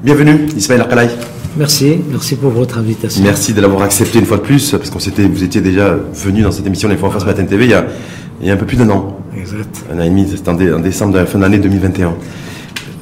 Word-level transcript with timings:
Bienvenue, 0.00 0.46
Ismaël 0.56 0.82
Akalai. 0.82 1.08
Merci, 1.56 1.98
merci 2.08 2.36
pour 2.36 2.50
votre 2.50 2.78
invitation. 2.78 3.20
Merci 3.20 3.52
de 3.52 3.60
l'avoir 3.60 3.82
accepté 3.82 4.20
une 4.20 4.26
fois 4.26 4.36
de 4.36 4.42
plus, 4.42 4.70
parce 4.70 4.90
qu'on 4.90 5.00
s'était, 5.00 5.26
vous 5.26 5.42
étiez 5.42 5.60
déjà 5.60 5.96
venu 6.14 6.42
dans 6.42 6.52
cette 6.52 6.64
émission 6.68 6.88
L'Info 6.88 7.06
en 7.06 7.10
face 7.10 7.26
Matin 7.26 7.44
TV 7.44 7.64
il 7.64 7.70
y, 7.72 7.74
a, 7.74 7.84
il 8.40 8.46
y 8.46 8.50
a 8.50 8.54
un 8.54 8.56
peu 8.56 8.64
plus 8.64 8.76
d'un 8.76 8.88
an. 8.90 9.18
Exact. 9.36 9.84
Un 9.92 9.98
an 9.98 10.02
et 10.02 10.08
demi, 10.08 10.24
c'était 10.30 10.50
en, 10.50 10.78
décembre 10.78 11.14
de 11.14 11.18
la 11.18 11.26
fin 11.26 11.40
d'année 11.40 11.58
2021. 11.58 12.14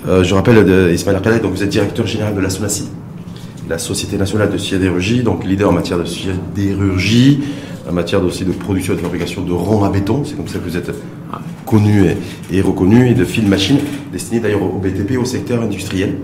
Euh, 0.09 0.25
je 0.25 0.35
rappelle, 0.35 0.65
de 0.65 0.91
Ismaël 0.91 1.19
Akalai, 1.19 1.41
donc 1.41 1.53
vous 1.53 1.63
êtes 1.63 1.69
directeur 1.69 2.07
général 2.07 2.35
de 2.35 2.41
la 2.41 2.49
SONACI, 2.49 2.89
la 3.69 3.77
Société 3.77 4.17
nationale 4.17 4.51
de 4.51 4.57
sidérurgie, 4.57 5.23
donc 5.23 5.45
leader 5.45 5.69
en 5.69 5.75
matière 5.75 5.99
de 5.99 6.07
sidérurgie, 6.07 7.41
en 7.87 7.93
matière 7.93 8.25
aussi 8.25 8.47
de 8.47 8.53
production 8.53 8.95
et 8.95 8.97
de 8.97 9.03
fabrication 9.03 9.43
de 9.43 9.53
ronds 9.53 9.85
à 9.85 9.91
béton, 9.91 10.23
c'est 10.25 10.35
comme 10.35 10.49
ça 10.49 10.59
que 10.59 10.65
vous 10.65 10.79
êtes 10.79 10.93
connu 11.67 12.07
et, 12.51 12.63
reconnu, 12.63 13.11
et 13.11 13.15
de 13.15 13.25
fil 13.27 13.47
machine, 13.47 13.77
destiné 14.11 14.41
d'ailleurs 14.41 14.63
au 14.63 14.79
BTP, 14.79 15.19
au 15.21 15.27
secteur 15.27 15.61
industriel. 15.61 16.15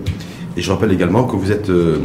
Et 0.55 0.61
je 0.61 0.71
rappelle 0.71 0.91
également 0.91 1.23
que 1.23 1.35
vous 1.35 1.51
êtes 1.51 1.69
euh, 1.69 1.97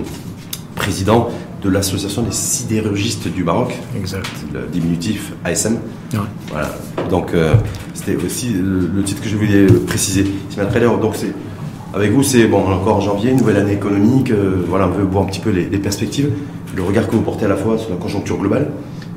président 0.75 1.29
de 1.63 1.69
l'association 1.69 2.23
des 2.23 2.33
sidérurgistes 2.33 3.29
du 3.29 3.45
Maroc, 3.45 3.75
exact. 3.97 4.29
le 4.55 4.61
diminutif 4.73 5.33
ASM. 5.45 5.79
Voilà. 6.51 6.75
Donc 7.11 7.35
euh, 7.35 7.55
c'était 7.95 8.17
aussi 8.17 8.55
le, 8.55 9.03
titre 9.03 9.21
que 9.23 9.29
je 9.29 9.37
voulais 9.37 9.67
préciser. 9.87 10.25
Donc 10.57 11.17
c'est 11.17 11.33
avec 11.93 12.13
vous, 12.13 12.23
c'est 12.23 12.47
bon 12.47 12.65
encore 12.67 13.01
janvier, 13.01 13.33
nouvelle 13.35 13.57
année 13.57 13.73
économique. 13.73 14.31
Euh, 14.31 14.65
voilà, 14.69 14.87
on 14.87 14.93
veut 14.93 15.05
voir 15.05 15.25
un 15.25 15.27
petit 15.27 15.41
peu 15.41 15.51
les, 15.51 15.65
perspectives, 15.79 16.31
le 16.77 16.83
regard 16.83 17.07
que 17.09 17.17
vous 17.17 17.23
portez 17.23 17.45
à 17.45 17.49
la 17.49 17.57
fois 17.57 17.77
sur 17.77 17.91
la 17.91 17.97
conjoncture 17.97 18.39
globale, 18.39 18.71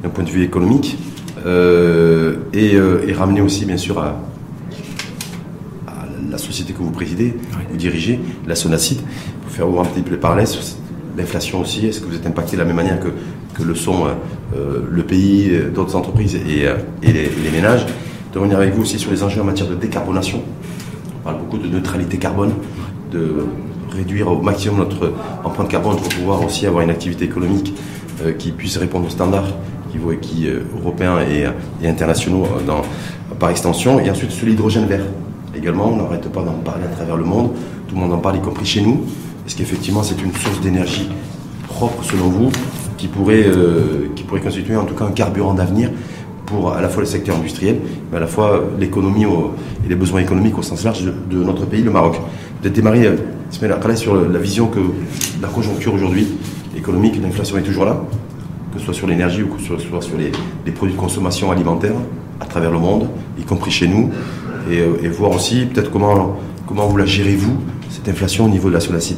d'un 0.04 0.10
point 0.10 0.23
de 0.23 0.30
vue 0.30 0.44
économique, 0.44 0.98
et, 1.45 2.76
et, 2.76 3.14
ramener 3.14 3.42
aussi 3.42 3.66
bien 3.66 3.78
sûr 3.78 4.00
à, 4.00 4.16
la 6.32 6.38
société 6.38 6.74
que 6.74 6.80
vous 6.80 6.92
présidez, 6.92 7.36
vous 7.70 7.78
dirigez, 7.78 8.20
la 8.48 8.56
Sonacide, 8.56 9.02
pour 9.42 9.52
faire 9.52 9.68
voir 9.68 9.86
un 9.86 9.90
petit 9.90 10.02
peu 10.02 10.12
les 10.12 10.18
parallèles 10.18 10.48
sur 10.48 10.62
l'inflation 11.18 11.62
aussi. 11.62 11.86
Est-ce 11.86 12.00
que 12.00 12.08
vous 12.08 12.16
êtes 12.16 12.26
impacté 12.26 12.56
de 12.56 12.62
la 12.62 12.66
même 12.66 12.78
manière 12.78 13.00
que, 13.00 13.10
que 13.54 13.64
le 13.64 13.76
sont 13.76 14.06
euh, 14.06 14.10
euh, 14.56 14.82
le 14.90 15.04
pays, 15.04 15.52
d'autres 15.73 15.96
entreprises 15.96 16.36
et, 16.36 16.68
euh, 16.68 16.78
et 17.04 17.12
les, 17.12 17.52
ménages? 17.52 17.86
De 18.34 18.40
revenir 18.40 18.58
avec 18.58 18.73
vous 18.73 18.84
aussi 18.84 18.98
sur 18.98 19.12
les 19.12 19.23
enjeux 19.23 19.42
en 19.42 19.46
matière 19.46 19.68
de 19.68 19.76
décarbonation. 19.76 20.42
On 21.20 21.23
parle 21.23 21.38
beaucoup 21.38 21.58
de 21.58 21.68
neutralité 21.68 22.18
carbone, 22.18 22.54
de 23.12 23.45
réduire 23.92 24.32
au 24.32 24.42
maximum 24.42 24.80
notre 24.80 25.12
empreinte 25.44 25.68
carbone 25.68 25.98
pour 25.98 26.08
pouvoir 26.08 26.45
aussi 26.45 26.66
avoir 26.66 26.82
une 26.82 26.90
activité 26.90 27.26
économique 27.26 27.73
qui 28.38 28.52
puisse 28.52 28.78
répondre 28.78 29.08
aux 29.08 29.10
standards 29.10 29.50
qui, 29.92 29.98
qui, 30.22 30.48
européens 30.48 31.18
et, 31.20 31.45
et 31.84 31.90
internationaux 31.90 32.48
dans, 32.66 32.84
par 33.38 33.50
extension. 33.50 34.00
Et 34.00 34.10
ensuite 34.10 34.32
sur 34.32 34.48
l'hydrogène 34.48 34.86
vert 34.86 35.04
également, 35.56 35.92
on 35.92 35.98
n'arrête 35.98 36.28
pas 36.32 36.44
d'en 36.44 36.54
parler 36.54 36.86
à 36.86 36.96
travers 36.96 37.18
le 37.18 37.24
monde, 37.24 37.52
tout 37.88 37.96
le 37.96 38.02
monde 38.02 38.14
en 38.14 38.18
parle, 38.18 38.38
y 38.38 38.42
compris 38.42 38.66
chez 38.66 38.82
nous. 38.82 39.02
Est-ce 39.46 39.56
qu'effectivement 39.56 40.04
c'est 40.04 40.22
une 40.22 40.34
source 40.34 40.62
d'énergie 40.62 41.10
propre 41.68 42.04
selon 42.04 42.30
vous 42.30 42.50
qui 42.98 43.08
pourrait, 43.08 43.46
euh, 43.46 44.08
qui 44.16 44.24
pourrait 44.24 44.42
constituer 44.42 44.76
en 44.76 44.86
tout 44.86 44.94
cas 44.94 45.06
un 45.06 45.12
carburant 45.12 45.54
d'avenir 45.54 45.90
pour 46.46 46.74
à 46.74 46.82
la 46.82 46.90
fois 46.90 47.02
le 47.02 47.08
secteur 47.08 47.38
industriel, 47.38 47.78
mais 48.12 48.18
à 48.18 48.20
la 48.20 48.28
fois 48.28 48.64
l'économie 48.80 49.24
et 49.24 49.90
les 49.90 49.96
besoins 49.96 50.22
économiques 50.22 50.58
au 50.58 50.62
sens 50.62 50.84
large 50.84 51.04
de, 51.04 51.44
notre 51.44 51.66
pays, 51.66 51.82
le 51.82 51.92
Maroc? 51.92 52.20
Vous 52.62 52.68
êtes 52.68 52.74
démarré, 52.74 53.08
euh, 53.08 53.16
sur 53.96 54.16
la 54.16 54.40
vision 54.40 54.68
que 54.68 54.80
la 55.42 55.48
conjoncture 55.48 55.94
aujourd'hui 55.94 56.28
économique, 56.78 57.20
l'inflation 57.22 57.58
est 57.58 57.64
toujours 57.64 57.86
là, 57.86 58.02
que 58.74 58.80
ce 58.80 58.86
soit 58.86 58.94
sur 58.94 59.08
l'énergie 59.08 59.44
ou 59.44 59.48
que 59.48 59.62
ce 59.62 59.78
soit 59.78 60.02
sur 60.02 60.18
les 60.18 60.72
produits 60.72 60.96
de 60.96 61.00
consommation 61.00 61.52
alimentaire 61.52 61.94
à 62.42 62.45
travers 62.45 62.72
le 62.72 62.80
monde, 62.80 63.08
y 63.40 63.44
compris 63.44 63.72
chez 63.72 63.88
nous. 63.88 64.10
Euh, 64.70 64.95
et, 65.04 65.08
voir 65.08 65.32
aussi 65.32 65.66
peut-être 65.66 65.92
comment, 65.92 66.38
comment 66.67 66.88
vous 66.88 66.98
la 66.98 67.05
gérez 67.05 67.36
vous, 67.36 67.58
cette 67.89 68.08
inflation 68.10 68.45
au 68.45 68.49
niveau 68.49 68.70
de 68.70 68.76
la 68.76 68.80
solacide. 68.80 69.17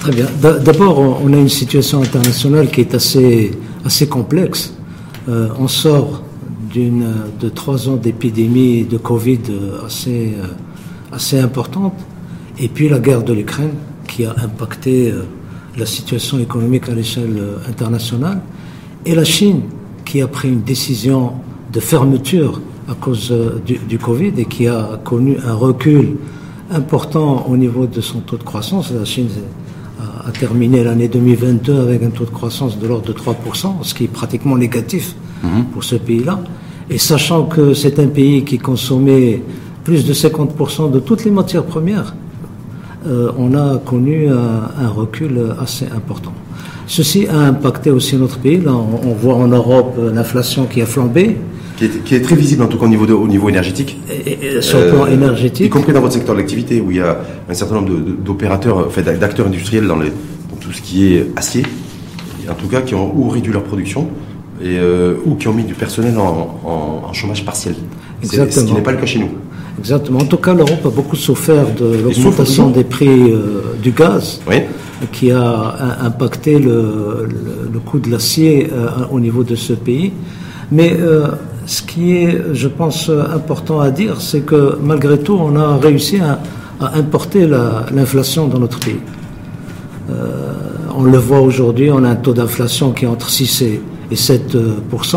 Très 0.00 0.12
bien. 0.12 0.26
D'abord, 0.40 1.20
on 1.24 1.32
a 1.32 1.36
une 1.36 1.48
situation 1.48 2.02
internationale 2.02 2.70
qui 2.70 2.82
est 2.82 2.94
assez, 2.94 3.50
assez 3.84 4.08
complexe. 4.08 4.74
Euh, 5.28 5.48
on 5.58 5.68
sort 5.68 6.22
de 7.40 7.48
trois 7.48 7.88
ans 7.88 7.96
d'épidémie 7.96 8.84
de 8.84 8.98
Covid 8.98 9.40
assez, 9.86 10.34
euh, 10.36 10.48
assez 11.10 11.38
importante, 11.38 11.94
et 12.58 12.68
puis 12.68 12.90
la 12.90 12.98
guerre 12.98 13.22
de 13.22 13.32
l'Ukraine 13.32 13.72
qui 14.06 14.26
a 14.26 14.34
impacté 14.44 15.12
la 15.76 15.86
situation 15.86 16.38
économique 16.38 16.90
à 16.90 16.94
l'échelle 16.94 17.42
internationale, 17.66 18.42
et 19.06 19.14
la 19.14 19.24
Chine 19.24 19.62
qui 20.04 20.20
a 20.20 20.28
pris 20.28 20.48
une 20.48 20.62
décision 20.62 21.32
de 21.72 21.80
fermeture 21.80 22.60
à 22.88 22.94
cause 22.94 23.30
euh, 23.32 23.60
du, 23.64 23.98
Covid 23.98 24.32
et 24.38 24.44
qui 24.44 24.66
a 24.66 25.00
connu 25.02 25.36
un 25.44 25.54
recul 25.54 26.16
important 26.70 27.46
au 27.48 27.56
niveau 27.56 27.86
de 27.86 28.00
son 28.00 28.20
taux 28.20 28.36
de 28.36 28.42
croissance. 28.42 28.92
La 28.92 29.04
Chine 29.04 29.28
a, 30.00 30.30
terminé 30.32 30.84
l'année 30.84 31.08
2022 31.08 31.80
avec 31.80 32.02
un 32.02 32.10
taux 32.10 32.24
de 32.24 32.30
croissance 32.30 32.78
de 32.78 32.86
l'ordre 32.86 33.06
de 33.06 33.12
3%, 33.12 33.82
ce 33.82 33.94
qui 33.94 34.04
est 34.04 34.08
pratiquement 34.08 34.56
négatif 34.56 35.14
mhm. 35.42 35.66
pour 35.72 35.84
ce 35.84 35.96
pays-là. 35.96 36.40
Et 36.90 36.98
sachant 36.98 37.44
que 37.44 37.74
c'est 37.74 37.98
un 37.98 38.08
pays 38.08 38.44
qui 38.44 38.58
consommait 38.58 39.42
plus 39.84 40.04
de 40.04 40.12
50% 40.12 40.90
de 40.90 41.00
toutes 41.00 41.24
les 41.24 41.30
matières 41.30 41.64
premières, 41.64 42.14
euh, 43.06 43.30
on 43.38 43.54
a 43.54 43.78
connu 43.78 44.28
un, 44.28 44.88
recul 44.88 45.54
assez 45.60 45.86
important. 45.86 46.32
Ceci 46.88 47.26
a 47.26 47.38
impacté 47.38 47.90
aussi 47.90 48.16
notre 48.16 48.38
pays. 48.38 48.60
Là, 48.60 48.72
on 48.72 49.12
voit 49.14 49.34
en 49.34 49.48
Europe 49.48 49.96
l'inflation 50.12 50.66
qui 50.66 50.82
a 50.82 50.86
flambé 50.86 51.36
qui 51.76 52.14
est, 52.14 52.20
très 52.20 52.36
visible 52.36 52.62
en 52.62 52.66
tout 52.66 52.78
cas 52.78 52.86
au 52.86 52.88
niveau, 52.88 53.06
au 53.06 53.28
niveau 53.28 53.48
énergétique. 53.48 53.98
sur 54.60 54.80
le 54.80 54.88
plan 54.88 55.04
euh, 55.04 55.12
énergétique. 55.12 55.66
Y 55.66 55.68
compris 55.68 55.92
dans 55.92 56.00
votre 56.00 56.14
secteur 56.14 56.34
d'activité 56.34 56.80
où 56.80 56.90
il 56.90 56.96
y 56.98 57.00
a 57.00 57.18
un 57.48 57.54
certain 57.54 57.76
nombre 57.76 57.90
d'opérateurs, 58.24 58.90
fait, 58.90 59.02
d'acteurs 59.02 59.46
industriels 59.46 59.86
dans, 59.86 59.98
les, 59.98 60.10
tout 60.60 60.72
ce 60.72 60.80
qui 60.80 61.14
est 61.14 61.26
acier, 61.36 61.64
en 62.48 62.54
tout 62.54 62.68
cas 62.68 62.80
qui 62.80 62.94
ont 62.94 63.12
ou 63.14 63.28
réduit 63.28 63.52
leur 63.52 63.62
production 63.62 64.08
et, 64.62 64.78
euh, 64.78 65.16
ou 65.26 65.34
qui 65.34 65.48
ont 65.48 65.52
mis 65.52 65.64
du 65.64 65.74
personnel 65.74 66.16
en, 66.18 67.12
chômage 67.12 67.44
partiel. 67.44 67.74
Exactement. 68.22 68.62
Ce 68.62 68.68
qui 68.68 68.74
n'est 68.74 68.82
pas 68.82 68.92
le 68.92 68.98
cas 68.98 69.06
chez 69.06 69.18
nous. 69.18 69.30
Exactement. 69.78 70.20
En 70.20 70.24
tout 70.24 70.38
cas, 70.38 70.54
l'Europe 70.54 70.84
a 70.84 70.90
beaucoup 70.90 71.16
souffert 71.16 71.66
de 71.74 72.02
l'augmentation 72.02 72.70
des 72.70 72.84
prix 72.84 73.08
euh, 73.08 73.74
du 73.82 73.90
gaz. 73.90 74.40
qui 75.12 75.30
a 75.30 75.98
impacté 76.02 76.58
le, 76.58 77.28
le, 77.70 77.78
coût 77.80 77.98
de 77.98 78.10
l'acier 78.10 78.68
au 79.10 79.20
niveau 79.20 79.44
de 79.44 79.54
ce 79.54 79.74
pays. 79.74 80.12
Mais 80.72 80.96
ce 81.66 81.82
qui 81.82 82.16
est, 82.16 82.54
je 82.54 82.68
pense, 82.68 83.10
important 83.10 83.80
à 83.80 83.90
dire, 83.90 84.20
c'est 84.20 84.40
que 84.40 84.78
malgré 84.82 85.18
tout, 85.18 85.36
on 85.38 85.56
a 85.56 85.76
réussi 85.76 86.18
à, 86.18 86.38
importer 86.94 87.48
l'inflation 87.94 88.48
dans 88.48 88.58
notre 88.58 88.78
pays. 88.78 89.00
Euh, 90.10 90.52
on 90.94 91.04
le 91.04 91.16
voit 91.16 91.40
aujourd'hui, 91.40 91.90
on 91.90 92.04
a 92.04 92.10
un 92.10 92.16
taux 92.16 92.34
d'inflation 92.34 92.92
qui 92.92 93.06
est 93.06 93.08
entre 93.08 93.30
6 93.30 93.62
et, 93.62 93.80
7% 94.14 95.16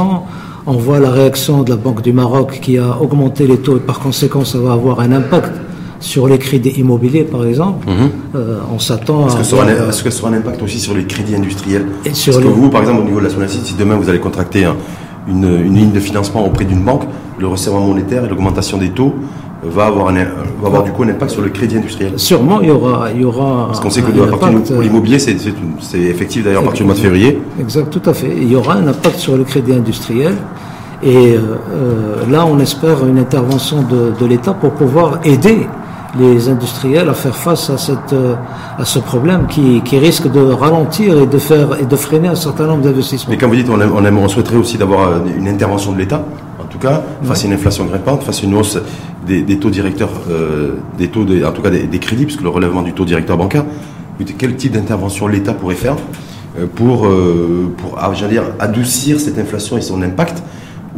On 0.66 0.74
voit 0.74 1.00
la 1.00 1.12
réaction 1.12 1.64
de 1.64 1.70
la 1.70 1.76
Banque 1.76 2.02
du 2.02 2.14
Maroc 2.14 2.60
qui 2.62 2.78
a 2.78 3.00
augmenté 3.00 3.46
les 3.46 3.58
taux 3.58 3.78
et 3.78 3.82
par 3.82 4.00
conséquent, 4.00 4.46
ça 4.46 4.58
va 4.58 4.72
avoir 4.74 5.02
un 5.02 5.12
impact 5.12 5.52
sur 6.00 6.28
les 6.28 6.38
crédits 6.38 6.70
immobiliers, 6.72 7.24
par 7.24 7.46
exemple. 7.46 7.88
Mhm. 7.88 8.10
Euh, 8.36 8.60
on 8.74 8.80
s'attend 8.80 9.28
à. 9.28 9.42
Est-ce 9.42 10.04
que 10.04 10.22
aura 10.22 10.30
un 10.30 10.38
impact 10.38 10.64
aussi 10.64 10.80
sur 10.80 10.96
les 10.96 11.04
crédits 11.04 11.36
industriels? 11.36 11.86
Est-ce 12.06 12.32
que 12.32 12.48
vous, 12.48 12.70
par 12.70 12.82
exemple, 12.82 13.02
au 13.02 13.06
niveau 13.06 13.20
de 13.20 13.26
la 13.26 13.30
Sonacide, 13.30 13.66
si 13.66 13.74
demain 13.74 13.96
vous 13.96 14.10
allez 14.10 14.20
contracter 14.20 14.64
un 14.64 14.76
une, 15.30 15.74
ligne 15.74 15.92
de 15.92 16.00
financement 16.00 16.46
auprès 16.46 16.66
d'une 16.66 16.84
banque, 16.84 17.04
le 17.40 17.48
resserrement 17.48 17.86
monétaire 17.86 18.26
et 18.26 18.30
l'augmentation 18.30 18.78
des 18.78 18.90
taux 18.90 19.16
va 19.64 19.86
avoir, 19.88 20.10
un, 20.10 20.14
va 20.14 20.68
avoir 20.68 20.84
du 20.84 20.92
coup 20.92 21.04
un 21.04 21.10
impact 21.10 21.32
sur 21.32 21.42
le 21.42 21.50
crédit 21.50 21.78
industriel. 21.78 22.14
Sûrement, 22.18 22.62
il 22.62 22.68
y 22.68 22.72
aura, 22.72 23.10
il 23.14 23.22
y 23.22 23.26
aura. 23.26 23.68
Parce 23.68 23.80
qu'on 23.80 23.90
sait 23.90 24.02
que 24.02 24.12
pour 24.12 24.82
l'immobilier, 24.82 25.20
c'est 25.20 25.36
effectif 26.00 26.44
d'ailleurs 26.44 26.62
à 26.62 26.66
partir 26.66 26.84
du 26.84 26.88
mois 26.88 26.96
de 26.96 27.02
février. 27.02 27.42
Exact, 27.60 27.90
tout 27.90 28.10
à 28.10 28.14
fait. 28.14 28.32
Il 28.36 28.50
y 28.50 28.56
aura 28.56 28.76
un 28.76 28.88
impact 28.88 29.18
sur 29.18 29.36
le 29.36 29.44
crédit 29.44 29.74
industriel. 29.74 30.36
Et 31.02 31.36
euh, 31.36 31.56
euh, 31.72 32.30
là, 32.30 32.46
on 32.46 32.60
espère 32.60 33.06
une 33.08 33.18
intervention 33.18 33.84
de, 33.84 34.12
de 34.20 34.26
l'État 34.26 34.54
pour 34.54 34.72
pouvoir 34.72 35.20
aider 35.24 35.66
les 36.18 36.50
industriels 36.50 37.10
à 37.10 37.14
faire 37.14 37.36
face 37.36 37.70
à, 37.70 37.78
cette, 37.78 38.14
euh, 38.14 38.36
à 38.78 38.86
ce 38.86 39.00
problème 39.00 39.48
qui, 39.48 39.82
qui, 39.82 39.98
risque 40.00 40.32
de 40.32 40.40
ralentir 40.40 41.18
et 41.18 41.28
de, 41.28 41.38
faire, 41.38 41.80
et 41.80 41.86
de 41.86 41.96
freiner 41.96 42.30
un 42.30 42.36
certain 42.36 42.66
nombre 42.66 42.84
d'investissements. 42.84 43.32
Mais 43.32 43.38
quand 43.38 43.48
vous 43.48 43.56
dites, 43.56 43.70
on, 43.70 43.80
on, 43.80 44.28
souhaiterait 44.28 44.58
aussi 44.58 44.78
d'avoir 44.78 45.10
euh, 45.10 45.20
une 45.38 45.48
intervention 45.48 45.92
de 45.92 45.98
l'État, 45.98 46.24
en 46.60 46.66
tout 46.66 46.80
cas, 46.80 47.04
face 47.24 47.44
à 47.44 47.48
une 47.48 47.54
inflation 47.54 47.86
grimpante, 47.86 48.24
face 48.24 48.42
à 48.42 48.46
une 48.46 48.56
hausse 48.56 48.80
des, 49.26 49.42
des 49.42 49.60
taux 49.60 49.70
directeurs, 49.70 50.10
euh, 50.30 50.76
des 50.98 51.10
taux 51.10 51.26
de, 51.26 51.44
en 51.46 51.52
tout 51.52 51.62
cas 51.62 51.70
des, 51.70 52.00
crédits, 52.00 52.26
puisque 52.26 52.42
le 52.42 52.50
relèvement 52.50 52.82
du 52.82 52.94
taux 52.94 53.06
directeur 53.06 53.38
bancaire, 53.38 53.66
quel 54.38 54.56
type 54.56 54.74
d'intervention 54.74 55.28
l'État 55.28 55.54
pourrait 55.54 55.76
faire 55.76 55.96
pour, 56.76 57.08
pour 57.78 57.98
ah, 57.98 58.12
dire, 58.28 58.44
adoucir 58.60 59.18
cette 59.18 59.40
inflation 59.40 59.78
et 59.78 59.82
son 59.82 60.02
impact, 60.02 60.44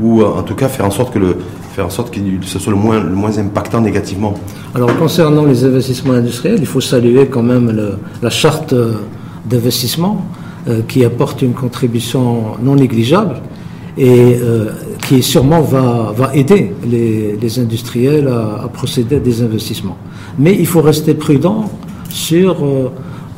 ou 0.01 0.23
en 0.23 0.43
tout 0.43 0.55
cas 0.55 0.67
faire 0.67 0.85
en 0.85 0.91
sorte 0.91 1.13
que 1.13 1.19
le, 1.19 1.37
faire 1.71 1.85
en 1.85 1.89
sorte 1.89 2.17
ce 2.43 2.59
soit 2.59 2.71
le 2.71 2.79
moins, 2.79 2.99
le 2.99 3.15
moins 3.15 3.37
impactant 3.37 3.81
négativement 3.81 4.33
Alors 4.75 4.95
concernant 4.97 5.45
les 5.45 5.63
investissements 5.63 6.13
industriels, 6.13 6.57
il 6.59 6.65
faut 6.65 6.81
saluer 6.81 7.27
quand 7.27 7.43
même 7.43 7.97
la 8.21 8.29
charte 8.29 8.73
d'investissement 9.45 10.25
euh, 10.67 10.81
qui 10.87 11.05
apporte 11.05 11.41
une 11.41 11.53
contribution 11.53 12.57
non 12.61 12.75
négligeable 12.75 13.41
et 13.97 14.37
euh, 14.41 14.69
qui 15.07 15.21
sûrement 15.23 15.61
va, 15.61 16.13
va 16.15 16.35
aider 16.35 16.73
les 16.85 17.59
industriels 17.59 18.27
à, 18.27 18.67
procéder 18.67 19.17
à 19.17 19.19
des 19.19 19.41
investissements. 19.41 19.97
Mais 20.37 20.55
il 20.57 20.67
faut 20.67 20.81
rester 20.81 21.13
prudent 21.13 21.69
sur 22.09 22.65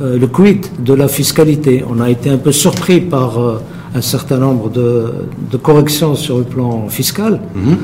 le 0.00 0.26
quid 0.26 0.66
de 0.80 0.92
la 0.92 1.08
fiscalité. 1.08 1.84
On 1.88 2.00
a 2.00 2.10
été 2.10 2.28
un 2.28 2.38
peu 2.38 2.52
surpris 2.52 3.00
par 3.00 3.38
un 3.94 4.00
certain 4.00 4.38
nombre 4.38 4.70
de, 4.70 5.56
corrections 5.62 6.14
sur 6.14 6.38
le 6.38 6.44
plan 6.44 6.88
fiscal. 6.88 7.40
Mhm. 7.54 7.76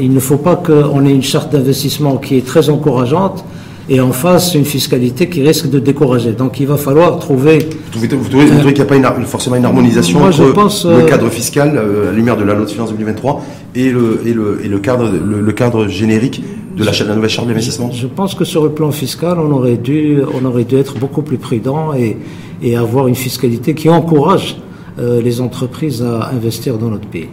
il 0.00 0.12
ne 0.12 0.20
faut 0.20 0.36
pas 0.36 0.56
qu'on 0.56 1.06
ait 1.06 1.14
une 1.14 1.22
charte 1.22 1.52
d'investissement 1.52 2.16
qui 2.16 2.36
est 2.36 2.46
très 2.46 2.68
encourageante 2.68 3.44
et 3.88 4.00
en 4.00 4.12
face 4.12 4.54
une 4.54 4.64
fiscalité 4.64 5.28
qui 5.28 5.42
risque 5.42 5.68
de 5.68 5.78
décourager. 5.78 6.32
Donc 6.32 6.60
il 6.60 6.66
va 6.66 6.76
falloir 6.76 7.18
trouver. 7.18 7.68
Vous 7.94 8.06
trouvez, 8.06 8.72
qu'il 8.72 8.74
n'y 8.74 8.80
a 8.80 8.84
pas 8.84 9.20
forcément 9.24 9.56
une 9.56 9.64
harmonisation 9.64 10.22
entre 10.22 10.42
le 10.42 10.90
euh, 10.90 11.06
cadre 11.06 11.28
fiscal 11.28 11.76
euh, 11.76 12.04
à 12.04 12.06
la 12.06 12.12
lumière 12.12 12.36
de 12.36 12.44
la 12.44 12.54
loi 12.54 12.64
de 12.64 12.70
finances 12.70 12.90
2023 12.90 13.42
et 13.74 13.90
le, 13.90 14.22
et 14.24 14.32
le, 14.32 14.60
et 14.64 14.68
le, 14.68 14.78
cadre, 14.78 15.10
le, 15.10 15.52
cadre 15.52 15.88
générique 15.88 16.42
de 16.76 16.84
la, 16.84 16.92
nouvelle 17.14 17.30
charte 17.30 17.48
d'investissement? 17.48 17.90
Je, 17.92 18.06
pense 18.06 18.34
que 18.34 18.44
sur 18.44 18.62
le 18.62 18.70
plan 18.70 18.92
fiscal, 18.92 19.38
on 19.38 19.50
aurait 19.52 19.76
dû, 19.76 20.18
on 20.32 20.44
aurait 20.44 20.64
dû 20.64 20.76
être 20.76 20.98
beaucoup 20.98 21.22
plus 21.22 21.38
prudent 21.38 21.92
et, 21.92 22.16
et 22.62 22.76
avoir 22.76 23.08
une 23.08 23.14
fiscalité 23.14 23.74
qui 23.74 23.88
encourage 23.88 24.56
euh, 24.56 24.71
les 24.98 25.40
entreprises 25.40 26.02
à 26.02 26.30
investir 26.30 26.78
dans 26.78 26.90
notre 26.90 27.08
pays. 27.08 27.28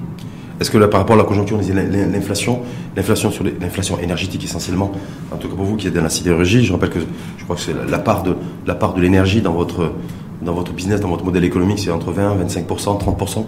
Est-ce 0.60 0.72
que 0.72 0.78
là, 0.78 0.88
par 0.88 1.00
rapport 1.00 1.16
à 1.16 1.20
la 1.20 1.24
conjoncture, 1.24 1.58
l'inflation, 1.58 2.60
l'inflation 2.96 3.32
sur 3.32 3.46
l'inflation 3.46 3.98
énergétique 4.00 4.44
essentiellement, 4.44 4.92
en 5.32 5.38
tout 5.38 5.48
cas 5.48 5.56
pour 5.56 5.66
vous 5.66 5.78
qui 5.78 5.88
êtes 5.88 5.94
dans 5.94 6.04
la 6.04 6.10
sidérurgie, 6.10 6.66
je 6.66 6.74
rappelle 6.74 6.90
que 6.90 7.00
je 7.38 7.44
crois 7.46 7.56
que 7.56 7.62
c'est 7.62 7.74
la, 7.90 8.00
part 8.00 8.24
de 8.24 8.36
la 8.68 8.76
part 8.76 8.94
de 8.94 9.02
l'énergie 9.02 9.42
dans 9.42 9.54
votre 9.54 9.92
dans 10.42 10.54
votre 10.54 10.72
business, 10.72 11.02
dans 11.02 11.10
votre 11.10 11.26
modèle 11.26 11.44
économique, 11.44 11.80
c'est 11.80 11.92
entre 11.92 12.12
20, 12.12 12.38
25% 12.46 13.00
30% 13.00 13.46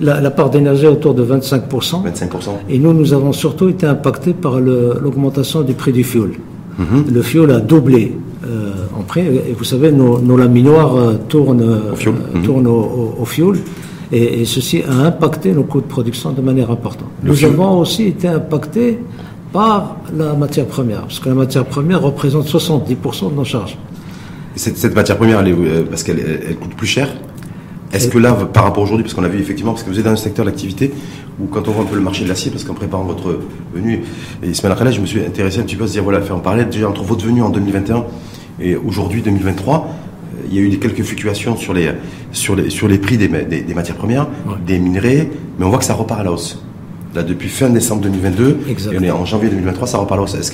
la, 0.00 0.30
part 0.30 0.50
d'énergie 0.50 0.84
est 0.84 0.88
autour 0.88 1.14
de 1.14 1.22
25 1.22 1.64
25 1.70 2.30
Et 2.68 2.78
nous, 2.78 2.94
nous 2.94 3.12
avons 3.12 3.32
surtout 3.32 3.68
été 3.68 3.86
impactés 3.86 4.32
par 4.32 4.58
l'augmentation 4.58 5.60
du 5.60 5.74
prix 5.74 5.92
du 5.92 6.04
fioul. 6.04 6.32
Mhm. 6.78 7.04
Le 7.12 7.22
fioul 7.22 7.50
a 7.50 7.60
doublé 7.60 8.16
Et 9.18 9.54
vous 9.56 9.64
savez, 9.64 9.92
nos, 9.92 10.36
laminoirs 10.36 10.96
euh, 10.96 11.14
tournent, 11.28 11.82
au 11.92 11.96
fioul. 11.96 12.14
Euh, 12.34 12.38
mhm. 12.38 12.66
au 12.66 13.24
fioul 13.24 13.58
et, 14.12 14.44
ceci 14.44 14.82
a 14.82 15.06
impacté 15.06 15.52
nos 15.52 15.64
coûts 15.64 15.80
de 15.80 15.86
production 15.86 16.32
de 16.32 16.40
manière 16.40 16.70
importante. 16.70 17.08
Nous 17.22 17.44
avons 17.44 17.78
aussi 17.78 18.04
été 18.04 18.28
impactés 18.28 18.98
par 19.52 19.96
la 20.16 20.34
matière 20.34 20.66
première, 20.66 21.02
parce 21.02 21.18
que 21.18 21.28
la 21.28 21.34
matière 21.34 21.64
première 21.64 22.02
représente 22.02 22.46
70% 22.46 23.30
de 23.30 23.34
nos 23.34 23.44
charges. 23.44 23.76
Cette, 24.56 24.94
matière 24.94 25.16
première, 25.16 25.40
elle 25.40 25.48
est, 25.48 25.52
euh, 25.52 25.84
parce 25.88 26.02
qu'elle 26.02 26.18
elle 26.18 26.56
coûte 26.56 26.74
plus 26.74 26.86
cher 26.86 27.08
Est-ce 27.92 28.08
que 28.08 28.18
là, 28.18 28.32
par 28.32 28.64
rapport 28.64 28.82
aujourd'hui, 28.82 29.04
parce 29.04 29.14
qu'on 29.14 29.24
a 29.24 29.28
vu 29.28 29.40
effectivement, 29.40 29.72
parce 29.72 29.84
que 29.84 29.90
vous 29.90 29.98
êtes 29.98 30.04
dans 30.04 30.12
un 30.12 30.16
secteur 30.16 30.44
d'activité 30.44 30.92
où 31.40 31.46
quand 31.46 31.66
on 31.68 31.72
voit 31.72 31.84
un 31.84 31.86
peu 31.86 31.94
le 31.94 32.02
marché 32.02 32.24
de 32.24 32.28
l'acier, 32.28 32.50
parce 32.50 32.64
qu'en 32.64 32.74
préparant 32.74 33.04
votre 33.04 33.40
venue, 33.74 34.02
et 34.42 34.52
après 34.64 34.84
là, 34.84 34.90
je 34.90 35.00
me 35.00 35.06
suis 35.06 35.20
intéressé 35.20 35.60
un 35.60 35.62
petit 35.62 35.76
peu 35.76 35.84
à 35.84 35.86
se 35.86 35.92
dire, 35.92 36.02
voilà, 36.02 36.20
faire 36.20 36.36
en 36.36 36.40
parler 36.40 36.64
déjà 36.64 36.88
entre 36.88 37.02
votre 37.04 37.24
venue 37.24 37.42
en 37.42 37.50
2021 37.50 38.04
et 38.60 38.76
aujourd'hui 38.76 39.22
2023, 39.22 39.88
il 40.50 40.54
y 40.54 40.58
a 40.58 40.62
eu 40.62 40.78
quelques 40.78 41.02
fluctuations 41.02 41.56
sur 41.56 41.74
les, 41.74 41.90
sur 42.32 42.56
les, 42.56 42.70
sur 42.70 42.88
les 42.88 42.98
prix 42.98 43.16
des, 43.16 43.28
des, 43.28 43.74
matières 43.74 43.96
premières, 43.96 44.28
des 44.66 44.78
minerais, 44.78 45.28
mais 45.58 45.64
on 45.64 45.70
voit 45.70 45.78
que 45.78 45.84
ça 45.84 45.94
repart 45.94 46.20
à 46.20 46.24
la 46.24 46.32
hausse. 46.32 46.62
Là, 47.14 47.22
depuis 47.22 47.48
fin 47.48 47.68
décembre 47.70 48.02
2022, 48.02 48.60
et 48.92 48.98
on 48.98 49.02
est 49.02 49.10
en 49.10 49.24
janvier 49.24 49.48
2023, 49.50 49.86
ça 49.88 49.98
repart 49.98 50.12
à 50.12 50.16
la 50.16 50.22
hausse. 50.22 50.34
Est-ce 50.34 50.50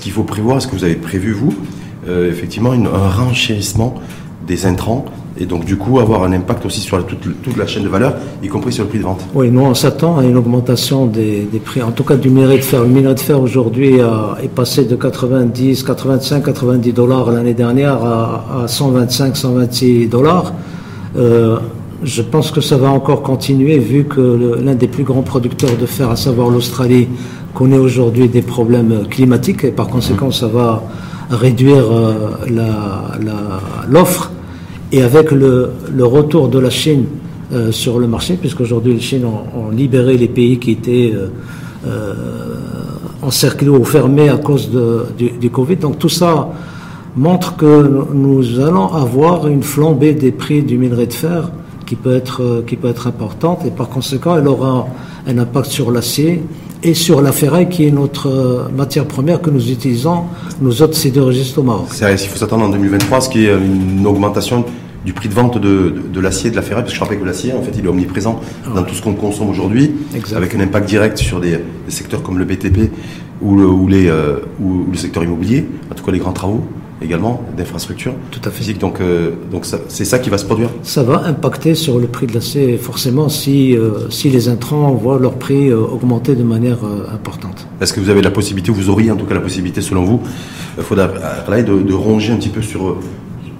qu'il 0.00 0.10
est 0.10 0.14
faut 0.14 0.24
prévoir, 0.24 0.58
est-ce 0.58 0.66
que 0.66 0.74
vous 0.76 0.84
avez 0.84 0.94
prévu, 0.94 1.32
vous, 1.32 1.54
euh, 2.08 2.30
effectivement, 2.30 2.72
un 2.72 3.08
renchérissement 3.08 3.94
des 4.46 4.66
intrants 4.66 5.04
et 5.38 5.46
donc 5.46 5.64
du 5.64 5.76
coup 5.76 5.98
avoir 5.98 6.22
un 6.24 6.32
impact 6.32 6.66
aussi 6.66 6.80
sur 6.80 7.04
toute, 7.06 7.56
la 7.56 7.66
chaîne 7.66 7.84
de 7.84 7.88
valeur, 7.88 8.14
y 8.42 8.48
compris 8.48 8.72
sur 8.72 8.84
le 8.84 8.90
prix 8.90 8.98
de 8.98 9.04
vente. 9.04 9.20
Oui, 9.34 9.50
nous 9.50 9.62
on 9.62 9.74
s'attend 9.74 10.18
à 10.18 10.24
une 10.24 10.36
augmentation 10.36 11.06
des, 11.06 11.48
prix, 11.64 11.82
en 11.82 11.92
tout 11.92 12.04
cas 12.04 12.16
du 12.16 12.30
minerai 12.30 12.58
de 12.58 12.62
fer. 12.62 12.82
Le 12.82 12.88
minerai 12.88 13.14
de 13.14 13.20
fer 13.20 13.40
aujourd'hui 13.40 13.96
est 14.42 14.48
passé 14.48 14.84
de 14.84 14.96
90, 14.96 15.82
85, 15.82 16.44
90 16.44 16.92
dollars 16.92 17.30
l'année 17.30 17.54
dernière 17.54 18.02
à, 18.04 18.64
à 18.64 18.68
125, 18.68 19.36
126 19.36 20.08
dollars. 20.08 20.52
Euh, 21.16 21.58
je 22.02 22.22
pense 22.22 22.50
que 22.50 22.60
ça 22.60 22.76
va 22.76 22.90
encore 22.90 23.22
continuer 23.22 23.78
vu 23.78 24.04
que 24.04 24.60
l'un 24.62 24.74
des 24.74 24.88
plus 24.88 25.04
grands 25.04 25.22
producteurs 25.22 25.76
de 25.76 25.86
fer, 25.86 26.10
à 26.10 26.16
savoir 26.16 26.50
l'Australie, 26.50 27.08
connaît 27.54 27.78
aujourd'hui 27.78 28.28
des 28.28 28.42
problèmes 28.42 29.06
climatiques 29.08 29.64
et 29.64 29.70
par 29.70 29.88
conséquent 29.88 30.30
ça 30.30 30.46
va 30.46 30.82
réduire 31.30 31.90
euh, 31.90 32.36
l'offre. 33.88 34.30
Et 34.92 35.02
avec 35.02 35.32
le, 35.32 35.72
retour 36.00 36.48
de 36.48 36.58
la 36.58 36.70
Chine 36.70 37.06
euh, 37.52 37.72
sur 37.72 37.98
le 37.98 38.06
marché, 38.06 38.36
puisqu'aujourd'hui 38.36 38.94
les 38.94 39.00
Chine 39.00 39.24
ont, 39.24 39.70
libéré 39.70 40.16
les 40.16 40.28
pays 40.28 40.58
qui 40.58 40.72
étaient 40.72 41.12
euh, 41.14 41.28
euh, 41.86 42.14
encerclés 43.22 43.68
ou 43.68 43.84
fermés 43.84 44.28
à 44.28 44.36
cause 44.36 44.70
du, 45.18 45.50
Covid. 45.50 45.76
Donc 45.76 45.98
tout 45.98 46.08
ça 46.08 46.50
montre 47.16 47.56
que 47.56 48.04
nous 48.12 48.60
allons 48.60 48.92
avoir 48.92 49.48
une 49.48 49.62
flambée 49.62 50.14
des 50.14 50.32
prix 50.32 50.62
du 50.62 50.78
minerai 50.78 51.06
de 51.06 51.12
fer 51.12 51.50
qui 51.84 51.96
peut 51.96 52.14
être, 52.14 52.64
qui 52.66 52.76
peut 52.76 52.88
être 52.88 53.06
importante 53.06 53.64
et 53.64 53.70
par 53.70 53.88
conséquent 53.88 54.36
elle 54.36 54.48
aura 54.48 54.86
un 55.26 55.38
impact 55.38 55.70
sur 55.70 55.90
l'acier 55.90 56.42
et 56.82 56.94
sur 56.94 57.20
la 57.20 57.32
ferraille 57.32 57.68
qui 57.68 57.86
est 57.86 57.90
notre 57.90 58.68
matière 58.74 59.06
première 59.06 59.40
que 59.40 59.50
nous 59.50 59.70
utilisons, 59.70 60.24
nos 60.60 60.72
autres 60.82 60.94
sidérurgistes 60.94 61.56
au 61.58 61.62
Maroc. 61.62 61.86
C'est 61.90 62.04
vrai, 62.04 62.14
il 62.14 62.28
faut 62.28 62.36
s'attendre 62.36 62.64
en 62.64 62.68
2023 62.68 63.20
ce 63.20 63.28
qui 63.28 63.46
est 63.46 63.52
une 63.52 64.06
augmentation 64.06 64.64
du 65.04 65.12
prix 65.12 65.28
de 65.28 65.34
vente 65.34 65.58
de, 65.58 65.94
de, 66.12 66.20
l'acier, 66.20 66.50
de 66.50 66.56
la 66.56 66.62
ferraille, 66.62 66.82
parce 66.82 66.92
que 66.92 66.98
je 66.98 67.04
rappelle 67.04 67.20
que 67.20 67.24
l'acier, 67.24 67.52
en 67.52 67.62
fait, 67.62 67.70
il 67.78 67.84
est 67.84 67.88
omniprésent 67.88 68.40
dans 68.74 68.82
tout 68.82 68.94
ce 68.94 69.02
qu'on 69.02 69.14
consomme 69.14 69.48
aujourd'hui, 69.48 69.92
avec 70.34 70.54
un 70.54 70.60
impact 70.60 70.88
direct 70.88 71.16
sur 71.18 71.40
des, 71.40 71.60
secteurs 71.88 72.22
comme 72.24 72.38
le 72.38 72.44
BTP 72.44 72.90
ou 73.40 73.56
le, 73.56 73.66
ou 73.66 73.86
les, 73.86 74.08
euh, 74.08 74.38
ou, 74.60 74.86
le 74.90 74.96
secteur 74.96 75.22
immobilier, 75.22 75.64
en 75.90 75.94
tout 75.94 76.04
cas 76.04 76.10
les 76.10 76.18
grands 76.18 76.32
travaux 76.32 76.66
également 77.02 77.42
d'infrastructures. 77.56 78.14
Tout 78.30 78.40
à 78.44 78.50
fait. 78.50 78.72
Donc, 78.74 79.00
euh, 79.00 79.32
donc 79.50 79.66
c'est 79.88 80.04
ça 80.04 80.18
qui 80.18 80.30
va 80.30 80.38
se 80.38 80.44
produire. 80.44 80.70
Ça 80.82 81.02
va 81.02 81.22
impacter 81.24 81.74
sur 81.74 81.98
le 81.98 82.06
prix 82.06 82.26
de 82.26 82.34
l'acier 82.34 82.78
forcément 82.78 83.28
si, 83.28 83.76
euh, 83.76 84.08
si 84.10 84.30
les 84.30 84.48
intrants 84.48 84.92
voient 84.92 85.18
leur 85.18 85.34
prix 85.34 85.72
augmenter 85.72 86.34
de 86.34 86.42
manière 86.42 86.78
importante. 87.12 87.66
Est-ce 87.80 87.92
que 87.92 88.00
vous 88.00 88.10
avez 88.10 88.22
la 88.22 88.30
possibilité, 88.30 88.72
vous 88.72 88.88
auriez 88.90 89.10
en 89.10 89.16
tout 89.16 89.26
cas 89.26 89.34
la 89.34 89.40
possibilité 89.40 89.80
selon 89.80 90.04
vous, 90.04 90.20
faudra 90.80 91.08
de, 91.08 91.82
de 91.82 91.94
ronger 91.94 92.32
un 92.32 92.36
petit 92.36 92.48
peu 92.48 92.62
sur 92.62 92.96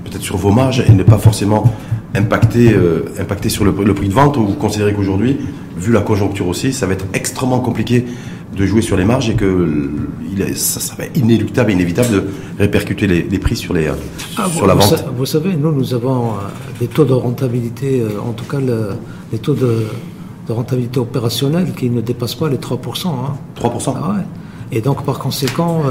peut-être 0.05 0.23
sur 0.23 0.37
vos 0.37 0.51
marges 0.51 0.83
et 0.87 0.93
ne 0.93 1.03
pas 1.03 1.19
forcément 1.19 1.65
impacter, 2.17 2.73
euh, 2.73 3.05
impacter 3.19 3.49
sur 3.49 3.65
le, 3.65 3.73
prix 3.73 4.09
de 4.09 4.15
vente 4.15 4.37
ou 4.37 4.47
vous 4.47 4.55
considérez 4.55 4.93
qu'aujourd'hui, 4.93 5.39
vu 5.77 5.93
la 5.93 6.01
conjoncture 6.01 6.49
aussi, 6.49 6.73
ça 6.73 6.87
va 6.87 6.95
être 6.95 7.07
extrêmement 7.13 7.61
compliqué 7.61 8.07
de 8.57 8.67
jouer 8.67 8.81
sur 8.81 8.97
les 8.97 9.05
marges 9.05 9.29
et 9.29 9.35
que 9.35 9.91
il 10.33 10.57
ça, 10.57 10.95
va 10.97 11.05
être 11.05 11.17
inéluctable 11.17 11.71
et 11.71 11.75
inévitable 11.75 12.11
de 12.11 12.25
répercuter 12.59 13.07
les, 13.07 13.39
prix 13.39 13.57
sur, 13.57 13.75
les, 13.75 13.89
ah, 14.37 14.49
sur 14.49 14.67
la 14.67 14.75
vente 14.75 15.05
Vous 15.17 15.27
savez, 15.27 15.55
nous, 15.57 15.73
nous 15.73 15.95
avons 15.95 16.31
euh, 16.31 16.39
des 16.81 16.87
taux 16.87 17.05
de 17.05 17.13
rentabilité, 17.13 18.01
euh, 18.01 18.21
en 18.21 18.33
tout 18.33 18.45
cas 18.45 18.59
les 19.33 19.39
taux 19.39 19.55
de, 19.55 19.85
rentabilité 20.49 21.01
opérationnelle 21.01 21.73
qui 21.77 21.91
ne 21.91 22.01
dépassent 22.01 22.37
pas 22.37 22.49
les 22.49 22.57
3%. 22.57 22.79
3% 22.81 23.11
hein. 23.11 23.95
ah 23.97 24.17
Et 24.71 24.81
donc, 24.81 25.05
par 25.05 25.19
conséquent, 25.19 25.83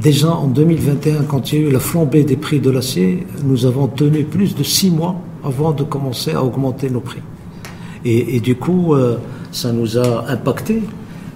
Déjà 0.00 0.32
en 0.32 0.48
2021, 0.48 1.22
quand 1.22 1.52
il 1.52 1.60
y 1.60 1.64
a 1.64 1.68
eu 1.68 1.70
la 1.70 1.78
flambée 1.78 2.24
des 2.24 2.36
prix 2.36 2.58
de 2.58 2.68
l'acier, 2.68 3.26
nous 3.44 3.64
avons 3.64 3.86
tenu 3.86 4.24
plus 4.24 4.56
de 4.56 4.64
six 4.64 4.90
mois 4.90 5.20
avant 5.44 5.70
de 5.70 5.84
commencer 5.84 6.32
à 6.32 6.42
augmenter 6.42 6.90
nos 6.90 7.00
prix. 7.00 7.22
Et, 8.04 8.40
du 8.40 8.54
coup, 8.54 8.94
euh, 8.94 9.16
ça 9.50 9.72
nous 9.72 9.96
a 9.96 10.28
impacté. 10.28 10.82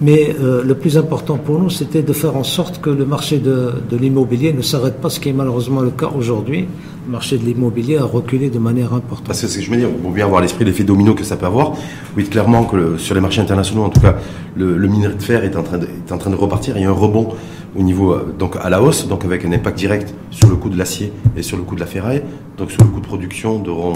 Mais 0.01 0.33
euh, 0.39 0.63
le 0.63 0.75
plus 0.75 0.97
important 0.97 1.37
pour 1.37 1.59
nous, 1.59 1.69
c'était 1.69 2.03
de 2.03 2.13
faire 2.13 2.37
en 2.37 2.43
sorte 2.43 2.79
que 2.79 2.89
le 2.89 3.05
marché 3.05 3.39
de, 3.39 3.73
l'immobilier 3.91 4.53
ne 4.53 4.61
s'arrête 4.61 5.01
pas, 5.01 5.09
ce 5.09 5.19
qui 5.19 5.29
est 5.29 5.33
malheureusement 5.33 5.81
le 5.81 5.89
cas 5.89 6.09
aujourd'hui. 6.15 6.67
Le 7.05 7.11
marché 7.11 7.37
de 7.37 7.43
l'immobilier 7.43 7.97
a 7.97 8.05
reculé 8.05 8.49
de 8.49 8.59
manière 8.59 8.93
importante. 8.93 9.25
Parce 9.25 9.41
que 9.41 9.47
ce 9.47 9.57
que 9.57 9.63
je 9.63 9.71
veux 9.71 9.77
dire, 9.77 9.89
pour 9.89 10.11
bien 10.11 10.25
avoir 10.25 10.41
l'esprit 10.41 10.63
l'effet 10.63 10.83
domino 10.83 11.15
que 11.15 11.23
ça 11.23 11.35
peut 11.35 11.47
avoir. 11.47 11.73
Oui, 12.15 12.23
clairement 12.25 12.63
que 12.65 12.97
sur 12.97 13.15
les 13.15 13.21
marchés 13.21 13.41
internationaux, 13.41 13.83
en 13.83 13.89
tout 13.89 13.99
cas, 13.99 14.17
le, 14.55 14.75
minerai 14.87 15.15
de 15.15 15.21
fer 15.21 15.43
est 15.43 15.55
en, 15.55 15.63
train 15.63 15.79
de, 15.79 15.85
est 15.85 16.11
en 16.11 16.17
train 16.17 16.29
de 16.29 16.35
repartir. 16.35 16.77
Il 16.77 16.83
y 16.83 16.85
a 16.85 16.89
un 16.89 16.93
rebond 16.93 17.29
au 17.75 17.83
niveau 17.83 18.13
euh, 18.13 18.33
donc 18.37 18.55
à 18.55 18.69
la 18.69 18.81
hausse, 18.81 19.07
donc 19.07 19.25
avec 19.25 19.45
un 19.45 19.51
impact 19.51 19.77
direct 19.77 20.13
sur 20.31 20.49
le 20.49 20.55
coût 20.55 20.69
de 20.69 20.77
l'acier 20.77 21.11
et 21.35 21.41
sur 21.41 21.57
le 21.57 21.63
coût 21.63 21.75
de 21.75 21.79
la 21.79 21.85
ferraille, 21.85 22.23
donc 22.57 22.71
sur 22.71 22.83
le 22.83 22.89
coût 22.89 22.99
de 22.99 23.05
production 23.05 23.59
de 23.59 23.69
rond, 23.69 23.93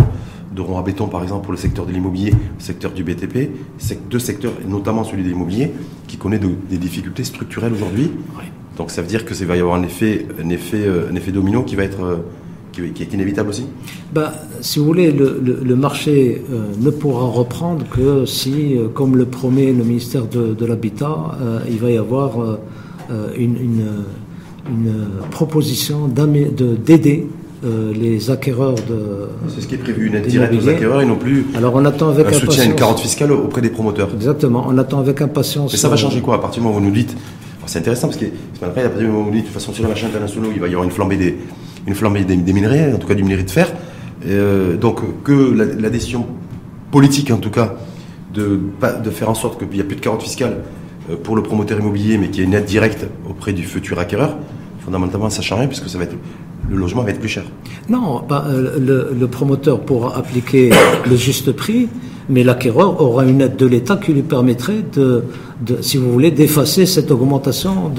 de 0.53 0.61
rond 0.61 0.77
à 0.77 0.83
béton 0.83 1.07
par 1.07 1.23
exemple 1.23 1.43
pour 1.43 1.51
le 1.51 1.57
secteur 1.57 1.85
de 1.85 1.91
l'immobilier, 1.91 2.31
le 2.31 2.63
secteur 2.63 2.91
du 2.91 3.03
BTP, 3.03 3.51
deux 4.09 4.19
secteurs, 4.19 4.53
notamment 4.67 5.03
celui 5.03 5.23
de 5.23 5.29
l'immobilier, 5.29 5.71
qui 6.07 6.17
connaît 6.17 6.39
des 6.39 6.77
difficultés 6.77 7.23
structurelles 7.23 7.73
aujourd'hui. 7.73 8.11
Donc 8.77 8.89
ça 8.89 9.01
veut 9.01 9.07
dire 9.07 9.25
que 9.25 9.33
ça 9.33 9.45
va 9.45 9.55
y 9.55 9.59
avoir 9.59 9.75
un 9.75 9.83
effet, 9.83 10.25
un 10.43 10.49
effet, 10.49 10.81
euh, 10.81 11.09
un 11.11 11.15
effet 11.15 11.31
domino 11.31 11.61
qui 11.61 11.75
va 11.75 11.83
être 11.83 12.03
euh, 12.03 12.17
qui, 12.71 13.03
est 13.03 13.13
inévitable 13.13 13.49
aussi 13.49 13.67
bah, 14.11 14.33
Si 14.61 14.79
vous 14.79 14.85
voulez, 14.85 15.11
le, 15.11 15.75
marché 15.75 16.41
ne 16.79 16.89
pourra 16.89 17.27
reprendre 17.27 17.85
que 17.87 18.25
si, 18.25 18.75
comme 18.95 19.15
le 19.15 19.25
promet 19.25 19.71
le 19.71 19.83
ministère 19.83 20.25
de, 20.25 20.55
de 20.55 20.65
l'Habitat, 20.65 21.37
il 21.69 21.77
va 21.77 21.91
y 21.91 21.97
avoir 21.97 22.57
euh, 23.11 23.33
une, 23.37 23.57
une, 24.69 24.83
proposition 25.31 26.07
d'aider 26.07 27.27
euh, 27.65 27.93
les 27.93 28.31
acquéreurs 28.31 28.75
de. 28.75 29.29
C'est 29.49 29.61
ce 29.61 29.67
qui 29.67 29.75
est 29.75 29.79
prévu, 29.79 30.07
une 30.07 30.15
aide 30.15 30.27
directe 30.27 30.53
aux 30.53 30.69
acquéreurs 30.69 31.01
et 31.01 31.05
non 31.05 31.15
plus 31.15 31.45
Alors 31.55 31.73
on 31.75 31.83
attend 31.85 32.09
avec 32.09 32.27
un 32.27 32.33
soutien, 32.33 32.65
une 32.65 32.75
carotte 32.75 32.99
fiscale 32.99 33.31
auprès 33.31 33.61
des 33.61 33.69
promoteurs. 33.69 34.09
Exactement, 34.13 34.65
on 34.67 34.77
attend 34.77 34.99
avec 34.99 35.21
impatience. 35.21 35.73
Mais 35.73 35.77
ça 35.77 35.89
va 35.89 35.95
changer 35.95 36.21
quoi 36.21 36.35
à 36.35 36.39
partir 36.39 36.61
du 36.61 36.67
moment 36.67 36.77
où 36.77 36.81
vous 36.81 36.87
nous 36.87 36.93
dites. 36.93 37.15
C'est 37.65 37.79
intéressant 37.79 38.07
parce 38.07 38.19
que, 38.19 38.25
après, 38.61 38.81
à 38.81 38.89
partir 38.89 38.99
du 38.99 39.07
moment 39.07 39.21
où 39.21 39.23
vous 39.25 39.29
nous 39.29 39.35
dites, 39.35 39.45
de 39.45 39.47
toute 39.47 39.59
façon, 39.59 39.73
sur 39.73 39.83
le 39.83 39.89
marché 39.89 40.05
international, 40.05 40.49
il 40.53 40.59
va 40.59 40.67
y 40.67 40.71
avoir 40.71 40.83
une 40.83 40.91
flambée 40.91 41.15
des, 41.15 41.37
une 41.87 41.95
flambée 41.95 42.25
des, 42.25 42.53
minerais, 42.53 42.93
en 42.93 42.97
tout 42.97 43.07
cas 43.07 43.15
du 43.15 43.23
minerai 43.23 43.43
de 43.43 43.51
fer. 43.51 43.71
donc 44.79 44.99
que 45.23 45.53
la, 45.53 45.89
décision 45.89 46.25
politique, 46.91 47.31
en 47.31 47.37
tout 47.37 47.51
cas, 47.51 47.75
de, 48.33 48.59
de 49.03 49.09
faire 49.09 49.29
en 49.29 49.35
sorte 49.35 49.59
qu'il 49.59 49.69
n'y 49.69 49.79
a 49.79 49.85
plus 49.85 49.95
de 49.95 50.01
carotte 50.01 50.23
fiscale 50.23 50.57
pour 51.23 51.35
le 51.35 51.43
promoteur 51.43 51.79
immobilier, 51.79 52.17
mais 52.17 52.29
qui 52.29 52.41
est 52.41 52.43
une 52.45 52.53
aide 52.53 52.65
directe 52.65 53.07
auprès 53.29 53.53
du 53.53 53.63
futur 53.63 53.99
acquéreur, 53.99 54.37
fondamentalement, 54.79 55.29
ça 55.29 55.39
ne 55.39 55.43
change 55.43 55.59
rien 55.59 55.67
puisque 55.67 55.89
ça 55.89 55.97
va 55.97 56.05
être 56.05 56.15
le 56.69 56.77
logement 56.77 57.03
va 57.03 57.09
être 57.11 57.19
plus 57.19 57.29
cher. 57.29 57.43
Non, 57.89 58.21
euh, 58.31 59.09
le, 59.17 59.27
promoteur 59.27 59.81
pourra 59.81 60.17
appliquer 60.17 60.71
le 61.09 61.15
juste 61.15 61.51
prix, 61.51 61.89
mais 62.29 62.43
l'acquéreur 62.43 63.01
aura 63.01 63.25
une 63.25 63.41
aide 63.41 63.55
de 63.55 63.65
l'État 63.65 63.97
qui 63.97 64.13
lui 64.13 64.21
permettrait, 64.21 64.83
de, 64.93 65.23
si 65.81 65.97
vous 65.97 66.11
voulez, 66.11 66.31
d'effacer 66.31 66.85
cette 66.85 67.11
augmentation 67.11 67.91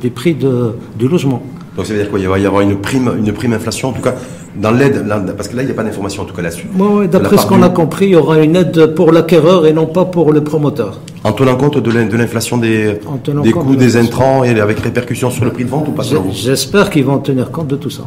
du 0.00 0.10
prix 0.10 0.34
du 0.34 1.08
logement. 1.08 1.42
Donc 1.76 1.86
ça 1.86 1.92
veut 1.92 1.98
dire 1.98 2.10
quoi? 2.10 2.20
Il 2.20 2.28
va 2.28 2.38
y 2.38 2.46
avoir 2.46 2.62
une 2.62 2.76
prime, 2.76 3.10
une 3.18 3.32
prime 3.32 3.52
inflation, 3.52 3.88
en 3.88 3.92
tout 3.92 4.02
cas 4.02 4.14
dans 4.56 4.70
l'aide, 4.70 5.04
parce 5.36 5.48
que 5.48 5.56
là 5.56 5.62
il 5.62 5.66
n'y 5.66 5.72
a 5.72 5.74
pas 5.74 5.82
d'information 5.82 6.22
en 6.22 6.26
tout 6.26 6.34
cas 6.34 6.42
là-dessus. 6.42 6.68
Oui, 6.78 7.08
d'après 7.08 7.36
ce 7.36 7.46
qu'on 7.46 7.62
a 7.62 7.70
compris, 7.70 8.06
il 8.06 8.10
y 8.12 8.16
aura 8.16 8.38
une 8.38 8.54
aide 8.54 8.94
pour 8.94 9.10
l'acquéreur 9.10 9.66
et 9.66 9.72
non 9.72 9.86
pas 9.86 10.04
pour 10.04 10.32
le 10.32 10.44
promoteur. 10.44 11.00
En 11.24 11.32
tenant 11.32 11.56
compte 11.56 11.78
de 11.78 12.16
l'inflation 12.16 12.58
des, 12.58 12.98
des 13.42 13.52
coûts 13.52 13.76
des 13.76 13.96
intrants 13.96 14.44
et 14.44 14.60
avec 14.60 14.78
répercussion 14.80 15.30
sur 15.30 15.44
le 15.44 15.52
prix 15.52 15.64
de 15.64 15.70
vente 15.70 15.88
ou 15.88 15.92
pas 15.92 16.02
J'espère 16.30 16.90
qu'ils 16.90 17.04
vont 17.04 17.18
tenir 17.18 17.50
compte 17.50 17.68
de 17.68 17.76
tout 17.76 17.90
ça. 17.90 18.02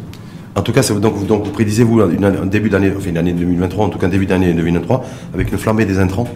En 0.54 0.62
tout 0.62 0.72
cas, 0.72 0.82
donc, 0.82 1.26
donc 1.26 1.44
vous 1.44 1.50
prédisez-vous 1.50 2.00
un 2.00 2.46
début 2.46 2.70
d'année, 2.70 2.92
enfin 2.96 3.10
une 3.10 3.18
année 3.18 3.32
2023, 3.32 3.86
en 3.86 3.88
tout 3.88 3.98
cas 3.98 4.06
un 4.06 4.10
début 4.10 4.26
d'année 4.26 4.52
2023, 4.52 5.04
avec 5.34 5.50
une 5.52 5.58
flambée 5.58 5.84
des 5.84 5.98
intrants? 5.98 6.28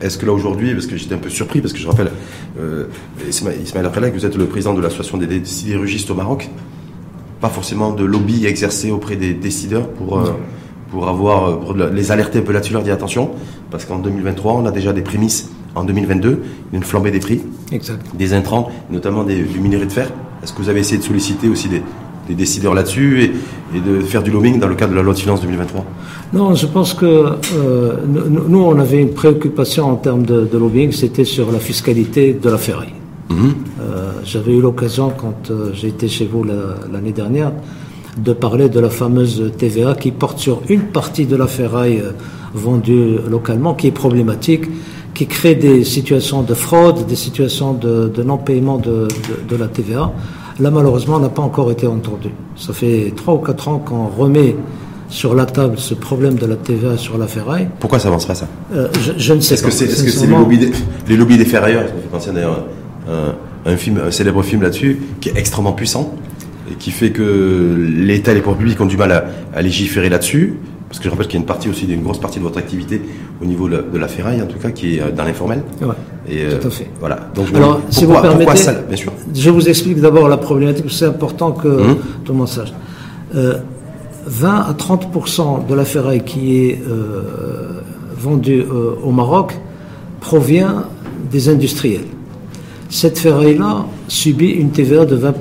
Est-ce 0.00 0.16
que 0.16 0.24
là 0.24 0.32
aujourd'hui, 0.32 0.72
parce 0.72 0.86
que 0.86 0.96
j'étais 0.96 1.14
un 1.14 1.18
peu 1.18 1.28
surpris, 1.28 1.60
parce 1.60 1.74
que 1.74 1.78
je 1.78 1.86
rappelle, 1.86 2.10
euh, 2.58 2.86
Ismaël 3.28 3.90
que 3.92 4.18
vous 4.18 4.24
êtes 4.24 4.36
le 4.36 4.46
président 4.46 4.72
de 4.72 4.80
l'association 4.80 5.18
des 5.18 5.44
sidérurgistes 5.44 6.10
au 6.10 6.14
Maroc, 6.14 6.48
pas 7.40 7.50
forcément 7.50 7.92
de 7.92 8.04
lobby 8.04 8.46
exercé 8.46 8.90
auprès 8.90 9.16
des 9.16 9.34
décideurs 9.34 9.88
pour, 9.88 10.18
euh, 10.20 10.32
pour 10.90 11.08
avoir, 11.08 11.48
euh, 11.48 11.56
pour 11.56 11.74
les 11.74 12.12
alerter 12.12 12.38
un 12.40 12.42
peu 12.42 12.52
là-dessus, 12.52 12.72
leur 12.72 12.82
dire 12.82 12.94
attention, 12.94 13.30
parce 13.70 13.84
qu'en 13.84 13.98
2023, 13.98 14.54
on 14.54 14.66
a 14.66 14.70
déjà 14.70 14.92
des 14.92 15.02
prémices 15.02 15.50
en 15.74 15.84
2022, 15.84 16.42
une 16.72 16.82
flambée 16.82 17.10
des 17.10 17.20
prix, 17.20 17.42
des 18.14 18.32
intrants, 18.32 18.70
notamment 18.90 19.24
du 19.24 19.60
minerai 19.60 19.86
de 19.86 19.92
fer. 19.92 20.10
Est-ce 20.42 20.52
que 20.52 20.62
vous 20.62 20.68
avez 20.68 20.80
essayé 20.80 20.98
de 20.98 21.02
solliciter 21.02 21.48
aussi 21.48 21.68
des, 21.68 21.82
des 22.30 22.34
décideurs 22.34 22.74
là-dessus 22.74 23.24
et, 23.24 23.32
de 23.78 24.00
faire 24.00 24.22
du 24.22 24.32
lobbying 24.32 24.58
dans 24.58 24.66
le 24.66 24.74
cadre 24.74 24.92
de 24.92 24.96
la 24.96 25.02
loi 25.02 25.14
de 25.14 25.18
finances 25.18 25.42
2023 25.42 25.84
Non, 26.32 26.54
je 26.54 26.66
pense 26.66 26.92
que 26.92 27.06
euh, 27.06 27.96
nous, 28.06 28.58
on 28.60 28.78
avait 28.80 29.00
une 29.00 29.12
préoccupation 29.12 29.84
en 29.84 29.94
termes 29.94 30.24
de, 30.24 30.48
lobbying, 30.52 30.90
c'était 30.90 31.24
sur 31.24 31.52
la 31.52 31.60
fiscalité 31.60 32.32
de 32.32 32.50
la 32.50 32.58
ferraille. 32.58 32.94
Mhm. 33.28 33.54
Euh, 33.80 34.10
j'avais 34.24 34.52
eu 34.52 34.60
l'occasion, 34.60 35.12
quand 35.16 35.50
euh, 35.52 35.72
été 35.84 36.08
chez 36.08 36.26
vous 36.26 36.44
l'année 36.92 37.12
dernière, 37.12 37.52
de 38.16 38.32
parler 38.32 38.68
de 38.68 38.80
la 38.80 38.90
fameuse 38.90 39.52
TVA 39.56 39.94
qui 39.94 40.10
porte 40.10 40.38
sur 40.38 40.62
une 40.68 40.82
partie 40.82 41.26
de 41.26 41.36
la 41.36 41.46
ferraille 41.46 42.02
vendue 42.54 43.18
localement, 43.28 43.74
qui 43.74 43.88
est 43.88 43.92
problématique, 43.92 44.64
qui 45.14 45.26
crée 45.26 45.54
des 45.54 45.84
situations 45.84 46.42
de 46.42 46.54
fraude, 46.54 47.06
des 47.06 47.16
situations 47.16 47.74
de, 47.74 48.22
non-paiement 48.22 48.78
de, 48.78 49.08
de, 49.48 49.56
la 49.56 49.66
TVA. 49.66 50.12
Là, 50.58 50.70
malheureusement, 50.70 51.16
on 51.16 51.20
n'a 51.20 51.28
pas 51.28 51.42
encore 51.42 51.70
été 51.70 51.86
entendu. 51.86 52.28
Ça 52.56 52.72
fait 52.72 53.12
trois 53.16 53.34
ou 53.34 53.38
quatre 53.38 53.68
ans 53.68 53.78
qu'on 53.78 54.06
remet 54.06 54.56
sur 55.08 55.34
la 55.34 55.46
table 55.46 55.78
ce 55.78 55.94
problème 55.94 56.34
de 56.34 56.46
la 56.46 56.56
TVA 56.56 56.96
sur 56.96 57.18
la 57.18 57.26
ferraille. 57.26 57.68
Pourquoi 57.80 57.98
ça 57.98 58.08
avance 58.08 58.26
pas 58.26 58.34
ça? 58.34 58.46
Euh, 58.72 58.88
je, 59.16 59.32
ne 59.32 59.40
sais 59.40 59.60
pas. 59.60 59.68
Est-ce 59.68 60.04
que 60.04 60.10
c'est 60.10 60.26
les 60.26 60.32
lobbies 60.32 60.58
des, 60.58 60.70
les 61.08 61.16
lobbies 61.16 61.38
des 61.38 61.44
ferrailleurs? 61.44 61.82
Ça 61.88 61.94
fait 61.94 62.08
penser 62.10 62.30
d'ailleurs 62.32 62.64
un, 63.08 63.70
un, 63.70 63.76
film, 63.76 64.00
un 64.06 64.10
célèbre 64.10 64.42
film 64.42 64.62
là-dessus 64.62 65.00
qui 65.20 65.30
est 65.30 65.36
extrêmement 65.36 65.72
puissant 65.72 66.14
qui 66.78 66.90
fait 66.90 67.10
que 67.10 67.76
l'État 67.78 68.32
et 68.32 68.34
les 68.34 68.40
pouvoirs 68.40 68.58
publics 68.58 68.80
ont 68.80 68.86
du 68.86 68.96
mal 68.96 69.12
à, 69.12 69.24
à 69.54 69.62
légiférer 69.62 70.08
là-dessus. 70.08 70.54
Parce 70.90 70.98
que 70.98 71.04
je 71.04 71.10
rappelle 71.10 71.28
qu'il 71.28 71.34
y 71.34 71.36
a 71.36 71.42
une 71.42 71.46
partie 71.46 71.68
aussi, 71.68 71.86
une 71.86 72.02
grosse 72.02 72.18
partie 72.18 72.40
de 72.40 72.42
votre 72.42 72.58
activité 72.58 73.00
au 73.40 73.44
niveau 73.44 73.68
de 73.68 73.96
la, 73.96 74.08
ferraille, 74.08 74.42
en 74.42 74.46
tout 74.46 74.58
cas, 74.58 74.72
qui 74.72 74.96
est 74.96 75.00
euh, 75.00 75.12
dans 75.12 75.22
l'informel. 75.22 75.62
Oui, 75.80 75.86
euh, 76.32 76.58
tout 76.58 76.66
à 76.66 76.70
fait. 76.70 76.90
Voilà. 76.98 77.30
Donc, 77.32 77.46
Alors, 77.54 77.80
si 77.90 78.04
vous 78.04 78.20
permettez, 78.20 78.56
ça, 78.56 78.72
bien 78.72 78.96
sûr. 78.96 79.12
je 79.32 79.50
vous 79.50 79.68
explique 79.68 80.00
d'abord 80.00 80.28
la 80.28 80.36
problématique, 80.36 80.86
c'est 80.88 81.04
important 81.04 81.52
que 81.52 81.94
tout 82.24 82.32
le 82.32 82.38
monde 82.38 82.48
sache. 82.48 82.72
20 83.32 83.38
euh, 83.38 83.60
à 84.26 84.72
30% 84.72 85.68
de 85.68 85.74
la 85.76 85.84
ferraille 85.84 86.24
qui 86.24 86.56
est 86.56 86.82
vendue 88.18 88.64
au 89.04 89.12
Maroc 89.12 89.56
provient 90.20 90.86
des 91.30 91.48
industriels. 91.48 92.06
Cette 92.88 93.16
ferraille-là 93.16 93.86
subit 94.08 94.50
une 94.50 94.70
TVA 94.70 95.04
de 95.04 95.14
20 95.14 95.34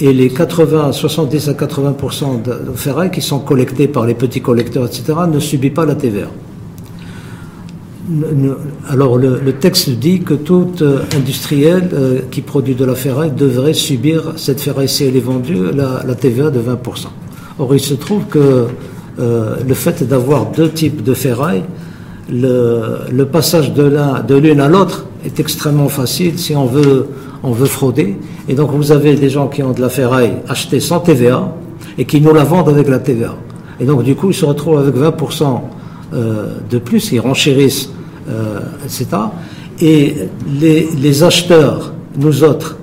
et 0.00 0.12
les 0.12 0.30
80, 0.30 0.92
70 0.92 1.48
à 1.48 1.52
80% 1.52 2.42
de 2.42 2.72
ferraille 2.74 3.10
qui 3.10 3.20
sont 3.20 3.38
collectés 3.38 3.86
par 3.86 4.06
les 4.06 4.14
petits 4.14 4.40
collecteurs, 4.40 4.86
etc., 4.86 5.12
ne 5.30 5.38
subit 5.38 5.70
pas 5.70 5.84
la 5.84 5.94
TVA. 5.94 6.28
Alors 8.88 9.18
le, 9.18 9.52
texte 9.52 9.90
dit 9.90 10.20
que 10.20 10.34
tout 10.34 10.72
euh, 10.80 11.00
industriel 11.16 11.90
euh, 11.92 12.20
qui 12.30 12.40
produit 12.40 12.74
de 12.74 12.84
la 12.84 12.96
ferraille 12.96 13.30
devrait 13.30 13.74
subir 13.74 14.32
cette 14.36 14.60
ferraille 14.60 14.88
si 14.88 15.04
elle 15.04 15.16
est 15.16 15.20
vendue 15.20 15.70
la, 15.72 16.14
TVA 16.14 16.50
de 16.50 16.60
20%. 16.60 17.06
Or 17.58 17.74
il 17.74 17.80
se 17.80 17.94
trouve 17.94 18.24
que 18.24 18.66
euh, 19.18 19.56
le 19.66 19.74
fait 19.74 20.02
d'avoir 20.02 20.46
deux 20.46 20.70
types 20.70 21.04
de 21.04 21.14
ferraille, 21.14 21.62
le, 22.28 23.24
passage 23.24 23.72
de 23.74 24.34
l'une 24.34 24.60
à 24.60 24.68
l'autre 24.68 25.06
est 25.24 25.38
extrêmement 25.38 25.88
facile 25.88 26.38
si 26.38 26.56
on 26.56 26.66
veut 26.66 27.06
on 27.42 27.52
veut 27.52 27.66
frauder. 27.66 28.16
Et 28.48 28.54
donc 28.54 28.70
vous 28.72 28.92
avez 28.92 29.14
des 29.14 29.30
gens 29.30 29.48
qui 29.48 29.62
ont 29.62 29.72
de 29.72 29.80
la 29.80 29.88
ferraille 29.88 30.34
achetée 30.48 30.80
sans 30.80 31.00
TVA 31.00 31.54
et 31.98 32.04
qui 32.04 32.20
nous 32.20 32.34
la 32.34 32.44
vendent 32.44 32.68
avec 32.68 32.88
la 32.88 32.98
TVA. 32.98 33.34
Et 33.80 33.84
donc 33.84 34.02
du 34.02 34.14
coup, 34.14 34.30
ils 34.30 34.34
se 34.34 34.44
retrouvent 34.44 34.78
avec 34.78 34.94
20% 34.94 35.60
euh, 36.12 36.56
de 36.68 36.78
plus, 36.78 37.12
ils 37.12 37.20
renchérissent, 37.20 37.90
euh, 38.28 38.60
etc. 38.84 39.06
Et 39.80 40.14
les, 40.60 41.22
acheteurs, 41.22 41.92
nous 42.16 42.44
autres, 42.44 42.76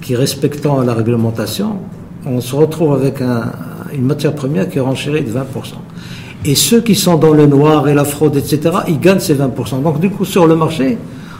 qui 0.00 0.16
respectons 0.16 0.80
la 0.80 0.94
réglementation, 0.94 1.76
on 2.26 2.40
se 2.40 2.56
retrouve 2.56 2.94
avec 2.94 3.20
une 3.92 4.04
matière 4.04 4.34
première 4.34 4.68
qui 4.68 4.78
est 4.78 4.80
renchérie 4.80 5.22
de 5.22 5.30
20%. 5.30 5.42
Et 6.44 6.54
ceux 6.54 6.80
qui 6.80 6.94
sont 6.94 7.16
dans 7.16 7.32
le 7.32 7.46
noir 7.46 7.88
et 7.88 7.94
la 7.94 8.04
fraude, 8.04 8.36
etc., 8.36 8.78
ils 8.88 8.98
gagnent 8.98 9.20
ces 9.20 9.34
20%. 9.34 9.82
Donc 9.82 10.00
du 10.00 10.10
coup, 10.10 10.24
sur 10.24 10.46
le 10.46 10.56
marché, 10.56 10.98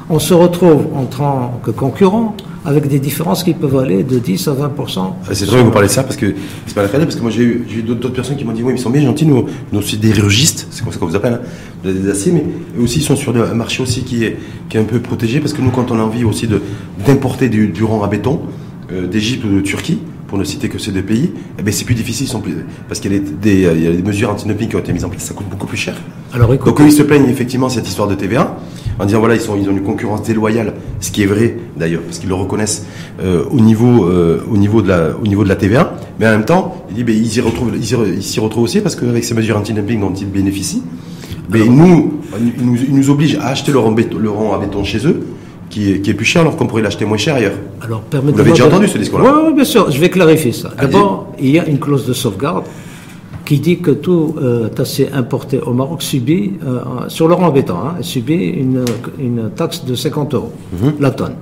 on 0.08 0.18
se 0.18 0.34
retrouve 0.34 0.86
en 0.94 1.04
tant 1.04 1.60
que 1.64 1.70
concurrent 1.70 2.36
avec 2.64 2.88
des 2.88 2.98
différences 2.98 3.42
qui 3.42 3.54
peuvent 3.54 3.76
aller 3.78 4.02
de 4.02 4.18
10 4.18 4.48
à 4.48 4.52
20 4.52 4.72
ah, 4.78 5.14
C'est 5.32 5.46
drôle 5.46 5.60
que 5.60 5.64
vous 5.64 5.70
parlez 5.70 5.88
de 5.88 5.92
ça 5.92 6.02
parce 6.02 6.16
que 6.16 6.34
c'est 6.66 6.74
pas 6.74 6.82
la 6.82 6.88
parce 6.88 7.16
que 7.16 7.22
moi 7.22 7.30
j'ai 7.30 7.42
eu, 7.42 7.82
d'autres 7.82 8.10
personnes 8.10 8.36
qui 8.36 8.44
m'ont 8.44 8.52
dit 8.52 8.62
oui, 8.62 8.74
ils 8.76 8.80
sont 8.80 8.90
bien 8.90 9.02
gentils, 9.02 9.26
nous, 9.26 9.46
nous 9.72 9.78
aussi 9.78 9.96
des 9.96 10.12
rugistes, 10.12 10.66
c'est 10.70 10.82
comme 10.82 10.92
ça 10.92 10.98
qu'on 10.98 11.06
vous 11.06 11.16
appelle, 11.16 11.40
hein, 11.42 11.90
des 11.92 12.10
aciers, 12.10 12.32
mais 12.32 12.44
aussi 12.82 12.98
ils 12.98 13.02
sont 13.02 13.16
sur 13.16 13.34
un 13.34 13.54
marché 13.54 13.82
aussi 13.82 14.02
qui 14.02 14.24
est, 14.24 14.36
un 14.74 14.84
peu 14.84 15.00
protégé 15.00 15.40
parce 15.40 15.52
que 15.52 15.62
nous, 15.62 15.70
quand 15.70 15.90
on 15.90 15.98
a 15.98 16.02
envie 16.02 16.24
aussi 16.24 16.48
d'importer 17.06 17.48
du, 17.48 17.68
du 17.68 17.82
rang 17.82 18.02
à 18.02 18.08
béton 18.08 18.40
euh, 18.92 19.06
d'Égypte 19.06 19.44
ou 19.44 19.48
de 19.48 19.60
Turquie, 19.60 19.98
pour 20.30 20.38
ne 20.38 20.44
citer 20.44 20.68
que 20.68 20.78
ces 20.78 20.92
deux 20.92 21.02
pays, 21.02 21.32
eh 21.58 21.62
ben 21.62 21.72
c'est 21.74 21.84
plus 21.84 21.96
difficile 21.96 22.28
parce 22.86 23.00
qu'il 23.00 23.12
y, 23.12 23.16
a 23.16 23.18
des, 23.18 23.62
il 23.62 23.82
y 23.82 23.86
a 23.88 23.90
des 23.90 24.02
mesures 24.02 24.30
anti-dumping 24.30 24.68
qui 24.68 24.76
ont 24.76 24.78
été 24.78 24.92
mises 24.92 25.04
en 25.04 25.08
place, 25.08 25.24
ça 25.24 25.34
coûte 25.34 25.48
beaucoup 25.50 25.66
plus 25.66 25.76
cher. 25.76 25.96
Alors, 26.32 26.56
Donc 26.56 26.80
ils 26.84 26.92
se 26.92 27.02
plaignent 27.02 27.28
effectivement 27.28 27.68
cette 27.68 27.88
histoire 27.88 28.06
de 28.06 28.14
TVA 28.14 28.56
en 29.00 29.06
disant 29.06 29.18
voilà 29.18 29.34
ils 29.34 29.40
sont 29.40 29.56
ils 29.60 29.68
ont 29.68 29.72
une 29.72 29.82
concurrence 29.82 30.22
déloyale, 30.22 30.74
ce 31.00 31.10
qui 31.10 31.24
est 31.24 31.26
vrai 31.26 31.56
d'ailleurs 31.76 32.02
parce 32.02 32.20
qu'ils 32.20 32.28
le 32.28 32.36
reconnaissent 32.36 32.86
euh, 33.20 33.42
au 33.50 33.58
niveau 33.58 34.04
euh, 34.04 34.40
au 34.48 34.56
niveau 34.56 34.82
de 34.82 34.88
la 34.88 35.16
au 35.20 35.26
niveau 35.26 35.42
de 35.42 35.48
la 35.48 35.56
TVA, 35.56 35.96
mais 36.20 36.28
en 36.28 36.30
même 36.30 36.44
temps 36.44 36.86
ben, 36.96 37.12
ils 37.12 37.28
s'y 37.28 37.40
retrouvent 37.40 37.72
ils 37.74 38.22
s'y 38.22 38.38
retrouvent 38.38 38.62
aussi 38.62 38.80
parce 38.80 38.94
qu'avec 38.94 39.24
ces 39.24 39.34
mesures 39.34 39.58
anti-dumping 39.58 39.98
dont 39.98 40.14
ils 40.14 40.30
bénéficient, 40.30 40.84
mais 41.50 41.64
nous, 41.64 42.20
ils 42.38 42.64
nous, 42.64 42.76
ils 42.76 42.94
nous 42.94 43.10
obligent 43.10 43.38
à 43.40 43.48
acheter 43.48 43.72
leur 43.72 43.90
leur 43.90 44.34
rang 44.34 44.54
à 44.54 44.58
béton 44.60 44.84
chez 44.84 45.04
eux 45.08 45.26
qui 45.70 45.92
est, 45.92 46.14
plus 46.14 46.26
cher 46.26 46.42
alors 46.42 46.56
qu'on 46.56 46.66
pourrait 46.66 46.82
l'acheter 46.82 47.04
moins 47.04 47.16
cher 47.16 47.36
ailleurs. 47.36 47.54
Alors, 47.80 48.02
Vous 48.12 48.36
l'avez 48.36 48.50
déjà 48.50 48.66
entendu 48.66 48.88
ce 48.88 48.98
discours-là 48.98 49.42
Oui, 49.46 49.54
bien 49.54 49.64
sûr. 49.64 49.90
Je 49.90 50.00
vais 50.00 50.10
clarifier 50.10 50.52
ça. 50.52 50.70
D'abord, 50.78 51.32
il 51.38 51.50
y 51.50 51.58
a 51.58 51.66
une 51.66 51.78
clause 51.78 52.06
de 52.06 52.12
sauvegarde 52.12 52.64
qui 53.44 53.58
dit 53.58 53.78
que 53.80 53.92
tout 53.92 54.34
euh, 54.40 54.68
tassé 54.68 55.08
importé 55.12 55.60
au 55.60 55.72
Maroc 55.72 56.02
subit, 56.02 56.52
euh, 56.64 57.08
sur 57.08 57.26
le 57.26 57.34
rang 57.34 57.50
béton, 57.50 57.74
hein, 57.74 57.94
subit 58.00 58.34
une, 58.34 58.84
une, 59.18 59.50
taxe 59.50 59.84
de 59.84 59.94
50 59.94 60.34
euros 60.34 60.52
mhm. 60.72 60.94
la 61.00 61.10
tonne. 61.10 61.34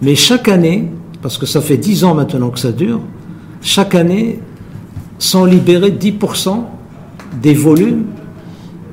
Mais 0.00 0.14
chaque 0.14 0.48
année, 0.48 0.88
parce 1.20 1.38
que 1.38 1.46
ça 1.46 1.60
fait 1.60 1.76
10 1.76 2.04
ans 2.04 2.14
maintenant 2.14 2.50
que 2.50 2.58
ça 2.58 2.70
dure, 2.70 3.00
chaque 3.60 3.94
année 3.94 4.40
sont 5.18 5.44
libérés 5.44 5.90
10% 5.90 6.62
des 7.40 7.54
volumes 7.54 8.04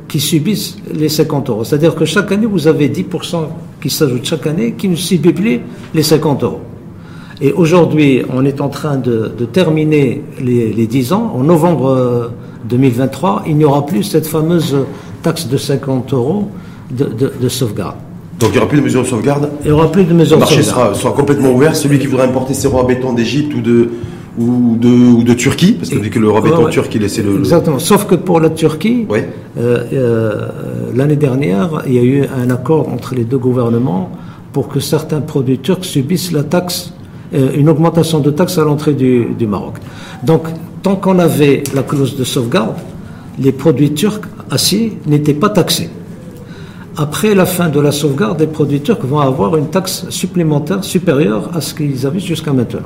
qui 0.08 0.20
subissent 0.20 0.78
les 0.92 1.10
50 1.10 1.50
euros. 1.50 1.64
C'est-à-dire 1.64 1.96
que 1.96 2.06
chaque 2.06 2.32
année, 2.32 2.46
vous 2.46 2.68
avez 2.68 2.90
10% 2.90 3.44
qui 3.82 3.90
s'ajoutent 3.90 4.26
chaque 4.26 4.48
année 4.48 4.76
qui 4.78 4.88
plus 5.34 5.62
les 5.94 6.04
50 6.04 6.44
euros. 6.44 6.62
Et 7.42 7.54
aujourd'hui, 7.54 8.24
on 8.34 8.44
est 8.46 8.60
en 8.60 8.68
train 8.68 8.98
de, 8.98 9.32
terminer 9.52 10.22
les, 10.42 10.88
10 10.88 11.14
ans. 11.14 11.34
En 11.36 11.44
novembre 11.44 12.32
2023, 12.68 13.44
il 13.48 13.56
n'y 13.56 13.66
aura 13.66 13.86
plus 13.86 14.04
cette 14.04 14.28
fameuse 14.28 14.76
taxe 15.24 15.48
de 15.48 15.58
50 15.58 16.14
euros 16.14 16.50
de, 16.92 17.50
sauvegarde. 17.50 17.96
Donc 18.40 18.50
il 18.50 18.54
n'y 18.54 18.58
aura 18.60 18.68
plus 18.68 18.80
de 18.80 18.84
mesures 18.84 19.04
de 19.04 19.08
sauvegarde? 19.08 19.50
Il 19.62 19.68
n'y 19.68 19.72
aura 19.72 19.92
plus 19.92 20.04
de 20.04 20.14
mesures 20.14 20.38
de 20.38 20.44
sauvegarde. 20.44 20.66
Le 20.68 20.74
marché 20.74 21.00
sera, 21.00 21.12
complètement 21.12 21.52
ouvert. 21.52 21.76
Celui 21.76 22.00
qui 22.00 22.08
voudra 22.08 22.26
importer 22.26 22.54
ses 22.54 22.68
rois 22.68 22.82
à 22.82 22.86
béton 22.86 23.14
d'Égypte 23.14 23.54
ou 23.56 23.62
de, 23.62 23.90
ou 24.40 24.78
de, 24.80 24.88
ou 24.88 25.24
de 25.24 25.34
Turquie, 25.34 25.74
parce 25.74 25.90
que 25.90 25.98
vu 25.98 26.10
que 26.10 26.20
le 26.20 26.28
béton 26.42 26.66
Ouais, 26.66 26.72
turc, 26.72 26.94
il 26.96 27.02
laissait 27.02 27.22
le... 27.22 27.38
Exactement. 27.40 27.78
Sauf 27.80 28.06
que 28.06 28.16
pour 28.16 28.40
la 28.40 28.50
Turquie, 28.50 29.06
Oui. 29.10 29.20
euh, 29.60 29.84
euh, 29.94 30.48
l'année 30.96 31.18
dernière, 31.18 31.84
il 31.88 31.94
y 31.94 32.00
a 32.00 32.04
eu 32.04 32.24
un 32.24 32.50
accord 32.50 32.88
entre 32.90 33.16
les 33.16 33.26
deux 33.26 33.38
gouvernements 33.38 34.10
pour 34.54 34.70
que 34.70 34.80
certains 34.80 35.22
produits 35.22 35.60
turcs 35.60 35.84
subissent 35.84 36.32
la 36.32 36.44
taxe, 36.44 36.94
euh, 37.34 37.52
une 37.56 37.70
augmentation 37.70 38.20
de 38.20 38.32
taxe 38.32 38.58
à 38.58 38.64
l'entrée 38.64 38.94
du, 38.94 39.26
du 39.38 39.46
Maroc. 39.46 39.76
Donc, 40.24 40.44
tant 40.84 40.96
qu'on 40.96 41.20
avait 41.20 41.64
la 41.76 41.84
clause 41.84 42.16
de 42.18 42.24
sauvegarde, 42.24 42.76
les 43.38 43.52
produits 43.52 43.94
turcs 43.94 44.22
acier 44.50 44.98
n'étaient 45.06 45.34
pas 45.34 45.50
taxés. 45.50 45.90
Après 46.98 47.36
la 47.36 47.46
fin 47.46 47.70
de 47.70 47.80
la 47.80 47.92
sauvegarde, 47.92 48.40
les 48.40 48.48
produits 48.48 48.82
turcs 48.82 49.04
vont 49.04 49.20
avoir 49.20 49.56
une 49.58 49.68
taxe 49.68 50.06
supplémentaire 50.10 50.84
supérieure 50.84 51.50
à 51.54 51.62
ce 51.62 51.74
qu'ils 51.74 52.06
avaient 52.06 52.20
jusqu'à 52.20 52.52
maintenant. 52.52 52.80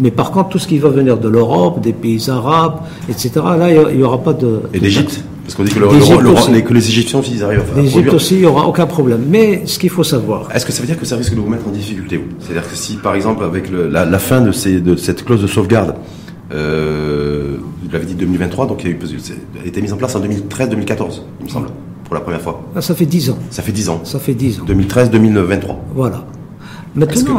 Mais 0.00 0.10
par 0.10 0.30
contre, 0.30 0.50
tout 0.50 0.58
ce 0.58 0.68
qui 0.68 0.78
va 0.78 0.90
venir 0.90 1.18
de 1.18 1.28
l'Europe, 1.28 1.80
des 1.80 1.92
pays 1.92 2.28
arabes, 2.30 2.80
etc., 3.08 3.30
là, 3.58 3.90
il 3.90 3.96
n'y 3.96 4.02
aura 4.02 4.18
pas 4.18 4.32
de. 4.32 4.60
Et 4.72 4.78
d'Égypte. 4.80 5.24
Parce 5.44 5.54
qu'on 5.56 5.64
dit 5.64 5.72
que, 5.72 5.78
le, 5.80 5.88
D'Égypte 5.88 6.20
le- 6.20 6.54
le- 6.56 6.60
que 6.60 6.74
les 6.74 6.86
Égyptiens 6.88 7.20
aussi, 7.20 7.32
ils 7.34 7.42
arrivent 7.42 7.62
à 7.72 7.76
L'Égypte 7.76 7.92
produire. 7.94 8.14
aussi, 8.14 8.34
il 8.34 8.40
n'y 8.40 8.46
aura 8.46 8.66
aucun 8.68 8.86
problème. 8.86 9.22
Mais 9.28 9.62
ce 9.64 9.78
qu'il 9.78 9.88
faut 9.90 10.04
savoir, 10.04 10.48
Est-ce 10.54 10.66
que 10.66 10.72
ça 10.72 10.82
veut 10.82 10.86
dire 10.86 10.98
que 11.00 11.06
ça 11.06 11.16
risque 11.16 11.34
de 11.34 11.40
vous 11.40 11.48
mettre 11.48 11.66
en 11.66 11.70
difficulté 11.70 12.22
C'est-à-dire 12.40 12.68
que 12.70 12.76
si, 12.76 12.96
par 12.96 13.14
exemple, 13.14 13.42
avec 13.44 13.70
la, 13.70 14.04
la 14.04 14.18
fin 14.18 14.40
de, 14.42 14.52
ces, 14.52 14.80
de 14.80 14.94
cette 14.96 15.24
clause 15.24 15.40
de 15.40 15.46
sauvegarde, 15.46 15.94
euh, 16.52 17.56
vous 17.82 17.90
l'avez 17.90 18.06
dit 18.06 18.14
2023, 18.14 18.66
donc 18.66 18.84
elle 18.84 18.96
a 19.62 19.66
été 19.66 19.80
mise 19.82 19.92
en 19.92 19.96
place 19.96 20.14
en 20.16 20.20
2013-2014, 20.20 21.22
il 21.40 21.46
me 21.46 21.50
semble, 21.50 21.68
pour 22.04 22.14
la 22.14 22.20
première 22.20 22.40
fois. 22.40 22.62
là, 22.74 22.80
ça 22.80 22.94
fait 22.94 23.06
10 23.06 23.30
ans. 23.30 23.38
Ça 23.50 23.62
fait 23.62 23.72
10 23.72 23.88
ans. 23.88 24.00
Ça 24.04 24.18
fait 24.18 24.34
10 24.34 24.60
ans. 24.60 24.64
2013-2023. 24.68 25.76
Voilà. 25.94 26.24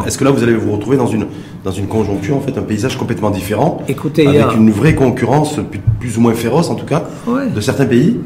Est-ce 0.06 0.16
que, 0.18 0.24
là, 0.24 0.30
vous 0.30 0.42
allez 0.42 0.54
vous 0.54 0.72
retrouver 0.72 0.96
dans 0.96 1.06
une, 1.06 1.26
dans 1.64 1.70
une 1.70 1.86
conjoncture, 1.86 2.36
en 2.36 2.40
fait, 2.40 2.56
un 2.58 2.62
paysage 2.62 2.96
complètement 2.96 3.30
différent, 3.30 3.82
Écoutez, 3.88 4.26
avec 4.26 4.40
a- 4.42 4.54
une 4.54 4.70
vraie 4.70 4.94
concurrence 4.94 5.56
plus, 5.70 5.80
plus 5.98 6.16
ou 6.18 6.20
moins 6.20 6.34
féroce, 6.34 6.70
en 6.70 6.74
tout 6.74 6.86
cas, 6.86 7.04
Ouais. 7.26 7.48
de 7.54 7.60
certains 7.60 7.86
pays 7.86 8.16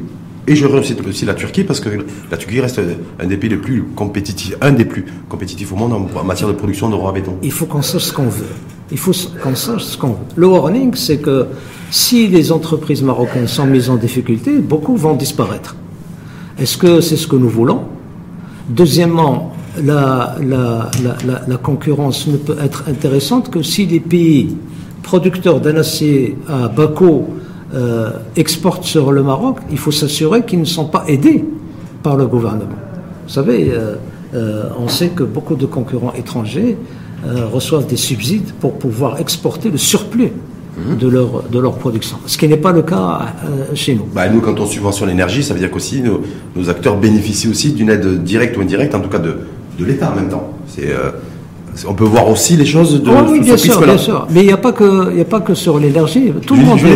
Et 0.47 0.57
je 0.57 0.67
aussi, 0.67 0.95
aussi 1.09 1.25
la 1.25 1.33
Turquie 1.33 1.65
parce 1.65 1.81
que 1.81 1.89
la 2.31 2.37
Turquie 2.37 2.61
reste 2.61 2.79
un 3.19 3.25
des 3.27 3.39
pays 3.39 3.49
les 3.49 3.57
plus 3.57 3.83
compétitifs, 3.97 4.55
un 4.61 4.73
des 4.73 4.85
plus 4.85 5.07
compétitifs 5.31 5.73
au 5.73 5.77
monde 5.77 5.95
en, 5.95 6.23
matière 6.23 6.49
de 6.49 6.53
production 6.53 6.91
de 6.91 6.95
roi 6.95 7.09
à 7.09 7.13
béton. 7.15 7.37
il 7.43 7.51
faut 7.51 7.65
qu'on 7.65 7.81
sache 7.81 8.03
ce 8.03 8.13
qu'on 8.13 8.25
veut. 8.29 8.45
Il 8.93 8.99
faut 8.99 9.13
qu'on 9.43 9.55
sache 9.55 9.85
ce 9.85 9.97
qu'on 9.97 10.09
veut. 10.09 10.27
Le 10.37 10.47
warning, 10.47 10.93
c'est 10.97 11.17
que 11.17 11.47
si 11.91 12.29
les 12.29 12.53
entreprises 12.53 13.03
marocaines 13.03 13.49
sont 13.49 13.65
mises 13.65 13.89
en 13.89 13.97
difficulté, 13.97 14.59
beaucoup 14.59 14.97
vont 14.97 15.15
disparaître. 15.15 15.77
Est-ce 16.59 16.77
que 16.77 17.01
c'est 17.01 17.17
ce 17.17 17.27
que 17.27 17.37
nous 17.37 17.49
voulons? 17.49 17.81
Deuxièmement, 18.69 19.54
la, 19.83 20.37
la, 20.41 20.91
la, 21.03 21.17
la, 21.27 21.43
la 21.47 21.57
concurrence 21.57 22.27
ne 22.27 22.37
peut 22.37 22.57
être 22.63 22.85
intéressante 22.89 23.51
que 23.51 23.63
si 23.63 23.87
les 23.87 24.01
pays 24.01 24.57
producteurs 25.03 25.61
d'un 25.61 25.77
acier 25.77 26.37
à 26.49 26.69
bas 26.69 26.89
coût 26.89 27.27
euh, 27.75 28.11
exportent 28.37 28.85
sur 28.85 29.13
le 29.13 29.23
Maroc, 29.23 29.59
il 29.71 29.79
faut 29.79 29.91
s'assurer 29.93 30.45
qu'ils 30.45 30.61
ne 30.61 30.65
sont 30.65 30.87
pas 30.87 31.05
aidés 31.09 31.45
par 32.03 32.17
le 32.17 32.27
gouvernement. 32.27 32.79
Vous 33.27 33.33
savez, 33.33 33.71
euh, 33.73 33.97
euh, 34.35 34.65
on 34.79 34.89
sait 34.89 35.09
que 35.09 35.23
beaucoup 35.23 35.57
de 35.57 35.67
concurrents 35.67 36.13
étrangers 36.15 36.77
reçoivent 37.53 37.87
des 37.87 37.97
subsides 37.97 38.53
pour 38.61 38.75
pouvoir 38.75 39.19
exporter 39.19 39.71
le 39.71 39.79
surplus 39.79 40.33
de, 41.01 41.09
leur, 41.09 41.45
de 41.45 41.59
leur 41.59 41.75
production, 41.75 42.17
ce 42.27 42.37
qui 42.37 42.49
n'est 42.49 42.57
pas 42.57 42.73
le 42.73 42.83
cas 42.83 43.21
euh, 43.45 43.75
chez 43.75 43.95
nous. 43.95 44.07
Bah, 44.15 44.29
nous, 44.29 44.41
quand 44.41 44.59
on 44.59 44.67
subventionne 44.67 45.09
l'énergie, 45.09 45.43
ça 45.43 45.55
veut 45.55 45.61
dire 45.61 45.71
qu'aussi 45.71 46.03
nos, 46.03 46.23
nos 46.57 46.69
acteurs 46.69 46.97
bénéficient 46.97 47.49
aussi 47.49 47.73
d'une 47.73 47.91
aide 47.91 48.23
directe 48.25 48.57
ou 48.57 48.61
indirecte, 48.61 48.95
en 48.95 49.01
tout 49.01 49.09
cas 49.09 49.19
de, 49.19 49.39
de 49.79 49.85
l'État 49.85 50.11
en 50.13 50.17
même 50.17 50.29
temps. 50.29 50.51
C'est, 50.67 50.89
euh, 50.91 51.11
on 51.89 51.95
peut 51.95 52.05
voir 52.05 52.29
aussi 52.29 52.57
les 52.57 52.65
choses 52.65 53.03
de 53.03 53.11
Oui, 53.11 53.17
oui, 53.33 53.41
bien 53.41 53.57
sûr, 53.57 53.81
bien 53.83 53.99
sûr. 53.99 54.29
Mais 54.31 54.43
il 54.43 54.47
n'y 54.47 54.53
a, 54.53 54.57
pas 54.57 54.71
que- 54.73 55.13
y 55.17 55.21
a 55.21 55.25
pas 55.25 55.41
que 55.41 55.55
sur 55.55 55.79
l'énergie. 55.81 56.33
Tout 56.47 56.55
le 56.55 56.63
monde 56.63 56.79
veut 56.79 56.95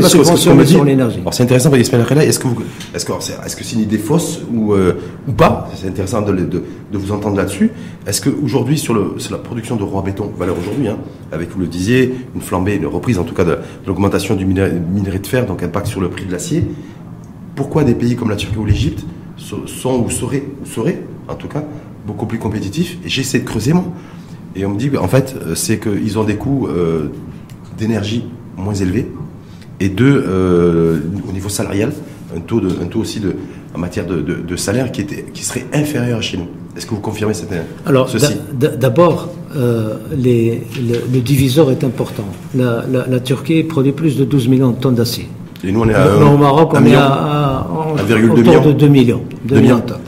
dit- 0.64 0.72
sur 0.72 0.84
l'énergie. 0.84 1.18
Alors 1.20 1.34
c'est 1.34 1.42
intéressant, 1.42 1.72
est-ce 1.74 1.90
que 2.38 2.46
vous, 2.46 2.56
est-ce 2.94 3.04
que, 3.04 3.12
c'est- 3.18 3.36
est-ce 3.44 3.56
que 3.56 3.64
c'est 3.64 3.74
une 3.74 3.82
idée 3.82 3.98
fausse 3.98 4.40
ou, 4.54 4.74
euh, 4.74 4.92
ou 5.26 5.32
pas? 5.32 5.68
C'est 5.74 5.88
intéressant 5.88 6.22
de, 6.22 6.32
de, 6.32 6.44
de 6.92 6.98
vous 6.98 7.10
entendre 7.10 7.36
là-dessus. 7.36 7.72
Est-ce 8.06 8.20
qu'aujourd'hui, 8.22 8.78
sur, 8.78 8.94
le, 8.94 9.14
sur 9.18 9.32
la 9.32 9.38
production 9.38 9.74
de 9.74 9.82
roi 9.82 10.02
béton, 10.02 10.30
valeur 10.38 10.54
aujourd'hui, 10.60 10.86
hein, 10.86 10.98
avec, 11.32 11.50
vous 11.50 11.58
le 11.60 11.66
disiez, 11.66 12.14
une 12.36 12.40
flambée, 12.40 12.76
une 12.76 12.86
reprise 12.86 13.18
en 13.18 13.24
tout 13.24 13.34
cas 13.34 13.44
de, 13.44 13.50
de 13.50 13.58
l'augmentation 13.88 14.36
du 14.36 14.46
minerai, 14.46 14.72
minerai 14.94 15.18
de 15.18 15.26
fer, 15.26 15.44
donc 15.44 15.62
impact 15.64 15.88
sur 15.88 16.00
le 16.00 16.08
prix 16.08 16.24
de 16.24 16.30
l'acier, 16.32 16.64
pourquoi 17.56 17.82
des 17.82 17.94
pays 17.94 18.14
comme 18.14 18.30
la 18.30 18.36
Turquie 18.36 18.56
ou 18.58 18.64
l'Égypte 18.64 19.04
so- 19.36 19.66
sont 19.66 20.04
ou 20.06 20.10
seraient, 20.10 20.44
ou 20.62 20.66
seraient, 20.66 21.02
en 21.28 21.34
tout 21.34 21.48
cas, 21.48 21.64
beaucoup 22.08 22.26
plus 22.26 22.38
compétitifs 22.38 22.98
Et 23.04 23.08
j'essaie 23.08 23.38
de 23.40 23.44
creuser, 23.44 23.72
moi. 23.74 23.84
Et 24.56 24.64
on 24.66 24.70
me 24.70 24.78
dit, 24.78 24.90
en 24.96 25.06
fait, 25.08 25.36
euh, 25.46 25.54
c'est 25.54 25.78
qu'ils 25.78 26.18
ont 26.18 26.24
des 26.24 26.36
coûts 26.36 26.66
euh, 26.66 27.08
d'énergie 27.78 28.24
moins 28.56 28.74
élevés. 28.74 29.06
Et 29.78 29.88
deux, 29.90 30.24
euh, 30.26 30.98
au 31.28 31.32
niveau 31.32 31.48
salarial, 31.48 31.92
un 32.36 32.40
taux, 32.40 32.60
de, 32.60 32.68
un 32.82 32.86
taux 32.86 33.00
aussi 33.00 33.20
de, 33.20 33.36
en 33.74 33.78
matière 33.78 34.06
de, 34.06 34.16
de- 34.20 34.34
de 34.52 34.56
salaire 34.56 34.90
qui, 34.90 35.02
était, 35.02 35.26
qui 35.32 35.44
serait 35.44 35.66
inférieur 35.72 36.18
à 36.18 36.20
chez 36.22 36.36
nous. 36.38 36.48
Est-ce 36.76 36.86
que 36.86 36.94
vous 36.94 37.00
confirmez 37.00 37.34
cette, 37.34 37.50
Alors, 37.86 38.08
ceci 38.08 38.34
d'abord, 38.86 39.28
euh, 39.56 39.94
le, 40.16 40.58
le 41.12 41.20
diviseur 41.20 41.70
est 41.70 41.84
important. 41.84 42.24
La, 42.54 42.84
la- 42.90 43.06
la 43.06 43.20
Turquie 43.20 43.62
produit 43.64 43.92
plus 43.92 44.16
de 44.16 44.24
12 44.24 44.48
millions 44.48 44.70
de 44.70 44.76
tonnes 44.80 44.94
d'acier. 44.96 45.28
Et 45.64 45.72
nous, 45.72 45.80
on 45.80 45.88
est 45.88 45.94
à 45.94 46.16
au 46.16 46.36
Maroc, 46.38 46.70
on 46.74 46.84
est 46.84 46.94
à, 46.94 47.06
à- 47.06 47.66
1,2 47.98 48.30
autour 48.30 48.38
million. 48.38 48.64
de 48.64 48.72
2 48.72 48.88
millions. 48.88 49.22
2 49.44 49.54
Deux 49.54 49.60
millions 49.60 49.74
millions. 49.76 49.84
de 49.86 49.90
tonnes. 49.92 50.00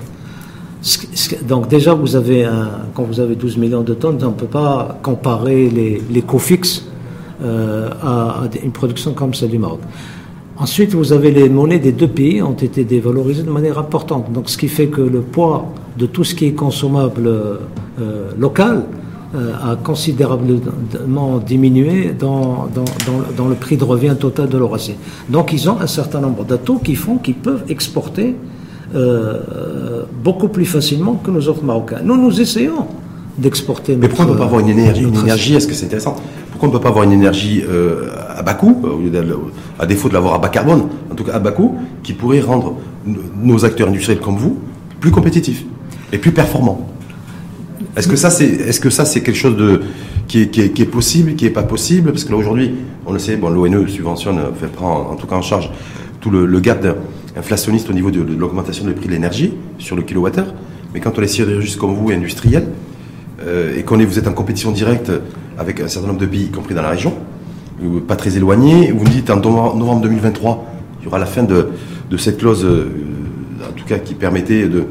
Ce 0.82 0.98
qui- 0.98 1.08
ce 1.14 1.19
qui- 1.19 1.19
Donc 1.46 1.68
déjà, 1.68 1.94
vous 1.94 2.16
avez 2.16 2.44
un- 2.44 2.70
quand 2.94 3.04
vous 3.04 3.20
avez 3.20 3.34
12 3.36 3.56
millions 3.56 3.82
de 3.82 3.94
tonnes, 3.94 4.18
on 4.22 4.26
ne 4.26 4.32
peut 4.32 4.46
pas 4.46 4.98
comparer 5.02 5.68
les, 5.68 6.02
les 6.10 6.22
coûts 6.22 6.38
fixes 6.38 6.86
euh, 7.42 7.88
à, 8.02 8.42
une 8.62 8.72
production 8.72 9.12
comme 9.14 9.34
celle 9.34 9.50
du 9.50 9.58
Maroc. 9.58 9.80
Ensuite, 10.58 10.94
vous 10.94 11.12
avez 11.14 11.30
les 11.30 11.48
monnaies 11.48 11.78
des 11.78 11.92
deux 11.92 12.08
pays 12.08 12.42
ont 12.42 12.52
été 12.52 12.84
dévalorisées 12.84 13.44
de 13.44 13.50
manière 13.50 13.78
importante. 13.78 14.30
Donc, 14.32 14.50
ce 14.50 14.58
qui 14.58 14.68
fait 14.68 14.88
que 14.88 15.00
le 15.00 15.20
poids 15.20 15.72
de 15.96 16.04
tout 16.06 16.22
ce 16.24 16.34
qui 16.34 16.46
est 16.46 16.52
consommable 16.52 17.26
euh, 17.26 17.56
local 18.38 18.84
euh, 19.34 19.52
a 19.54 19.76
considérablement 19.76 21.38
diminué 21.38 22.12
dans, 22.18 22.68
le 23.48 23.54
prix 23.54 23.76
de 23.78 23.84
revient 23.84 24.16
total 24.18 24.48
de 24.48 24.58
leur 24.58 24.74
acier. 24.74 24.96
Donc, 25.28 25.52
ils 25.52 25.70
ont 25.70 25.80
un 25.80 25.86
certain 25.86 26.20
nombre 26.20 26.44
d'atouts 26.44 26.78
qui 26.78 26.94
font 26.94 27.16
qu'ils 27.16 27.36
peuvent 27.36 27.64
exporter 27.68 28.34
euh, 28.94 30.02
beaucoup 30.22 30.48
plus 30.48 30.64
facilement 30.66 31.14
que 31.14 31.30
nos 31.30 31.40
autres 31.48 31.64
Marocains. 31.64 32.00
Nous, 32.04 32.16
nous 32.16 32.40
essayons 32.40 32.86
d'exporter 33.38 33.96
Mais 33.96 34.08
pourquoi 34.08 34.26
on 34.26 34.28
ne 34.28 34.32
peut 34.34 34.38
pas 34.40 34.44
avoir 34.46 34.60
une 34.60 34.68
énergie, 34.68 35.02
une 35.02 35.16
énergie 35.16 35.54
Est-ce 35.54 35.66
que 35.68 35.74
c'est 35.74 35.86
intéressant? 35.86 36.16
Pourquoi 36.50 36.68
on 36.68 36.72
ne 36.72 36.76
peut 36.76 36.82
pas 36.82 36.88
avoir 36.90 37.04
une 37.04 37.12
énergie 37.12 37.62
euh, 37.68 38.08
à 38.36 38.42
bas 38.42 38.54
coût, 38.54 38.76
euh, 38.84 39.34
à 39.78 39.86
défaut 39.86 40.08
de 40.08 40.14
l'avoir 40.14 40.34
à 40.34 40.38
bas 40.38 40.48
carbone, 40.48 40.88
en 41.10 41.14
tout 41.14 41.24
cas 41.24 41.32
à 41.34 41.38
bas 41.38 41.52
coût, 41.52 41.76
qui 42.02 42.12
pourrait 42.12 42.40
rendre 42.40 42.74
nos 43.42 43.64
acteurs 43.64 43.88
industriels 43.88 44.20
comme 44.20 44.36
vous 44.36 44.58
plus 45.00 45.10
compétitifs 45.10 45.64
et 46.12 46.18
plus 46.18 46.32
performants? 46.32 46.86
Est-ce 47.96 48.08
que 48.08 48.16
ça, 48.16 48.30
c'est, 48.30 48.44
est-ce 48.46 48.80
que 48.80 48.90
ça, 48.90 49.04
c'est 49.04 49.22
quelque 49.22 49.36
chose 49.38 49.56
de 49.56 49.80
qui 50.28 50.42
est, 50.42 50.46
qui 50.48 50.60
est- 50.60 50.70
qui 50.70 50.82
est 50.82 50.86
possible, 50.86 51.34
qui 51.34 51.46
est 51.46 51.50
pas 51.50 51.62
possible? 51.62 52.10
Parce 52.12 52.24
que 52.24 52.30
là 52.30 52.36
aujourd'hui, 52.38 52.72
on 53.06 53.12
le 53.12 53.18
sait, 53.18 53.36
bon, 53.36 53.48
l'ONE 53.48 53.88
subventionne, 53.88 54.38
euh, 54.38 54.50
fait 54.58 54.66
prend 54.70 55.08
en 55.10 55.14
tout 55.16 55.26
cas 55.26 55.36
en 55.36 55.42
charge 55.42 55.70
tout 56.20 56.30
le, 56.30 56.44
le 56.46 56.60
gap 56.60 56.84
inflationniste 57.36 57.88
au 57.90 57.92
niveau 57.92 58.10
de, 58.10 58.20
l'augmentation 58.20 58.84
des 58.84 58.92
prix 58.92 59.06
de 59.06 59.12
l'énergie 59.12 59.54
sur 59.78 59.96
le 59.96 60.02
kilowattheure. 60.02 60.52
Mais 60.92 61.00
quand 61.00 61.18
on 61.18 61.22
est 61.22 61.28
sidérurgiste 61.28 61.78
comme 61.78 61.94
vous, 61.94 62.10
industriel, 62.10 62.66
euh, 63.42 63.76
et 63.76 63.82
qu'on 63.84 63.98
vous 63.98 64.18
êtes 64.18 64.28
en 64.28 64.32
compétition 64.32 64.70
directe 64.72 65.10
avec 65.58 65.80
un 65.80 65.88
certain 65.88 66.08
nombre 66.08 66.20
de 66.20 66.26
pays, 66.26 66.44
y 66.44 66.50
compris 66.50 66.74
dans 66.74 66.82
la 66.82 66.90
région, 66.90 67.14
pas 68.06 68.16
très 68.16 68.36
éloigné, 68.36 68.92
vous 68.92 69.04
me 69.04 69.10
dites 69.10 69.30
en 69.30 69.36
novembre 69.36 69.76
novembre 69.76 70.02
2023, 70.02 70.66
il 71.00 71.04
y 71.04 71.08
aura 71.08 71.18
la 71.18 71.26
fin 71.26 71.42
de, 71.42 71.68
cette 72.18 72.38
clause, 72.38 72.64
euh, 72.64 72.90
en 73.66 73.72
tout 73.72 73.86
cas 73.86 73.98
qui 73.98 74.14
permettait 74.14 74.68
de, 74.68 74.84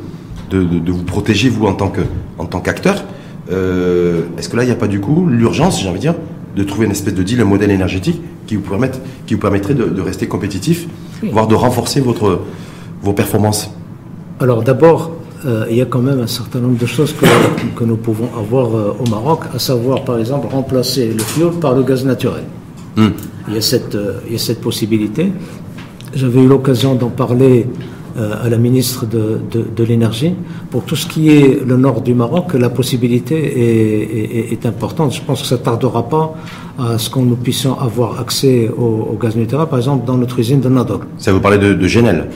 vous 0.52 1.04
protéger, 1.04 1.50
vous, 1.50 1.68
en 1.68 1.74
tant 1.74 2.60
qu'acteur. 2.62 3.04
Euh, 3.52 4.24
Est-ce 4.38 4.50
que 4.50 4.58
là, 4.58 4.64
il 4.64 4.68
n'y 4.68 4.72
a 4.72 4.76
pas 4.76 4.88
du 4.88 5.00
coup 5.00 5.28
l'urgence, 5.28 5.82
j'ai 5.82 5.90
envie 5.90 5.98
de 5.98 6.02
dire, 6.02 6.16
de 6.56 6.64
trouver 6.64 6.86
une 6.86 6.92
espèce 6.92 7.14
de 7.14 7.24
deal, 7.24 7.42
un 7.42 7.46
modèle 7.46 7.72
énergétique 7.72 8.22
qui 8.48 8.56
vous, 8.56 8.64
permettrait 8.64 9.76
de 9.76 10.02
rester 10.02 10.28
compétitif, 10.28 10.88
Oui. 11.22 11.30
voire 11.32 11.48
de 11.48 11.56
renforcer 11.56 12.02
votre, 12.02 12.42
vos 13.02 13.14
performances 13.14 13.70
Alors 14.40 14.64
d'abord, 14.64 15.12
euh, 15.46 15.66
il 15.70 15.78
y 15.78 15.82
a 15.82 15.86
quand 15.86 16.02
même 16.02 16.20
un 16.20 16.28
certain 16.28 16.60
nombre 16.60 16.78
de 16.78 16.86
choses 16.86 17.14
que, 17.14 17.26
que 17.76 17.84
nous 17.84 17.96
pouvons 17.98 18.30
avoir 18.38 18.76
euh, 18.76 18.98
au 19.00 19.10
Maroc, 19.10 19.42
à 19.54 19.60
savoir 19.60 20.04
par 20.04 20.20
exemple 20.20 20.48
remplacer 20.52 21.08
le 21.14 21.20
fioul 21.20 21.54
par 21.54 21.74
le 21.76 21.84
gaz 21.84 22.04
naturel. 22.06 22.44
Hmm. 22.98 23.10
Il, 23.48 23.56
y 23.56 23.58
a 23.58 23.62
cette, 23.62 23.96
euh, 23.96 24.20
il 24.28 24.34
y 24.34 24.36
a 24.36 24.40
cette 24.40 24.60
possibilité. 24.62 25.32
J'avais 26.14 26.42
eu 26.42 26.48
l'occasion 26.48 26.96
d'en 26.96 27.10
parler 27.10 27.68
à 28.18 28.50
la 28.50 28.58
ministre 28.58 29.06
de, 29.06 29.40
de, 29.52 29.66
de 29.76 29.84
l'énergie. 29.84 30.34
Pour 30.72 30.84
tout 30.84 30.96
ce 30.96 31.06
qui 31.08 31.30
est 31.30 31.64
le 31.66 31.78
nord 31.78 32.02
du 32.02 32.14
Maroc, 32.14 32.54
la 32.54 32.70
possibilité 32.70 33.36
est, 33.36 34.40
est- 34.40 34.52
est 34.54 34.66
importante. 34.66 35.14
Je 35.14 35.22
pense 35.22 35.42
que 35.42 35.48
ça 35.48 35.56
ne 35.56 35.62
tardera 35.62 36.08
pas 36.10 36.34
à 36.78 36.98
ce 36.98 37.10
que 37.10 37.20
nous 37.20 37.36
puissions 37.36 37.80
avoir 37.80 38.20
accès 38.20 38.70
au, 38.78 39.10
au 39.14 39.18
gaz 39.22 39.36
naturel, 39.36 39.68
par 39.68 39.80
exemple 39.80 40.06
dans 40.06 40.18
notre 40.18 40.40
usine 40.40 40.60
de 40.62 40.70
Nador. 40.70 41.02
Ça 41.18 41.32
vous 41.34 41.40
parlez 41.40 41.58
de, 41.58 41.74
de 41.74 41.88
Genel 41.88 42.28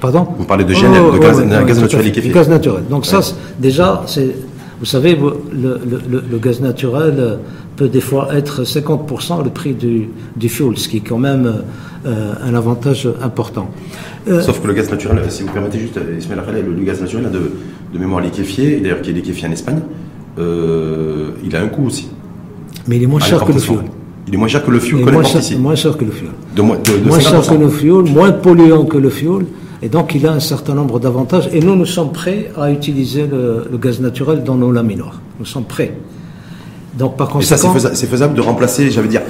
Pardon? 0.00 0.26
Vous 0.36 0.44
parlez 0.44 0.64
de 0.64 0.74
GNL, 0.74 1.12
de 1.14 1.18
gaz- 1.18 1.38
ouais, 1.38 1.46
de 1.46 1.50
ouais, 1.50 1.64
gaz 1.64 1.76
tout 1.76 1.80
à 1.80 1.82
naturel 1.84 2.04
liquéfié. 2.04 2.30
gaz 2.30 2.48
naturel. 2.48 2.82
Donc 2.90 3.06
ça, 3.06 3.20
déjà, 3.58 4.02
c'est, 4.06 4.36
Vous 4.84 4.90
savez, 4.90 5.16
le, 5.16 6.38
gaz 6.38 6.60
naturel 6.60 7.38
peut 7.74 7.88
des 7.88 8.02
fois 8.02 8.28
être 8.34 8.64
50% 8.64 9.42
le 9.42 9.48
prix 9.48 9.72
du, 9.72 10.10
du 10.36 10.50
fuel, 10.50 10.76
ce 10.76 10.88
qui 10.90 10.98
est 10.98 11.00
quand 11.00 11.16
même 11.16 11.50
un 12.04 12.54
avantage 12.54 13.08
important. 13.22 13.70
Sauf 14.42 14.60
que 14.60 14.66
le 14.66 14.74
gaz 14.74 14.90
naturel, 14.90 15.22
si 15.30 15.42
vous 15.42 15.50
permettez 15.54 15.78
juste, 15.78 15.96
le, 15.96 16.72
le 16.76 16.84
gaz 16.84 17.00
naturel 17.00 17.30
de, 17.30 17.52
de 17.94 17.98
mémoire 17.98 18.20
liquéfié, 18.20 18.78
d'ailleurs 18.80 19.00
qui 19.00 19.08
est 19.08 19.14
liquéfié 19.14 19.48
en 19.48 19.52
Espagne, 19.52 19.80
il 20.36 21.56
a 21.56 21.62
un 21.62 21.68
coût 21.68 21.86
aussi. 21.86 22.10
Mais 22.86 22.96
il 22.96 23.04
est 23.04 23.06
moins 23.06 23.20
cher 23.20 23.42
que 23.42 23.52
le 23.52 23.58
fuel. 23.58 23.78
Il 24.28 24.34
est 24.34 24.36
moins 24.36 24.48
cher 24.48 24.62
que 24.66 24.70
le 24.70 24.80
fuel 24.80 25.00
moins, 25.00 25.22
cher, 25.22 25.58
moins 25.60 25.74
cher 25.76 25.96
que 25.96 26.04
le 26.04 26.10
fuel. 26.10 26.30
moins, 26.62 27.20
cher 27.20 27.40
que 27.40 27.54
le 27.54 27.70
fuel, 27.70 28.04
moins 28.12 28.32
polluant 28.32 28.84
que 28.84 28.98
le 28.98 29.08
fuel. 29.08 29.46
Et 29.84 29.88
donc, 29.90 30.14
il 30.14 30.26
a 30.26 30.32
un 30.32 30.40
certain 30.40 30.74
nombre 30.74 30.98
d'avantages. 30.98 31.50
Et 31.52 31.60
nous, 31.60 31.76
nous 31.76 31.84
sommes 31.84 32.10
prêts 32.10 32.50
à 32.56 32.70
utiliser 32.70 33.26
le, 33.26 33.76
gaz 33.76 34.00
naturel 34.00 34.42
dans 34.42 34.54
nos 34.54 34.72
laminoirs. 34.72 35.20
Nous 35.38 35.44
sommes 35.44 35.66
prêts. 35.66 35.94
Donc, 36.98 37.18
par 37.18 37.28
conséquent. 37.28 37.76
Et 37.76 37.80
ça, 37.80 37.94
c'est 37.94 38.06
faisable, 38.06 38.34
de 38.34 38.40
remplacer, 38.40 38.90
j'avais 38.90 39.08
dire, 39.08 39.20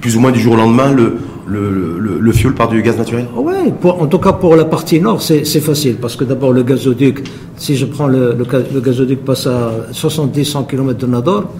plus 0.00 0.16
ou 0.16 0.20
moins 0.20 0.32
du 0.32 0.40
jour 0.40 0.54
au 0.54 0.56
lendemain, 0.56 0.90
le, 0.92 1.18
le, 1.46 2.18
le, 2.18 2.32
fuel 2.32 2.54
par 2.54 2.68
du 2.68 2.80
gaz 2.80 2.96
naturel? 2.96 3.26
Oui, 3.36 3.52
en 3.84 4.06
tout 4.06 4.18
cas 4.18 4.32
pour 4.32 4.56
la 4.56 4.64
partie 4.64 4.98
nord, 4.98 5.20
c'est 5.20 5.44
facile. 5.60 5.96
Parce 5.96 6.16
que 6.16 6.24
d'abord, 6.24 6.54
le 6.54 6.62
gazoduc, 6.62 7.22
si 7.58 7.76
je 7.76 7.84
prends 7.84 8.06
le, 8.06 8.34
le, 8.34 8.80
gazoduc 8.80 9.22
passe 9.26 9.46
à 9.46 9.72
70-100 9.92 10.68
km 10.68 10.98
de 10.98 11.06
Nador, 11.06 11.52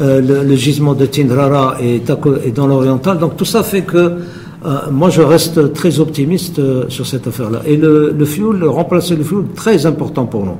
euh, 0.00 0.20
le, 0.20 0.54
gisement 0.54 0.92
de 0.92 1.06
Tindrara 1.06 1.78
est, 1.80 2.06
dans 2.54 2.66
l'oriental. 2.66 3.18
Donc 3.18 3.38
tout 3.38 3.46
ça 3.46 3.62
fait 3.62 3.82
que 3.82 4.18
euh, 4.64 4.90
moi 4.90 5.10
je 5.10 5.22
reste 5.22 5.72
très 5.72 6.00
optimiste 6.00 6.58
euh, 6.58 6.84
sur 6.88 7.06
cette 7.06 7.26
affaire-là. 7.26 7.62
Et 7.66 7.76
le, 7.76 8.14
le 8.16 8.24
fuel, 8.24 8.62
remplacer 8.64 9.16
le 9.16 9.24
fuel, 9.24 9.44
très 9.54 9.86
important 9.86 10.26
pour 10.26 10.44
nous. 10.44 10.56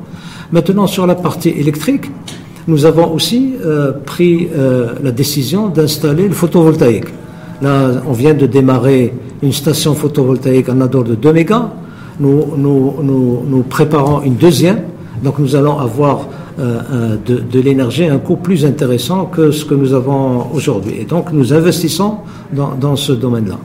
Maintenant 0.52 0.86
sur 0.86 1.06
la 1.06 1.14
partie 1.14 1.50
électrique, 1.50 2.10
nous 2.66 2.84
avons 2.84 3.12
aussi 3.14 3.54
pris 4.04 4.48
la 5.02 5.10
décision 5.10 5.68
d'installer 5.68 6.28
le 6.28 6.34
photovoltaïque. 6.34 7.06
Là, 7.62 8.02
on 8.06 8.12
vient 8.12 8.34
de 8.34 8.46
démarrer 8.46 9.12
une 9.42 9.52
station 9.52 9.94
photovoltaïque 9.94 10.68
en 10.68 10.74
Nador 10.74 11.04
de 11.04 11.14
2 11.14 11.32
mégas. 11.32 11.70
Nous, 12.18 13.64
préparons 13.68 14.22
une 14.22 14.34
deuxième. 14.34 14.82
Donc 15.22 15.38
nous 15.38 15.54
allons 15.56 15.78
avoir 15.78 16.26
euh, 16.58 17.16
de, 17.26 17.60
l'énergie 17.60 18.04
à 18.04 18.14
un 18.14 18.18
coût 18.18 18.36
plus 18.36 18.64
intéressant 18.64 19.26
que 19.26 19.50
ce 19.50 19.64
que 19.64 19.74
nous 19.74 19.92
avons 19.92 20.46
aujourd'hui. 20.52 20.94
Et 21.00 21.04
donc 21.04 21.32
nous 21.32 21.52
investissons 21.52 22.16
dans 22.52 22.96
ce 22.96 23.12
domaine-là. 23.12 23.58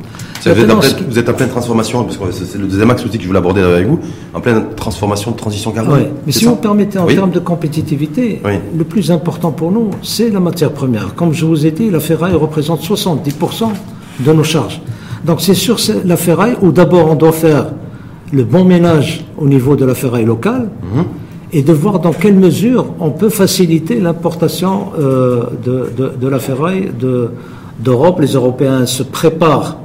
Vous, 0.45 1.19
êtes 1.19 1.29
en 1.29 1.33
pleine 1.33 1.49
transformation, 1.49 2.03
parce 2.03 2.17
que 2.17 2.31
c'est 2.31 2.57
le 2.57 2.67
deuxième 2.67 2.89
axe 2.91 3.05
aussi 3.05 3.17
que 3.17 3.23
je 3.23 3.27
voulais 3.27 3.39
aborder 3.39 3.61
avec 3.61 3.87
vous, 3.87 3.99
en 4.33 4.41
pleine 4.41 4.65
transformation 4.75 5.31
de 5.31 5.35
transition 5.35 5.71
carbone. 5.71 5.99
Oui. 5.99 6.07
Mais 6.25 6.31
si 6.31 6.45
vous 6.45 6.55
permettez, 6.55 6.99
en 6.99 7.07
termes 7.07 7.31
de 7.31 7.39
compétitivité, 7.39 8.41
le 8.77 8.83
plus 8.83 9.11
important 9.11 9.51
pour 9.51 9.71
nous, 9.71 9.89
c'est 10.01 10.29
la 10.29 10.39
matière 10.39 10.71
première. 10.71 11.15
Comme 11.15 11.33
je 11.33 11.45
vous 11.45 11.65
ai 11.65 11.71
dit, 11.71 11.89
la 11.89 11.99
ferraille 11.99 12.35
représente 12.35 12.81
70% 12.81 13.69
de 14.19 14.33
nos 14.33 14.43
charges. 14.43 14.81
Donc 15.25 15.41
c'est 15.41 15.55
sur 15.55 15.77
la 16.05 16.17
ferraille 16.17 16.55
où 16.61 16.71
d'abord 16.71 17.09
on 17.09 17.15
doit 17.15 17.31
faire 17.31 17.71
le 18.31 18.43
bon 18.43 18.63
ménage 18.63 19.25
au 19.37 19.47
niveau 19.47 19.75
de 19.75 19.85
la 19.85 19.95
ferraille 19.95 20.25
locale. 20.25 20.69
Mhm 20.93 21.05
et 21.55 21.61
de 21.61 21.71
voir 21.71 21.99
dans 21.99 22.11
quelle 22.11 22.35
mesure 22.35 22.87
on 22.99 23.11
peut 23.11 23.29
faciliter 23.29 24.01
l'importation 24.01 24.87
euh, 24.99 25.43
de, 25.63 25.89
de, 25.95 26.11
de, 26.19 26.27
la 26.27 26.39
ferraille 26.39 26.91
d'Europe. 27.79 28.19
Les 28.19 28.33
Européens 28.33 28.85
se 28.85 29.03
préparent 29.03 29.77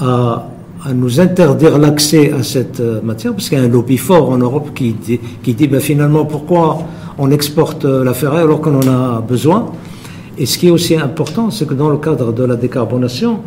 à, 0.00 0.48
à 0.84 0.92
nous 0.92 1.20
interdire 1.20 1.78
l'accès 1.78 2.32
à 2.32 2.42
cette 2.42 2.80
euh, 2.80 3.00
matière, 3.02 3.32
parce 3.32 3.48
qu'il 3.48 3.58
y 3.58 3.60
a 3.60 3.64
un 3.64 3.68
lobby 3.68 3.96
fort 3.96 4.30
en 4.30 4.38
Europe 4.38 4.70
qui 4.74 4.92
dit, 4.92 5.20
qui 5.42 5.54
dit 5.54 5.66
ben, 5.66 5.80
finalement 5.80 6.24
pourquoi 6.24 6.78
on 7.18 7.30
exporte 7.30 7.84
euh, 7.84 8.04
la 8.04 8.14
ferraille 8.14 8.42
alors 8.42 8.60
qu'on 8.60 8.76
en 8.76 8.88
a 8.88 9.20
besoin? 9.20 9.72
Et 10.36 10.46
ce 10.46 10.58
qui 10.58 10.68
est 10.68 10.70
aussi 10.70 10.96
important, 10.96 11.50
c'est 11.50 11.66
que 11.66 11.74
dans 11.74 11.88
le 11.88 11.98
cadre 11.98 12.32
de 12.32 12.44
la 12.44 12.56
décarbonation, 12.56 13.40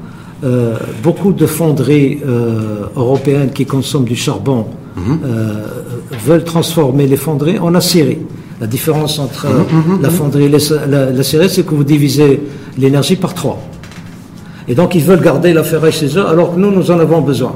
euh, 0.44 0.78
beaucoup 1.02 1.34
de 1.34 1.48
fonderies 1.48 2.20
euh, 2.26 2.86
européennes 2.96 3.52
qui 3.52 3.66
consomment 3.66 4.06
du 4.06 4.16
charbon 4.16 4.68
mhm. 4.96 5.20
euh, 5.26 5.54
veulent 6.26 6.44
transformer 6.44 7.08
les 7.08 7.18
fonderies 7.18 7.58
en 7.60 7.74
aciérie. 7.74 8.20
La 8.62 8.68
différence 8.68 9.20
entre 9.20 9.48
mhm, 9.48 9.96
mhm, 9.96 10.02
la 10.02 10.10
fonderie 10.10 10.46
et 10.46 10.50
l'aciérie, 10.50 11.50
c'est 11.50 11.66
que 11.66 11.74
vous 11.74 11.84
divisez 11.84 12.42
l'énergie 12.78 13.16
par 13.16 13.34
trois. 13.34 13.60
Et 14.68 14.76
donc, 14.76 14.96
ils 14.96 15.04
veulent 15.04 15.22
garder 15.22 15.54
la 15.54 15.64
ferraille 15.64 15.92
chez 15.92 16.18
eux, 16.18 16.26
alors 16.28 16.54
que 16.54 16.60
nous, 16.60 16.72
nous 16.72 16.92
en 16.92 17.00
avons 17.00 17.22
besoin. 17.22 17.54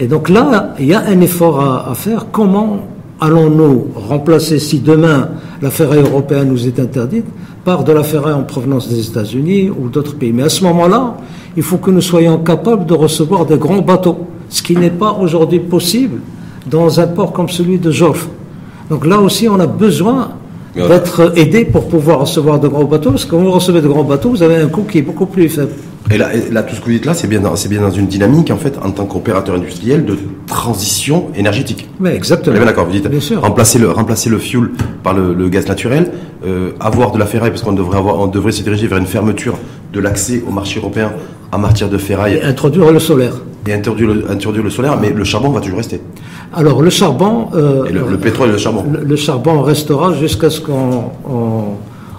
Et 0.00 0.06
donc 0.06 0.28
là, 0.28 0.74
il 0.78 0.86
y 0.86 0.94
a 0.94 1.00
un 1.00 1.20
effort 1.20 1.60
à, 1.60 1.90
à 1.90 1.94
faire. 1.94 2.26
Comment 2.30 2.80
allons-nous 3.20 3.88
remplacer, 3.94 4.58
si 4.58 4.80
demain 4.80 5.28
la 5.60 5.70
ferraille 5.70 6.00
européenne 6.02 6.48
nous 6.48 6.66
est 6.66 6.78
interdite, 6.78 7.26
par 7.64 7.84
de 7.84 7.92
la 7.92 8.02
ferraille 8.02 8.34
en 8.34 8.44
provenance 8.44 8.88
des 8.88 9.08
États-Unis 9.08 9.70
ou 9.70 9.88
d'autres 9.88 10.16
pays? 10.16 10.32
Mais 10.32 10.44
à 10.44 10.48
ce 10.48 10.62
moment-là, 10.64 11.16
il 11.56 11.62
faut 11.62 11.78
que 11.78 11.90
nous 11.90 12.00
soyons 12.00 12.38
capables 12.38 12.86
de 12.86 12.94
recevoir 12.94 13.44
des 13.44 13.56
grands 13.56 13.82
bateaux, 13.82 14.26
ce 14.48 14.62
qui 14.62 14.76
n'est 14.76 14.90
pas 14.90 15.12
aujourd'hui 15.20 15.60
possible 15.60 16.20
dans 16.70 17.00
un 17.00 17.06
port 17.06 17.32
comme 17.32 17.48
celui 17.48 17.78
de 17.78 17.90
Jorf. 17.90 18.28
Donc 18.90 19.04
là 19.06 19.18
aussi, 19.18 19.48
on 19.48 19.58
a 19.58 19.66
besoin 19.66 20.30
d'être 20.74 21.36
aidé 21.36 21.64
pour 21.64 21.88
pouvoir 21.88 22.20
recevoir 22.20 22.60
de 22.60 22.68
grands 22.68 22.84
bateaux, 22.84 23.10
parce 23.10 23.24
que 23.24 23.32
quand 23.32 23.38
vous 23.38 23.50
recevez 23.50 23.80
de 23.80 23.88
grands 23.88 24.04
bateaux, 24.04 24.30
vous 24.30 24.42
avez 24.42 24.56
un 24.56 24.68
coût 24.68 24.84
qui 24.84 24.98
est 24.98 25.02
beaucoup 25.02 25.26
plus 25.26 25.48
faible. 25.48 25.72
Et 26.10 26.16
là, 26.16 26.30
là 26.50 26.62
tout 26.62 26.74
ce 26.74 26.80
que 26.80 26.86
vous 26.86 26.92
dites 26.92 27.04
là, 27.04 27.14
c'est 27.14 27.28
bien, 27.28 27.42
c'est 27.54 27.68
bien 27.68 27.82
dans 27.82 27.90
une 27.90 28.06
dynamique, 28.06 28.50
en 28.50 28.56
fait, 28.56 28.78
en 28.82 28.90
tant 28.90 29.04
qu'opérateur 29.04 29.54
industriel, 29.54 30.04
de 30.04 30.16
transition 30.46 31.26
énergétique. 31.34 31.88
Oui, 32.00 32.10
exactement. 32.10 32.56
Bien 32.56 32.64
d'accord, 32.64 32.86
vous 32.86 32.92
dites, 32.92 33.08
bien 33.08 33.20
sûr. 33.20 33.42
remplacer 33.42 33.78
le, 33.78 33.90
remplacer 33.90 34.30
le 34.30 34.38
fuel 34.38 34.70
par 35.02 35.14
le, 35.14 35.48
gaz 35.48 35.66
naturel, 35.66 36.10
euh, 36.46 36.70
avoir 36.80 37.12
de 37.12 37.18
la 37.18 37.26
ferraille, 37.26 37.50
parce 37.50 37.62
qu'on 37.62 37.72
devrait 37.72 37.98
avoir, 37.98 38.18
on 38.20 38.26
devrait 38.26 38.52
se 38.52 38.62
diriger 38.62 38.86
vers 38.86 38.98
une 38.98 39.06
fermeture 39.06 39.58
de 39.92 40.00
l'accès 40.00 40.42
au 40.46 40.50
marché 40.50 40.80
européen 40.80 41.12
en 41.52 41.58
matière 41.58 41.88
de 41.88 41.98
ferraille. 41.98 42.34
Et 42.34 42.42
introduire 42.42 42.90
le 42.90 42.98
solaire. 42.98 43.34
Et 43.66 43.72
introduire 43.74 44.08
le, 44.08 44.30
introduire 44.30 44.64
le 44.64 44.70
solaire, 44.70 44.98
mais 44.98 45.10
le 45.10 45.24
charbon 45.24 45.50
va 45.50 45.60
toujours 45.60 45.78
rester. 45.78 46.00
Alors 46.54 46.80
le 46.80 46.90
charbon. 46.90 47.48
Euh, 47.54 47.84
et 47.86 47.92
le, 47.92 48.16
pétrole 48.16 48.48
et 48.48 48.52
le 48.52 48.58
charbon. 48.58 48.84
Le, 49.02 49.16
charbon 49.16 49.60
restera 49.62 50.14
jusqu'à 50.14 50.48
ce 50.48 50.60
qu'on 50.60 51.10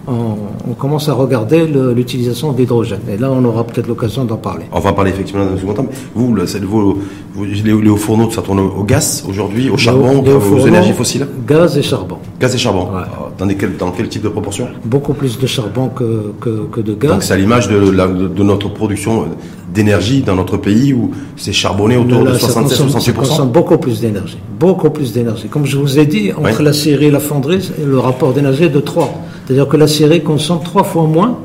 on, 0.10 0.74
commence 0.74 1.10
à 1.10 1.14
regarder 1.14 1.66
l'utilisation 1.68 2.52
d'hydrogène. 2.52 3.02
Et 3.10 3.18
là, 3.18 3.30
on 3.32 3.44
aura 3.44 3.64
peut-être 3.64 3.88
l'occasion 3.88 4.26
d'en 4.26 4.38
parler. 4.38 4.66
On 4.72 4.80
va 4.80 4.92
en 4.92 4.94
parler 4.94 5.12
effectivement 5.12 5.46
dans 5.46 5.54
un 5.54 5.58
second 5.58 5.74
temps. 5.74 5.86
vous, 6.16 6.34
le, 6.34 6.46
vos, 6.64 6.98
les, 7.44 7.74
hauts 7.90 7.96
fourneaux, 7.98 8.30
ça 8.32 8.42
tourne 8.42 8.60
au 8.60 8.84
gaz 8.84 9.24
aujourd'hui, 9.28 9.70
au 9.70 9.78
charbon, 9.78 10.24
aux, 10.24 10.68
énergies 10.68 10.94
fossiles 10.94 11.28
Gaz 11.48 11.78
et 11.78 11.82
charbon. 11.82 12.18
Gaz 12.40 12.56
et 12.56 12.58
charbon. 12.58 12.88
Ah, 12.96 13.08
dans, 13.38 13.46
dans, 13.46 13.92
quel 13.92 14.10
type 14.10 14.24
de 14.24 14.30
proportion 14.30 14.68
Beaucoup 14.86 15.14
plus 15.14 15.38
de 15.38 15.48
charbon 15.48 15.90
que, 15.90 16.34
que, 16.40 16.82
de 16.82 16.94
gaz. 16.94 17.12
Donc 17.12 17.24
c'est 17.24 17.34
à 17.34 17.38
l'image 17.38 17.68
de, 17.68 17.80
de, 17.80 18.44
notre 18.44 18.70
production 18.70 19.26
d'énergie 19.74 20.22
dans 20.22 20.36
notre 20.36 20.58
pays 20.58 20.94
où 20.94 21.12
c'est 21.36 21.54
charbonné 21.54 21.98
autour 21.98 22.24
de 22.24 22.32
67-68%. 22.32 23.14
consomme 23.14 23.50
beaucoup 23.50 23.78
plus 23.78 24.02
d'énergie. 24.02 24.38
Beaucoup 24.60 24.90
plus 24.90 25.14
d'énergie. 25.14 25.48
Comme 25.48 25.66
je 25.66 25.78
vous 25.78 26.00
ai 26.00 26.06
dit, 26.06 26.32
entre 26.34 26.64
la 26.64 26.74
scierie 26.74 27.06
et 27.06 27.12
la 27.12 27.20
fonderie, 27.20 27.70
le 27.86 28.00
rapport 28.00 28.34
d'énergie 28.34 28.64
est 28.64 28.70
de 28.70 28.80
3. 28.80 29.29
C'est-à-dire 29.50 29.68
que 29.68 29.78
la 29.78 30.20
consomme 30.20 30.60
trois 30.64 30.84
fois 30.84 31.08
moins 31.08 31.40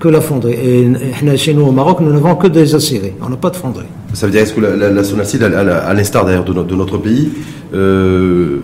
que 0.00 0.08
la 0.08 0.20
fonderie. 0.20 0.54
Et 0.54 1.36
chez 1.36 1.54
nous 1.54 1.62
au 1.66 1.70
Maroc, 1.70 2.00
nous 2.00 2.12
n'avons 2.12 2.34
que 2.34 2.48
des 2.48 2.74
aciéries. 2.74 3.12
On 3.22 3.28
n'a 3.28 3.36
pas 3.36 3.50
de 3.50 3.56
fonderie. 3.56 3.86
Ça 4.14 4.26
veut 4.26 4.32
dire 4.32 4.40
est-ce 4.40 4.52
que 4.52 4.60
la, 4.60 4.90
la, 4.90 5.04
Sonacide, 5.04 5.44
à 5.44 5.94
l'instar 5.94 6.24
d'ailleurs 6.24 6.44
de, 6.44 6.74
notre 6.74 6.98
pays, 6.98 7.30
euh, 7.72 8.58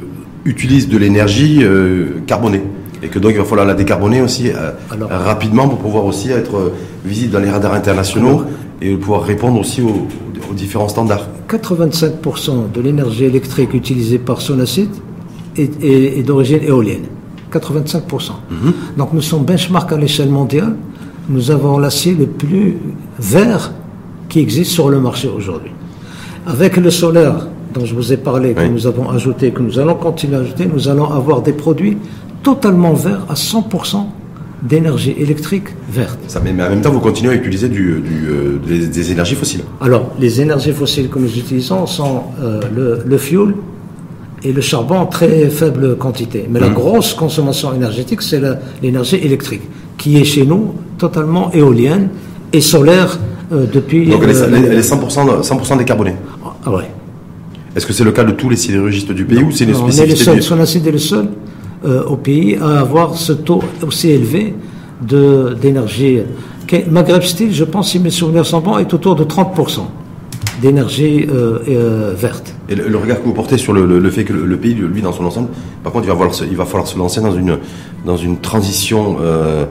utilise 0.44 0.88
de 0.88 0.98
l'énergie 0.98 1.60
euh, 1.62 2.22
carbonée? 2.26 2.64
Et 3.04 3.06
que 3.06 3.20
donc 3.20 3.30
il 3.30 3.38
va 3.38 3.44
falloir 3.44 3.68
la 3.68 3.74
décarboner 3.74 4.20
aussi 4.20 4.50
euh, 4.50 4.72
rapidement 5.08 5.68
pour 5.68 5.78
pouvoir 5.78 6.04
aussi 6.04 6.32
être 6.32 6.72
visible 7.04 7.34
dans 7.34 7.40
les 7.40 7.50
radars 7.50 7.74
internationaux 7.74 8.42
et 8.80 8.96
pouvoir 8.96 9.22
répondre 9.22 9.60
aussi 9.60 9.80
aux, 9.80 10.08
différents 10.54 10.88
standards. 10.88 11.28
85% 11.48 12.72
de 12.74 12.80
l'énergie 12.80 13.24
électrique 13.26 13.74
utilisée 13.74 14.18
par 14.18 14.40
Sonacide 14.40 14.90
est 15.56 16.26
d'origine 16.26 16.64
éolienne. 16.64 17.06
85%. 17.52 18.32
Mhm. 18.50 18.72
Donc 18.96 19.12
nous 19.12 19.22
sommes 19.22 19.44
benchmark 19.44 19.92
à 19.92 19.96
l'échelle 19.96 20.30
mondiale. 20.30 20.74
Nous 21.28 21.50
avons 21.50 21.78
l'acier 21.78 22.14
le 22.14 22.26
plus 22.26 22.76
vert 23.18 23.72
qui 24.28 24.40
existe 24.40 24.72
sur 24.72 24.88
le 24.88 24.98
marché 24.98 25.28
aujourd'hui. 25.28 25.70
Avec 26.46 26.76
le 26.76 26.90
solaire 26.90 27.46
dont 27.72 27.84
je 27.84 27.94
vous 27.94 28.12
ai 28.12 28.16
parlé, 28.16 28.54
que 28.54 28.66
nous 28.66 28.86
avons 28.86 29.08
ajouté, 29.10 29.50
que 29.50 29.62
nous 29.62 29.78
allons 29.78 29.94
continuer 29.94 30.36
à 30.36 30.40
ajouter, 30.40 30.68
nous 30.72 30.88
allons 30.88 31.10
avoir 31.10 31.42
des 31.42 31.52
produits 31.52 31.96
totalement 32.42 32.92
verts 32.92 33.24
à 33.28 33.34
100% 33.34 34.06
d'énergie 34.62 35.14
électrique 35.18 35.68
verte. 35.90 36.18
Ça, 36.28 36.40
mais, 36.40 36.50
en 36.50 36.68
même 36.68 36.80
temps, 36.80 36.92
vous 36.92 37.00
continuez 37.00 37.32
à 37.32 37.34
utiliser 37.34 37.68
du, 37.68 37.94
euh, 37.94 38.58
des, 38.66 39.10
énergies 39.10 39.34
fossiles. 39.34 39.62
Alors, 39.80 40.12
les 40.18 40.40
énergies 40.40 40.72
fossiles 40.72 41.08
que 41.08 41.18
nous 41.18 41.36
utilisons 41.36 41.86
sont 41.86 42.22
euh, 42.40 42.60
le, 42.74 43.02
le 43.04 43.18
fuel, 43.18 43.54
et 44.44 44.52
le 44.52 44.60
charbon 44.60 44.96
en 44.96 45.06
très 45.06 45.48
faible 45.48 45.96
quantité. 45.96 46.46
Mais 46.50 46.60
la 46.60 46.68
mmh. 46.68 46.74
grosse 46.74 47.14
consommation 47.14 47.72
énergétique, 47.74 48.22
c'est 48.22 48.40
l'énergie 48.82 49.16
électrique, 49.16 49.62
qui 49.98 50.18
est 50.18 50.24
chez 50.24 50.44
nous 50.44 50.74
totalement 50.98 51.50
éolienne 51.52 52.08
et 52.52 52.60
solaire 52.60 53.18
euh, 53.52 53.66
depuis. 53.72 54.06
Donc 54.06 54.22
elle 54.24 54.30
est, 54.30 54.40
elle 54.40 54.78
est 54.78 54.80
100%, 54.80 55.42
100 55.42 55.76
décarbonée 55.76 56.16
Ah 56.64 56.70
ouais. 56.70 56.90
Est-ce 57.74 57.86
que 57.86 57.92
c'est 57.92 58.04
le 58.04 58.12
cas 58.12 58.24
de 58.24 58.32
tous 58.32 58.50
les 58.50 58.56
sidérurgistes 58.56 59.12
du 59.12 59.24
pays 59.24 59.42
ou 59.42 59.50
c'est 59.50 59.64
les 59.64 59.74
spécificités 59.74 60.02
On 60.02 60.04
est 60.04 60.08
les 60.08 60.16
seuls, 60.16 60.82
du... 60.82 60.88
est 60.88 60.92
le 60.92 60.98
seul 60.98 61.28
au 62.06 62.16
pays 62.16 62.56
à 62.60 62.80
avoir 62.80 63.16
ce 63.16 63.32
taux 63.32 63.62
aussi 63.84 64.10
élevé 64.10 64.54
d'énergie. 65.00 66.20
Maghreb 66.90 67.22
Steel, 67.22 67.52
je 67.52 67.64
pense, 67.64 67.90
si 67.90 67.98
mes 67.98 68.10
souvenirs 68.10 68.46
sont 68.46 68.60
bons, 68.60 68.78
est 68.78 68.92
autour 68.94 69.14
de 69.14 69.24
30% 69.24 69.80
d'énergie 70.60 71.26
euh, 71.28 71.58
euh, 71.68 72.14
verte. 72.16 72.54
Et 72.72 72.74
le, 72.74 72.96
regard 72.96 73.20
que 73.20 73.26
vous 73.26 73.34
portez 73.34 73.58
sur 73.58 73.74
le, 73.74 74.10
fait 74.10 74.24
que 74.24 74.32
le, 74.32 74.56
pays, 74.56 74.72
lui, 74.72 75.02
dans 75.02 75.12
son 75.12 75.26
ensemble, 75.26 75.48
par 75.84 75.92
contre, 75.92 76.06
il 76.06 76.56
va, 76.56 76.64
falloir 76.64 76.86
se, 76.86 76.96
lancer 76.96 77.20
dans 77.20 78.16
une, 78.16 78.38
transition 78.38 79.18
euh, 79.20 79.66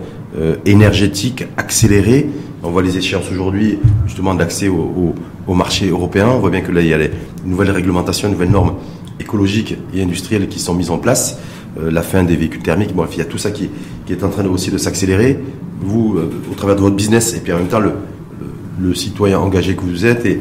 énergétique 0.67 1.45
accélérée. 1.57 2.29
On 2.61 2.69
voit 2.69 2.83
les 2.83 2.97
échéances 2.97 3.31
aujourd'hui, 3.31 3.79
justement, 4.05 4.35
d'accès 4.35 4.67
au, 4.67 5.15
marché 5.55 5.89
européen. 5.89 6.27
On 6.29 6.39
voit 6.39 6.51
bien 6.51 6.61
que 6.61 6.71
là, 6.71 6.81
il 6.81 6.87
y 6.87 6.93
a 6.93 6.97
les 6.99 7.09
nouvelles 7.43 7.71
réglementations, 7.71 8.29
nouvelles 8.29 8.51
normes 8.51 8.75
écologiques 9.19 9.77
et 9.95 10.03
industrielles 10.03 10.47
qui 10.47 10.59
sont 10.59 10.75
mises 10.75 10.91
en 10.91 10.99
place. 10.99 11.39
la 11.81 12.03
fin 12.03 12.23
des 12.23 12.35
véhicules 12.35 12.61
thermiques, 12.61 12.93
bon, 12.93 13.05
il 13.11 13.17
y 13.17 13.21
a 13.21 13.25
tout 13.25 13.39
ça 13.39 13.49
qui, 13.49 13.71
qui 14.05 14.13
est 14.13 14.23
en 14.23 14.29
train 14.29 14.45
aussi 14.45 14.69
de 14.69 14.77
s'accélérer. 14.77 15.39
Vous, 15.81 16.19
au 16.51 16.53
travers 16.53 16.75
de 16.75 16.81
votre 16.81 16.95
business, 16.95 17.33
et 17.33 17.39
puis 17.39 17.51
en 17.51 17.57
même 17.57 17.67
temps, 17.67 17.79
le, 17.79 17.93
le 18.79 18.93
citoyen 18.93 19.39
engagé 19.39 19.75
que 19.75 19.81
vous 19.81 20.05
êtes, 20.05 20.23
et, 20.27 20.39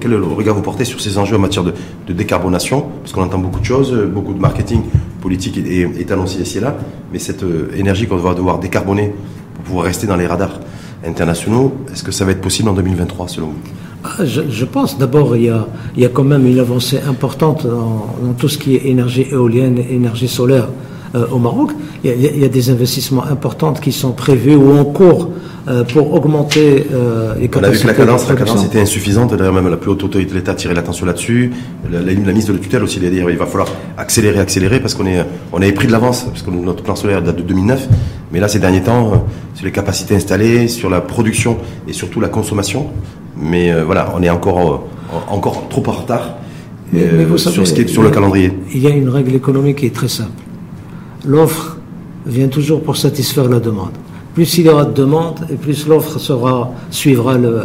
quel 0.00 0.12
est 0.12 0.18
le 0.18 0.24
regard 0.24 0.54
vous 0.54 0.62
portez 0.62 0.84
sur 0.84 1.00
ces 1.00 1.16
enjeux 1.18 1.36
en 1.36 1.40
matière 1.40 1.64
de, 1.64 1.72
décarbonation 2.12 2.84
Parce 3.02 3.12
qu'on 3.12 3.22
entend 3.22 3.38
beaucoup 3.38 3.60
de 3.60 3.64
choses, 3.64 3.92
beaucoup 4.12 4.34
de 4.34 4.40
marketing 4.40 4.82
politique 5.20 5.58
est, 5.58 6.10
annoncé 6.12 6.40
ici 6.40 6.58
et 6.58 6.60
là, 6.60 6.76
mais 7.12 7.18
cette 7.18 7.42
euh, 7.42 7.70
énergie 7.76 8.06
qu'on 8.06 8.16
va 8.16 8.34
devoir 8.34 8.58
décarboner 8.58 9.12
pour 9.54 9.64
pouvoir 9.64 9.86
rester 9.86 10.06
dans 10.06 10.16
les 10.16 10.26
radars 10.26 10.60
internationaux, 11.04 11.74
est-ce 11.92 12.02
que 12.02 12.12
ça 12.12 12.24
va 12.24 12.32
être 12.32 12.40
possible 12.40 12.68
en 12.68 12.74
2023 12.74 13.28
selon 13.28 13.48
vous 13.48 13.58
ah, 14.04 14.24
je, 14.24 14.64
pense 14.64 14.98
d'abord 14.98 15.34
il 15.36 15.44
y, 15.44 15.48
a, 15.48 15.66
il 15.96 16.02
y 16.02 16.06
a 16.06 16.08
quand 16.08 16.22
même 16.22 16.46
une 16.46 16.60
avancée 16.60 17.00
importante 17.08 17.66
dans, 17.66 18.14
dans 18.22 18.32
tout 18.38 18.48
ce 18.48 18.56
qui 18.56 18.76
est 18.76 18.86
énergie 18.86 19.26
éolienne, 19.32 19.78
énergie 19.78 20.28
solaire. 20.28 20.68
Euh, 21.16 21.24
au 21.30 21.38
Maroc. 21.38 21.70
Il 22.04 22.10
y, 22.10 22.44
a, 22.44 22.48
des 22.48 22.68
investissements 22.68 23.24
importants 23.24 23.72
qui 23.72 23.90
sont 23.90 24.12
prévus 24.12 24.54
ou 24.54 24.76
en 24.76 24.84
cours 24.84 25.30
euh, 25.66 25.82
pour 25.82 26.12
augmenter 26.12 26.86
euh, 26.92 27.34
les 27.40 27.48
capacités. 27.48 27.58
On 27.58 27.64
a 27.64 27.70
vu 27.70 27.78
que 27.80 27.86
la 27.86 27.94
cadence, 27.94 28.28
la 28.28 28.34
cadence 28.34 28.64
était 28.66 28.80
insuffisante. 28.80 29.34
D'ailleurs, 29.34 29.54
même 29.54 29.68
la 29.68 29.78
plus 29.78 29.90
haute 29.90 30.04
autorité 30.04 30.32
de 30.32 30.36
l'État 30.36 30.52
a 30.52 30.54
tiré 30.56 30.74
l'attention 30.74 31.06
là-dessus. 31.06 31.52
La, 31.90 32.00
la, 32.02 32.12
ministre 32.12 32.52
de 32.52 32.58
la 32.58 32.62
tutelle 32.62 32.82
aussi, 32.82 32.98
il 32.98 33.06
a 33.06 33.10
dit 33.10 33.16
il 33.16 33.38
va 33.38 33.46
falloir 33.46 33.68
accélérer, 33.96 34.40
accélérer 34.40 34.78
parce 34.78 34.94
qu'on 34.94 35.06
est, 35.06 35.24
on 35.54 35.62
avait 35.62 35.72
pris 35.72 35.86
de 35.86 35.92
l'avance 35.92 36.24
parce 36.24 36.42
que 36.42 36.50
notre 36.50 36.82
plan 36.82 36.96
solaire 36.96 37.22
date 37.22 37.36
de 37.36 37.42
2009. 37.42 37.88
Mais 38.32 38.38
là, 38.38 38.48
ces 38.48 38.58
derniers 38.58 38.82
temps, 38.82 39.24
sur 39.54 39.64
les 39.64 39.72
capacités 39.72 40.16
installées, 40.16 40.68
sur 40.68 40.90
la 40.90 41.00
production 41.00 41.56
et 41.88 41.94
surtout 41.94 42.20
la 42.20 42.28
consommation. 42.28 42.88
Mais 43.40 43.72
voilà, 43.84 44.12
on 44.14 44.22
est 44.22 44.30
encore, 44.30 44.86
encore 45.30 45.68
trop 45.70 45.84
en 45.86 45.92
retard. 45.92 46.34
sur, 47.36 47.66
ce 47.66 47.72
qui 47.72 47.80
est, 47.80 47.88
sur 47.88 48.02
le 48.02 48.10
calendrier. 48.10 48.52
Il 48.74 48.82
y 48.82 48.86
a 48.86 48.90
une 48.90 49.08
règle 49.08 49.34
économique 49.34 49.78
qui 49.78 49.86
est 49.86 49.94
très 49.94 50.08
simple 50.08 50.42
l'offre 51.26 51.76
vient 52.24 52.48
toujours 52.48 52.82
pour 52.82 52.96
satisfaire 52.96 53.48
la 53.48 53.60
demande. 53.60 53.92
Plus 54.34 54.58
il 54.58 54.66
y 54.66 54.68
aura 54.68 54.84
de 54.84 54.92
demande 54.92 55.46
et 55.50 55.54
plus 55.54 55.86
l'offre 55.86 56.18
sera, 56.18 56.70
suivra 56.90 57.38
le. 57.38 57.64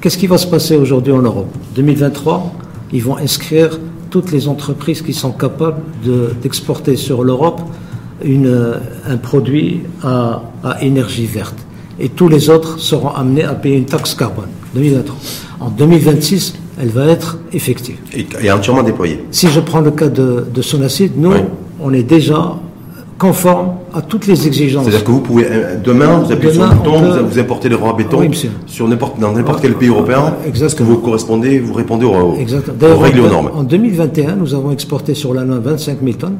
Qu'est-ce 0.00 0.18
qui 0.18 0.26
va 0.26 0.38
se 0.38 0.46
passer 0.46 0.76
aujourd'hui 0.76 1.12
en 1.12 1.22
Europe? 1.22 1.52
2023, 1.74 2.52
ils 2.92 3.02
vont 3.02 3.16
inscrire 3.16 3.78
toutes 4.10 4.30
les 4.30 4.46
entreprises 4.46 5.02
qui 5.02 5.14
sont 5.14 5.32
capables 5.32 5.80
d'exporter 6.42 6.96
sur 6.96 7.24
l'Europe 7.24 7.60
un 8.24 9.16
produit 9.16 9.80
à, 10.02 10.42
énergie 10.80 11.26
verte. 11.26 11.56
Et 11.98 12.08
tous 12.08 12.28
les 12.28 12.48
autres 12.50 12.78
seront 12.78 13.10
amenés 13.10 13.44
à 13.44 13.54
payer 13.54 13.76
une 13.76 13.84
taxe 13.84 14.14
carbone. 14.14 14.48
2023. 14.74 15.16
En 15.60 15.70
2026, 15.70 16.54
elle 16.80 16.88
va 16.88 17.06
être 17.06 17.38
effective. 17.52 17.96
Et, 18.14 18.50
entièrement 18.50 18.82
déployée. 18.82 19.24
Si 19.30 19.48
je 19.48 19.60
prends 19.60 19.80
le 19.80 19.90
cas 19.90 20.08
de, 20.08 20.46
de 20.52 20.62
Sonacid, 20.62 21.12
nous, 21.16 21.32
on 21.80 21.92
est 21.92 22.02
déjà 22.02 22.56
conforme 23.22 23.74
à 23.94 24.02
toutes 24.02 24.26
les 24.26 24.48
exigences. 24.48 24.82
C'est-à-dire 24.82 25.04
que 25.04 25.12
vous 25.12 25.20
pouvez, 25.20 25.46
euh, 25.48 25.76
demain, 25.76 26.18
vous 26.18 26.32
appuyez 26.32 26.54
sur 26.54 26.64
le 26.64 26.74
bouton, 26.74 27.24
vous, 27.24 27.38
importez 27.38 27.68
le 27.68 27.76
roi 27.76 27.92
béton 27.92 28.28
sur 28.66 28.88
n'importe, 28.88 29.20
dans 29.20 29.30
n'importe 29.30 29.60
quel 29.60 29.74
pays 29.74 29.90
européen, 29.90 30.34
parce 30.58 30.74
que 30.74 30.82
vous 30.82 30.98
correspondez, 30.98 31.60
vous 31.60 31.72
répondez 31.72 32.04
aux, 32.04 32.10
aux 32.10 32.98
règles 32.98 33.18
et 33.18 33.20
aux 33.20 33.28
normes. 33.28 33.52
En 33.54 33.62
2021, 33.62 34.34
nous 34.34 34.54
avons 34.54 34.72
exporté 34.72 35.14
sur 35.14 35.34
l'année 35.34 35.54
25 35.62 35.98
000 36.02 36.16
tonnes, 36.18 36.38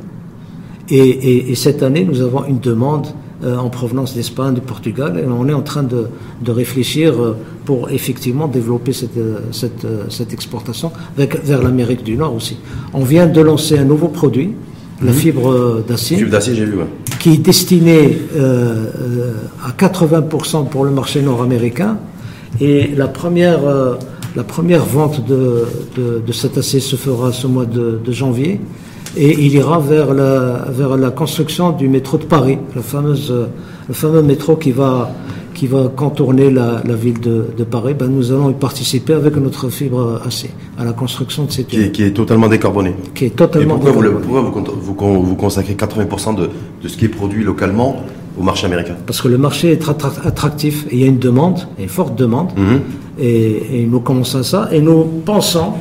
et, 0.90 1.54
cette 1.54 1.84
année, 1.84 2.04
nous 2.04 2.20
avons 2.20 2.44
une 2.46 2.58
demande 2.58 3.06
euh, 3.44 3.56
en 3.56 3.70
provenance 3.70 4.16
d'Espagne, 4.16 4.54
de 4.54 4.60
Portugal, 4.60 5.22
et 5.22 5.28
on 5.28 5.48
est 5.48 5.54
en 5.54 5.62
train 5.62 5.84
de, 5.84 6.08
réfléchir 6.50 7.12
euh, 7.14 7.36
pour 7.64 7.90
effectivement 7.90 8.48
développer 8.48 8.92
cette, 8.92 9.20
cette, 9.52 9.86
cette 10.08 10.32
exportation 10.32 10.90
vers 11.16 11.62
l'Amérique 11.62 12.02
du 12.02 12.16
Nord 12.16 12.34
aussi. 12.34 12.56
On 12.92 13.04
vient 13.04 13.28
de 13.28 13.40
lancer 13.40 13.78
un 13.78 13.84
nouveau 13.84 14.08
produit 14.08 14.50
la 15.04 15.12
fibre 15.12 15.82
d'acier. 15.86 16.16
Fibre 16.16 16.30
d'acier, 16.30 16.54
j'ai 16.54 16.64
vu. 16.64 16.76
Qui 17.18 17.34
est 17.34 17.38
destinée 17.38 18.18
euh, 18.34 18.86
euh, 19.00 19.32
à 19.64 19.70
80% 19.70 20.68
pour 20.68 20.84
le 20.84 20.90
marché 20.90 21.22
nord-américain. 21.22 21.98
Et 22.60 22.88
la 22.96 23.08
première, 23.08 23.66
euh, 23.66 23.94
la 24.36 24.44
première 24.44 24.84
vente 24.84 25.26
de, 25.26 25.64
de, 25.96 26.32
cet 26.32 26.58
acier 26.58 26.80
se 26.80 26.96
fera 26.96 27.32
ce 27.32 27.46
mois 27.46 27.66
de, 27.66 28.00
janvier. 28.12 28.60
Et 29.16 29.44
il 29.44 29.54
ira 29.54 29.78
vers 29.78 30.14
la, 30.14 30.66
vers 30.70 30.96
la 30.96 31.10
construction 31.10 31.72
du 31.72 31.88
métro 31.88 32.16
de 32.16 32.24
Paris, 32.24 32.58
fameuse, 32.80 33.32
le 33.88 33.94
fameux 33.94 34.22
métro 34.22 34.56
qui 34.56 34.72
va 34.72 35.12
qui 35.62 35.68
va 35.68 35.92
contourner 35.94 36.50
la, 36.50 36.82
ville 36.92 37.20
de, 37.20 37.62
Paris, 37.62 37.94
ben 37.96 38.08
nous 38.08 38.32
allons 38.32 38.50
y 38.50 38.52
participer 38.52 39.12
avec 39.12 39.36
notre 39.36 39.68
fibre 39.68 40.20
AC 40.26 40.50
à 40.76 40.84
la 40.84 40.92
construction 40.92 41.44
de 41.44 41.52
cette 41.52 41.68
qui 41.68 41.82
est, 41.82 41.92
qui 41.92 42.02
est 42.02 42.10
totalement 42.10 42.48
décarboné. 42.48 42.96
Qui 43.14 43.26
est 43.26 43.36
totalement 43.36 43.76
Et 43.76 43.80
pourquoi, 43.80 44.02
Vous, 44.10 44.96
vous, 44.96 45.22
vous, 45.22 45.36
consacrez 45.36 45.74
80% 45.74 46.34
de, 46.34 46.50
de 46.82 46.88
ce 46.88 46.96
qui 46.96 47.04
est 47.04 47.08
produit 47.08 47.44
localement 47.44 48.02
au 48.36 48.42
marché 48.42 48.66
américain? 48.66 48.96
Parce 49.06 49.22
que 49.22 49.28
le 49.28 49.38
marché 49.38 49.70
est 49.70 49.88
attractif 50.24 50.84
et 50.90 50.96
il 50.96 51.00
y 51.02 51.04
a 51.04 51.06
une 51.06 51.20
demande, 51.20 51.60
une 51.78 51.88
forte 51.88 52.16
demande, 52.18 52.48
mhm. 52.56 52.80
et, 53.20 53.82
et, 53.82 53.86
nous 53.86 54.00
commençons 54.00 54.42
ça, 54.42 54.68
et 54.72 54.80
nous 54.80 55.04
pensons 55.24 55.74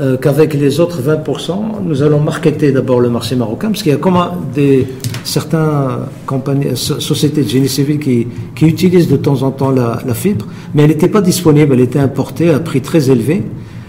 euh, 0.00 0.16
qu'avec 0.16 0.54
les 0.54 0.80
autres 0.80 1.02
20%, 1.02 1.52
nous 1.84 2.02
allons 2.02 2.20
marketer 2.20 2.72
d'abord 2.72 3.00
le 3.00 3.10
marché 3.10 3.36
marocain, 3.36 3.68
parce 3.68 3.82
qu'il 3.82 3.92
y 3.92 3.94
a 3.94 3.98
comme 3.98 4.18
des, 4.54 4.86
certaines 5.26 6.06
compagnies, 6.24 6.76
sociétés 6.76 7.42
de 7.42 7.48
génie 7.48 7.68
civil 7.68 7.98
qui, 7.98 8.26
qui 8.54 8.66
utilisent 8.66 9.08
de 9.08 9.16
temps 9.16 9.42
en 9.42 9.50
temps 9.50 9.70
la, 9.70 10.00
la 10.06 10.14
fibre, 10.14 10.46
mais 10.74 10.84
elle 10.84 10.90
n'était 10.90 11.08
pas 11.08 11.20
disponible, 11.20 11.74
elle 11.74 11.80
était 11.80 11.98
importée 11.98 12.50
à 12.50 12.60
prix 12.60 12.80
très 12.80 13.10
élevé. 13.10 13.42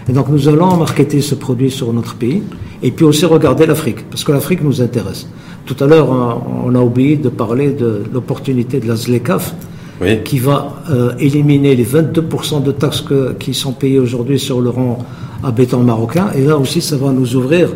Et 0.08 0.12
donc 0.12 0.28
nous 0.28 0.48
allons 0.48 0.76
marketer 0.76 1.20
ce 1.20 1.34
produit 1.34 1.70
sur 1.70 1.92
notre 1.92 2.14
pays, 2.14 2.42
et 2.82 2.90
puis 2.90 3.04
aussi 3.04 3.24
regarder 3.26 3.66
l'Afrique, 3.66 4.08
parce 4.10 4.24
que 4.24 4.32
l'Afrique 4.32 4.62
nous 4.62 4.80
intéresse. 4.80 5.28
Tout 5.66 5.76
à 5.84 5.86
l'heure, 5.86 6.08
on 6.64 6.74
a 6.74 6.80
oublié 6.80 7.16
de 7.16 7.28
parler 7.28 7.72
de 7.72 8.04
l'opportunité 8.12 8.80
de 8.80 8.88
la 8.88 8.96
ZLECAF, 8.96 9.54
qui 10.24 10.38
va 10.38 10.80
euh, 10.90 11.12
éliminer 11.18 11.74
les 11.74 11.84
22% 11.84 12.62
de 12.62 12.72
taxes 12.72 13.00
que, 13.00 13.32
qui 13.34 13.52
sont 13.52 13.72
payées 13.72 13.98
aujourd'hui 13.98 14.38
sur 14.38 14.60
le 14.60 14.70
rang 14.70 15.04
à 15.42 15.50
béton 15.50 15.80
marocain. 15.80 16.28
Et 16.36 16.44
là 16.44 16.56
aussi, 16.56 16.80
ça 16.80 16.96
va 16.96 17.10
nous 17.10 17.34
ouvrir 17.36 17.70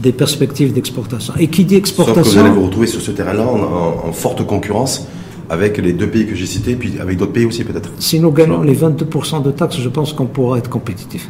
des 0.00 0.12
perspectives 0.12 0.72
d'exportation. 0.72 1.34
Et 1.38 1.48
qui 1.48 1.64
dit 1.64 1.76
exportation. 1.76 2.24
Sauf 2.24 2.32
que 2.34 2.38
vous 2.38 2.44
allez 2.44 2.54
vous 2.54 2.64
retrouver 2.66 2.86
sur 2.86 3.00
ce 3.00 3.10
terrain-là 3.10 3.46
en, 3.46 4.12
forte 4.12 4.46
concurrence 4.46 5.06
avec 5.48 5.78
les 5.78 5.92
deux 5.92 6.06
pays 6.06 6.26
que 6.26 6.34
j'ai 6.34 6.46
cités, 6.46 6.76
puis 6.76 6.94
avec 7.00 7.18
d'autres 7.18 7.32
pays 7.32 7.44
aussi 7.44 7.64
peut-être. 7.64 7.90
Si 7.98 8.20
nous 8.20 8.30
gagnons 8.30 8.62
les 8.62 8.76
22% 8.76 9.42
de 9.42 9.50
taxes, 9.50 9.78
je 9.78 9.88
pense 9.88 10.12
qu'on 10.12 10.26
pourra 10.26 10.58
être 10.58 10.70
compétitif. 10.70 11.28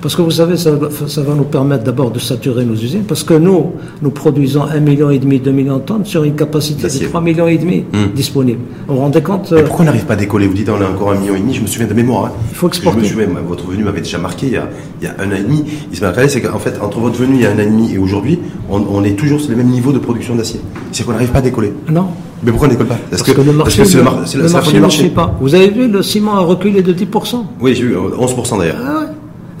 Parce 0.00 0.16
que 0.16 0.22
vous 0.22 0.30
savez, 0.30 0.56
ça, 0.56 0.70
va 0.72 1.34
nous 1.34 1.44
permettre 1.44 1.84
d'abord 1.84 2.10
de 2.10 2.18
saturer 2.18 2.64
nos 2.64 2.74
usines, 2.74 3.04
parce 3.04 3.22
que 3.22 3.34
nous, 3.34 3.72
nous 4.02 4.10
produisons 4.10 4.66
1,5 4.66 4.80
million 4.80 5.10
et 5.10 5.18
demi, 5.18 5.40
2 5.40 5.50
millions 5.50 5.78
de 5.78 5.82
tonnes 5.82 6.04
sur 6.04 6.24
une 6.24 6.34
capacité 6.34 6.88
de 6.88 7.06
3 7.06 7.20
millions 7.20 7.48
et 7.48 7.58
demi 7.58 7.84
hmm. 7.92 8.12
disponible. 8.14 8.60
Vous 8.86 8.94
vous 8.94 9.00
rendez 9.00 9.22
compte 9.22 9.52
euh, 9.52 9.62
Pourquoi 9.64 9.82
on 9.82 9.86
n'arrive 9.86 10.04
pas 10.04 10.14
à 10.14 10.16
décoller? 10.16 10.46
Vous 10.46 10.54
dites 10.54 10.68
on 10.68 10.80
a 10.80 10.88
encore 10.88 11.12
1 11.12 11.16
million 11.16 11.34
je 11.52 11.60
me 11.60 11.66
souviens 11.66 11.86
de 11.86 11.94
mémoire. 11.94 12.26
Hein. 12.26 12.32
Il 12.50 12.56
faut 12.56 12.68
exporter. 12.68 13.00
Je 13.00 13.04
me 13.04 13.08
souviens, 13.08 13.40
votre 13.46 13.66
venue 13.66 13.84
m'avait 13.84 14.00
déjà 14.00 14.18
marqué 14.18 14.46
il 14.46 14.52
y, 14.52 14.56
a, 14.56 14.68
il 15.00 15.04
y 15.04 15.08
a 15.08 15.14
un 15.18 15.28
an 15.30 15.36
et 15.36 15.42
demi. 15.42 15.64
Il 15.90 15.96
se 15.96 16.04
c'est 16.28 16.40
qu'en 16.40 16.58
fait, 16.58 16.78
entre 16.80 16.98
votre 16.98 17.16
venue 17.16 17.36
il 17.36 17.42
y 17.42 17.46
a 17.46 17.50
un 17.50 17.56
an 17.56 17.60
et 17.60 17.66
demi 17.66 17.92
et 17.92 17.98
aujourd'hui, 17.98 18.38
on, 18.70 19.04
est 19.04 19.14
toujours 19.16 19.40
sur 19.40 19.50
le 19.50 19.56
même 19.56 19.68
niveau 19.68 19.92
de 19.92 19.98
production 19.98 20.34
d'acier. 20.34 20.60
C'est 20.92 21.04
qu'on 21.04 21.12
n'arrive 21.12 21.30
pas 21.30 21.38
à 21.38 21.42
décoller. 21.42 21.72
Non. 21.90 22.08
Mais 22.42 22.50
pourquoi 22.50 22.68
on 22.68 22.70
ne 22.70 22.76
décolle 22.76 22.88
pas? 22.88 22.98
Parce, 23.10 23.22
que, 23.22 23.40
le 23.40 23.52
marché, 23.52 23.84
c'est 23.84 23.98
le, 23.98 24.02
marché, 24.48 24.80
ne 24.80 24.88
suit 24.88 25.08
pas. 25.08 25.36
Vous 25.40 25.54
avez 25.54 25.70
vu, 25.70 25.88
le 25.88 26.02
ciment 26.02 26.34
a 26.34 26.40
reculé 26.40 26.82
de 26.82 26.92
10%. 26.92 27.36
Oui, 27.60 27.74
j'ai 27.74 27.84
vu, 27.84 27.96
11% 27.96 28.58
d'ailleurs. 28.58 28.76
Ah 28.84 29.00
ouais 29.00 29.06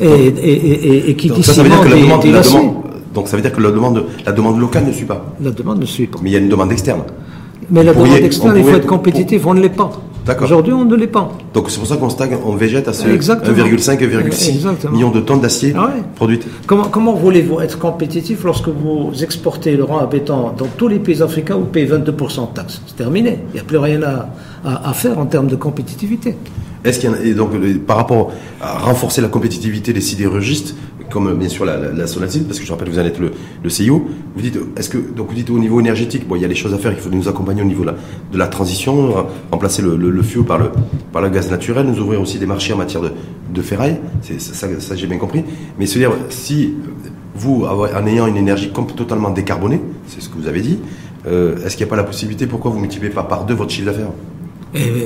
et, 0.00 0.06
et, 0.06 1.10
et, 1.10 1.16
qui 1.16 1.28
donc, 1.28 1.44
ça, 1.44 1.62
veut 1.62 1.68
dire 1.68 1.80
que 1.80 1.88
la 1.88 1.96
demande, 1.96 2.24
la 2.24 2.40
demande, 2.42 2.74
donc 3.14 3.28
ça 3.28 3.36
veut 3.36 3.42
dire 3.42 3.52
que 3.52 3.60
la 3.60 3.70
demande, 3.70 4.04
la 4.26 4.32
demande 4.32 4.58
locale 4.58 4.86
ne 4.86 4.92
suit 4.92 5.04
pas. 5.04 5.24
La 5.40 5.50
demande 5.50 5.80
ne 5.80 5.86
suit 5.86 6.06
pas. 6.06 6.18
Mais 6.22 6.30
il 6.30 6.32
y 6.32 6.36
a 6.36 6.40
une 6.40 6.48
demande 6.48 6.72
externe. 6.72 7.02
Mais 7.70 7.84
la 7.84 7.94
demande 7.94 8.16
externe, 8.16 8.56
il 8.56 8.64
faut 8.64 8.76
être 8.76 8.86
compétitif, 8.86 9.46
on 9.46 9.54
ne 9.54 9.60
l'est 9.60 9.68
pas. 9.68 9.90
Aujourd'hui, 10.42 10.72
on 10.72 10.86
ne 10.86 10.96
l'est 10.96 11.06
pas. 11.06 11.30
Donc 11.52 11.70
c'est 11.70 11.78
pour 11.78 11.86
ça 11.86 11.96
qu'on 11.96 12.08
stagne, 12.08 12.36
on 12.44 12.54
végète 12.54 12.88
à 12.88 12.94
ce 12.94 13.06
1,5, 13.06 13.42
1,6 13.42 14.90
millions 14.90 15.10
de 15.10 15.20
tonnes 15.20 15.40
d'acier 15.40 15.74
ah 15.76 15.90
produites. 16.16 16.46
Comment, 16.66 16.84
comment 16.84 17.12
voulez-vous 17.12 17.60
être 17.60 17.78
compétitif 17.78 18.42
lorsque 18.44 18.68
vous 18.68 19.12
exportez 19.22 19.76
le 19.76 19.84
rang 19.84 19.98
à 19.98 20.06
béton 20.06 20.52
dans 20.56 20.66
tous 20.78 20.88
les 20.88 20.98
pays 20.98 21.22
africains, 21.22 21.56
vous 21.56 21.66
payez 21.66 21.86
22% 21.86 22.50
de 22.50 22.54
taxes? 22.54 22.80
C'est 22.86 22.96
terminé. 22.96 23.38
Il 23.50 23.54
n'y 23.54 23.60
a 23.60 23.64
plus 23.64 23.76
rien 23.76 24.00
à, 24.02 24.30
à 24.64 24.92
faire 24.94 25.18
en 25.18 25.26
termes 25.26 25.48
de 25.48 25.56
compétitivité. 25.56 26.36
Est-ce 26.84 27.00
qu'il 27.00 27.10
y 27.10 27.14
a, 27.14 27.20
et 27.22 27.34
donc 27.34 27.52
par 27.86 27.96
rapport 27.96 28.32
à 28.60 28.78
renforcer 28.78 29.20
la 29.20 29.28
compétitivité 29.28 29.92
des 29.92 30.00
sidérurgistes, 30.00 30.74
comme 31.10 31.34
bien 31.34 31.48
sûr 31.48 31.64
la, 31.64 31.76
la, 31.76 31.90
parce 31.92 32.58
que 32.58 32.64
je 32.64 32.70
rappelle 32.70 32.88
que 32.88 32.92
vous 32.92 32.98
allez 32.98 33.08
être 33.08 33.20
le, 33.20 33.32
le 33.62 33.70
CIO. 33.70 34.06
Vous 34.34 34.42
dites, 34.42 34.58
est-ce 34.76 34.88
que 34.88 34.98
donc 34.98 35.28
vous 35.28 35.34
dites 35.34 35.50
au 35.50 35.58
niveau 35.58 35.80
énergétique, 35.80 36.26
bon, 36.26 36.36
il 36.36 36.42
y 36.42 36.44
a 36.44 36.48
des 36.48 36.54
choses 36.54 36.74
à 36.74 36.78
faire, 36.78 36.92
il 36.92 36.98
faut 36.98 37.10
nous 37.10 37.28
accompagner 37.28 37.62
au 37.62 37.66
niveau 37.66 37.84
de 37.84 38.38
la, 38.38 38.46
transition, 38.48 39.14
remplacer 39.50 39.82
le, 39.82 39.96
le, 39.96 40.42
par 40.42 40.58
le 40.58 40.70
par 41.12 41.22
le 41.22 41.28
gaz 41.30 41.50
naturel, 41.50 41.86
nous 41.86 42.00
ouvrir 42.00 42.20
aussi 42.20 42.38
des 42.38 42.46
marchés 42.46 42.72
en 42.72 42.78
matière 42.78 43.02
de, 43.02 43.12
de 43.52 43.62
ferraille. 43.62 43.98
C'est 44.22 44.40
ça, 44.40 44.66
ça 44.78 44.96
j'ai 44.96 45.06
bien 45.06 45.18
compris. 45.18 45.44
Mais 45.78 45.86
se 45.86 45.98
dire, 45.98 46.12
si 46.28 46.74
vous, 47.34 47.64
en 47.64 48.06
ayant 48.06 48.26
une 48.26 48.36
énergie 48.36 48.72
totalement 48.96 49.30
décarbonée, 49.30 49.80
c'est 50.06 50.20
ce 50.20 50.28
que 50.28 50.36
vous 50.36 50.48
avez 50.48 50.60
dit, 50.60 50.78
euh, 51.26 51.56
est-ce 51.64 51.76
qu'il 51.76 51.84
n'y 51.84 51.90
a 51.90 51.90
pas 51.90 51.96
la 51.96 52.04
possibilité, 52.04 52.46
pourquoi 52.46 52.70
vous 52.70 52.76
ne 52.76 52.82
multipliez 52.82 53.12
pas 53.12 53.22
par 53.22 53.44
deux 53.44 53.54
votre 53.54 53.70
chiffre 53.70 53.86
d'affaires? 53.86 54.10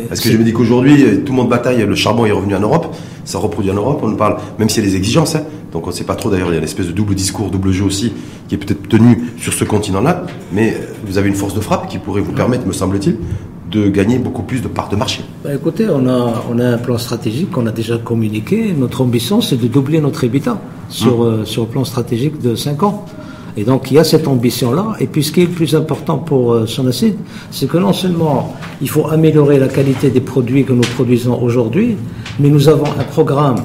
Parce 0.08 0.20
que 0.20 0.30
je 0.30 0.36
me 0.36 0.44
dis 0.44 0.52
qu'aujourd'hui, 0.52 1.22
tout 1.24 1.32
le 1.32 1.36
monde 1.36 1.48
bataille, 1.48 1.84
le 1.84 1.94
charbon 1.94 2.24
est 2.24 2.32
revenu 2.32 2.54
en 2.54 2.60
Europe, 2.60 2.94
ça 3.24 3.38
reproduit 3.38 3.70
en 3.70 3.74
Europe, 3.74 4.00
on 4.02 4.08
nous 4.08 4.16
parle, 4.16 4.38
même 4.58 4.68
s'il 4.68 4.82
y 4.84 4.86
a 4.86 4.90
des 4.90 4.96
exigences, 4.96 5.34
hein, 5.34 5.42
donc 5.72 5.86
on 5.86 5.90
ne 5.90 5.94
sait 5.94 6.04
pas 6.04 6.14
trop 6.14 6.30
d'ailleurs, 6.30 6.48
il 6.48 6.52
y 6.52 6.54
a 6.54 6.58
une 6.58 6.64
espèce 6.64 6.86
de 6.86 6.92
double 6.92 7.14
discours, 7.14 7.50
double 7.50 7.70
jeu 7.72 7.84
aussi, 7.84 8.12
qui 8.48 8.54
est 8.54 8.58
peut-être 8.58 8.88
tenu 8.88 9.32
sur 9.38 9.52
ce 9.52 9.64
continent-là, 9.64 10.24
mais 10.52 10.74
vous 11.04 11.18
avez 11.18 11.28
une 11.28 11.34
force 11.34 11.54
de 11.54 11.60
frappe 11.60 11.88
qui 11.88 11.98
pourrait 11.98 12.22
vous 12.22 12.32
permettre, 12.32 12.66
me 12.66 12.72
semble-t-il, 12.72 13.18
de 13.70 13.88
gagner 13.88 14.18
beaucoup 14.18 14.42
plus 14.42 14.62
de 14.62 14.68
parts 14.68 14.88
de 14.88 14.96
marché 14.96 15.22
bah, 15.44 15.54
Écoutez, 15.54 15.86
on 15.90 16.08
a, 16.08 16.42
on 16.50 16.58
a 16.58 16.66
un 16.66 16.78
plan 16.78 16.96
stratégique 16.96 17.50
qu'on 17.50 17.66
a 17.66 17.70
déjà 17.70 17.98
communiqué. 17.98 18.72
Notre 18.72 19.02
ambition, 19.02 19.42
c'est 19.42 19.60
de 19.60 19.68
doubler 19.68 20.00
notre 20.00 20.24
habitat 20.24 20.58
sur, 20.88 21.20
hum. 21.20 21.26
euh, 21.26 21.44
sur 21.44 21.64
le 21.64 21.68
plan 21.68 21.84
stratégique 21.84 22.40
de 22.40 22.54
5 22.54 22.82
ans. 22.82 23.04
Et 23.58 23.64
donc 23.64 23.90
il 23.90 23.94
y 23.94 23.98
a 23.98 24.04
cette 24.04 24.28
ambition-là. 24.28 24.94
Et 25.00 25.08
puis 25.08 25.24
ce 25.24 25.32
qui 25.32 25.42
est 25.42 25.46
le 25.46 25.50
plus 25.50 25.74
important 25.74 26.18
pour 26.18 26.52
euh, 26.52 26.66
son 26.66 26.86
acide, 26.86 27.16
c'est 27.50 27.68
que 27.68 27.76
non 27.76 27.92
seulement 27.92 28.54
il 28.80 28.88
faut 28.88 29.08
améliorer 29.08 29.58
la 29.58 29.66
qualité 29.66 30.10
des 30.10 30.20
produits 30.20 30.64
que 30.64 30.72
nous 30.72 30.88
produisons 30.96 31.42
aujourd'hui, 31.42 31.96
mais 32.38 32.50
nous 32.50 32.68
avons 32.68 32.86
un 32.86 33.02
programme 33.02 33.56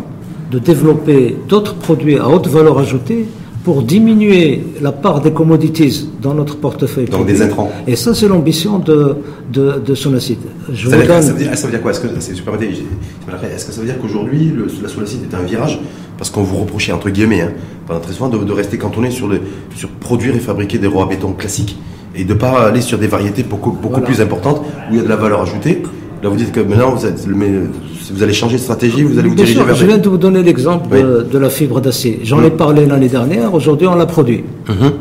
de 0.49 0.57
développer 0.57 1.37
d'autres 1.47 1.75
produits 1.75 2.17
à 2.17 2.27
haute 2.27 2.47
valeur 2.47 2.79
ajoutée 2.79 3.27
pour 3.63 3.83
diminuer 3.83 4.63
la 4.81 4.91
part 4.91 5.21
des 5.21 5.31
commodities 5.31 6.09
dans 6.21 6.33
notre 6.33 6.57
portefeuille. 6.57 7.05
Donc 7.05 7.27
des 7.27 7.41
intrants. 7.41 7.71
Et 7.87 7.95
ça, 7.95 8.13
c'est 8.15 8.27
l'ambition 8.27 8.79
de, 8.79 9.15
de. 9.53 9.81
Je 9.85 9.93
ça, 9.93 10.09
veut 10.09 11.05
dire, 11.05 11.23
ça, 11.23 11.31
veut 11.31 11.39
dire, 11.39 11.57
ça, 11.57 11.67
veut 11.67 11.71
dire, 11.71 11.81
quoi? 11.81 11.91
Est-ce 11.91 12.01
que, 12.01 12.07
Est-ce 12.07 13.65
que 13.65 13.71
ça 13.71 13.79
veut 13.79 13.87
dire 13.87 13.99
qu'aujourd'hui, 14.01 14.51
la 14.81 14.89
Sonacide 14.89 15.21
est 15.31 15.35
un 15.35 15.43
virage? 15.43 15.79
Parce 16.17 16.29
qu'on 16.29 16.43
vous 16.43 16.57
reprochait, 16.57 16.91
entre 16.91 17.09
guillemets, 17.09 17.41
hein, 17.41 17.51
pendant 17.87 17.99
très 17.99 18.13
souvent, 18.13 18.29
de, 18.29 18.37
de, 18.37 18.53
rester 18.53 18.77
cantonné 18.77 19.11
sur, 19.11 19.27
le, 19.27 19.41
sur 19.75 19.89
produire 19.89 20.35
et 20.35 20.39
fabriquer 20.39 20.77
des 20.77 20.87
rois 20.87 21.03
à 21.03 21.07
béton 21.07 21.33
classiques 21.33 21.77
et 22.15 22.23
de 22.23 22.33
ne 22.33 22.39
pas 22.39 22.67
aller 22.67 22.81
sur 22.81 22.97
des 22.97 23.07
variétés 23.07 23.43
beaucoup, 23.43 23.71
beaucoup 23.71 24.01
plus 24.01 24.21
importantes 24.21 24.61
où 24.89 24.93
il 24.93 24.97
y 24.97 24.99
a 24.99 25.03
de 25.03 25.09
la 25.09 25.15
valeur 25.15 25.41
ajoutée. 25.41 25.81
Là, 26.21 26.29
vous 26.29 26.35
dites 26.35 26.51
que 26.51 26.61
maintenant, 26.61 26.91
vous, 26.91 27.05
êtes, 27.05 27.27
vous 27.27 28.23
allez 28.23 28.33
changer 28.33 28.55
de 28.55 28.61
stratégie, 28.61 29.03
vous 29.03 29.19
allez 29.19 29.29
vous 29.29 29.35
diriger 29.35 29.61
vers... 29.61 29.75
Je 29.75 29.85
viens 29.85 29.97
de 29.97 30.07
vous 30.07 30.17
donner 30.17 30.41
l'exemple 30.41 30.89
de, 30.89 31.37
la 31.37 31.49
fibre 31.49 31.81
d'acier. 31.81 32.21
J'en 32.23 32.41
ai 32.43 32.51
parlé 32.51 32.85
l'année 32.85 33.09
dernière, 33.09 33.53
aujourd'hui 33.53 33.87
on 33.87 33.95
la 33.95 34.05
produit. 34.05 34.43
Mhm. 34.69 34.91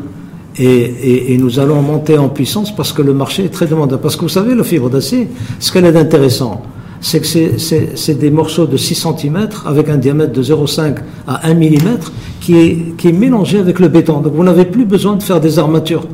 Et, 0.59 1.37
nous 1.39 1.59
allons 1.59 1.81
monter 1.81 2.17
en 2.17 2.29
puissance 2.29 2.75
parce 2.75 2.91
que 2.91 3.01
le 3.01 3.13
marché 3.13 3.45
est 3.45 3.49
très 3.49 3.67
demandeur. 3.67 3.99
Parce 3.99 4.15
que 4.15 4.21
vous 4.21 4.29
savez, 4.29 4.53
la 4.53 4.63
fibre 4.63 4.89
d'acier, 4.89 5.29
ce 5.59 5.71
qu'elle 5.71 5.85
est 5.85 5.91
d'intéressant, 5.91 6.61
c'est 7.03 7.19
que 7.19 7.57
c'est 7.57 8.17
des 8.17 8.31
morceaux 8.31 8.65
de 8.65 8.77
6 8.77 8.95
cm 8.95 9.49
avec 9.65 9.89
un 9.89 9.97
diamètre 9.97 10.31
de 10.31 10.41
0,5 10.41 10.95
à 11.27 11.49
1 11.49 11.53
mm 11.53 11.99
qui 12.39 12.55
est, 13.03 13.11
mélangé 13.11 13.59
avec 13.59 13.79
le 13.79 13.89
béton. 13.89 14.21
Donc 14.21 14.33
vous 14.33 14.43
n'avez 14.43 14.63
plus 14.63 14.85
besoin 14.85 15.17
de 15.17 15.21
faire 15.21 15.41
des 15.41 15.59
armatures. 15.59 16.07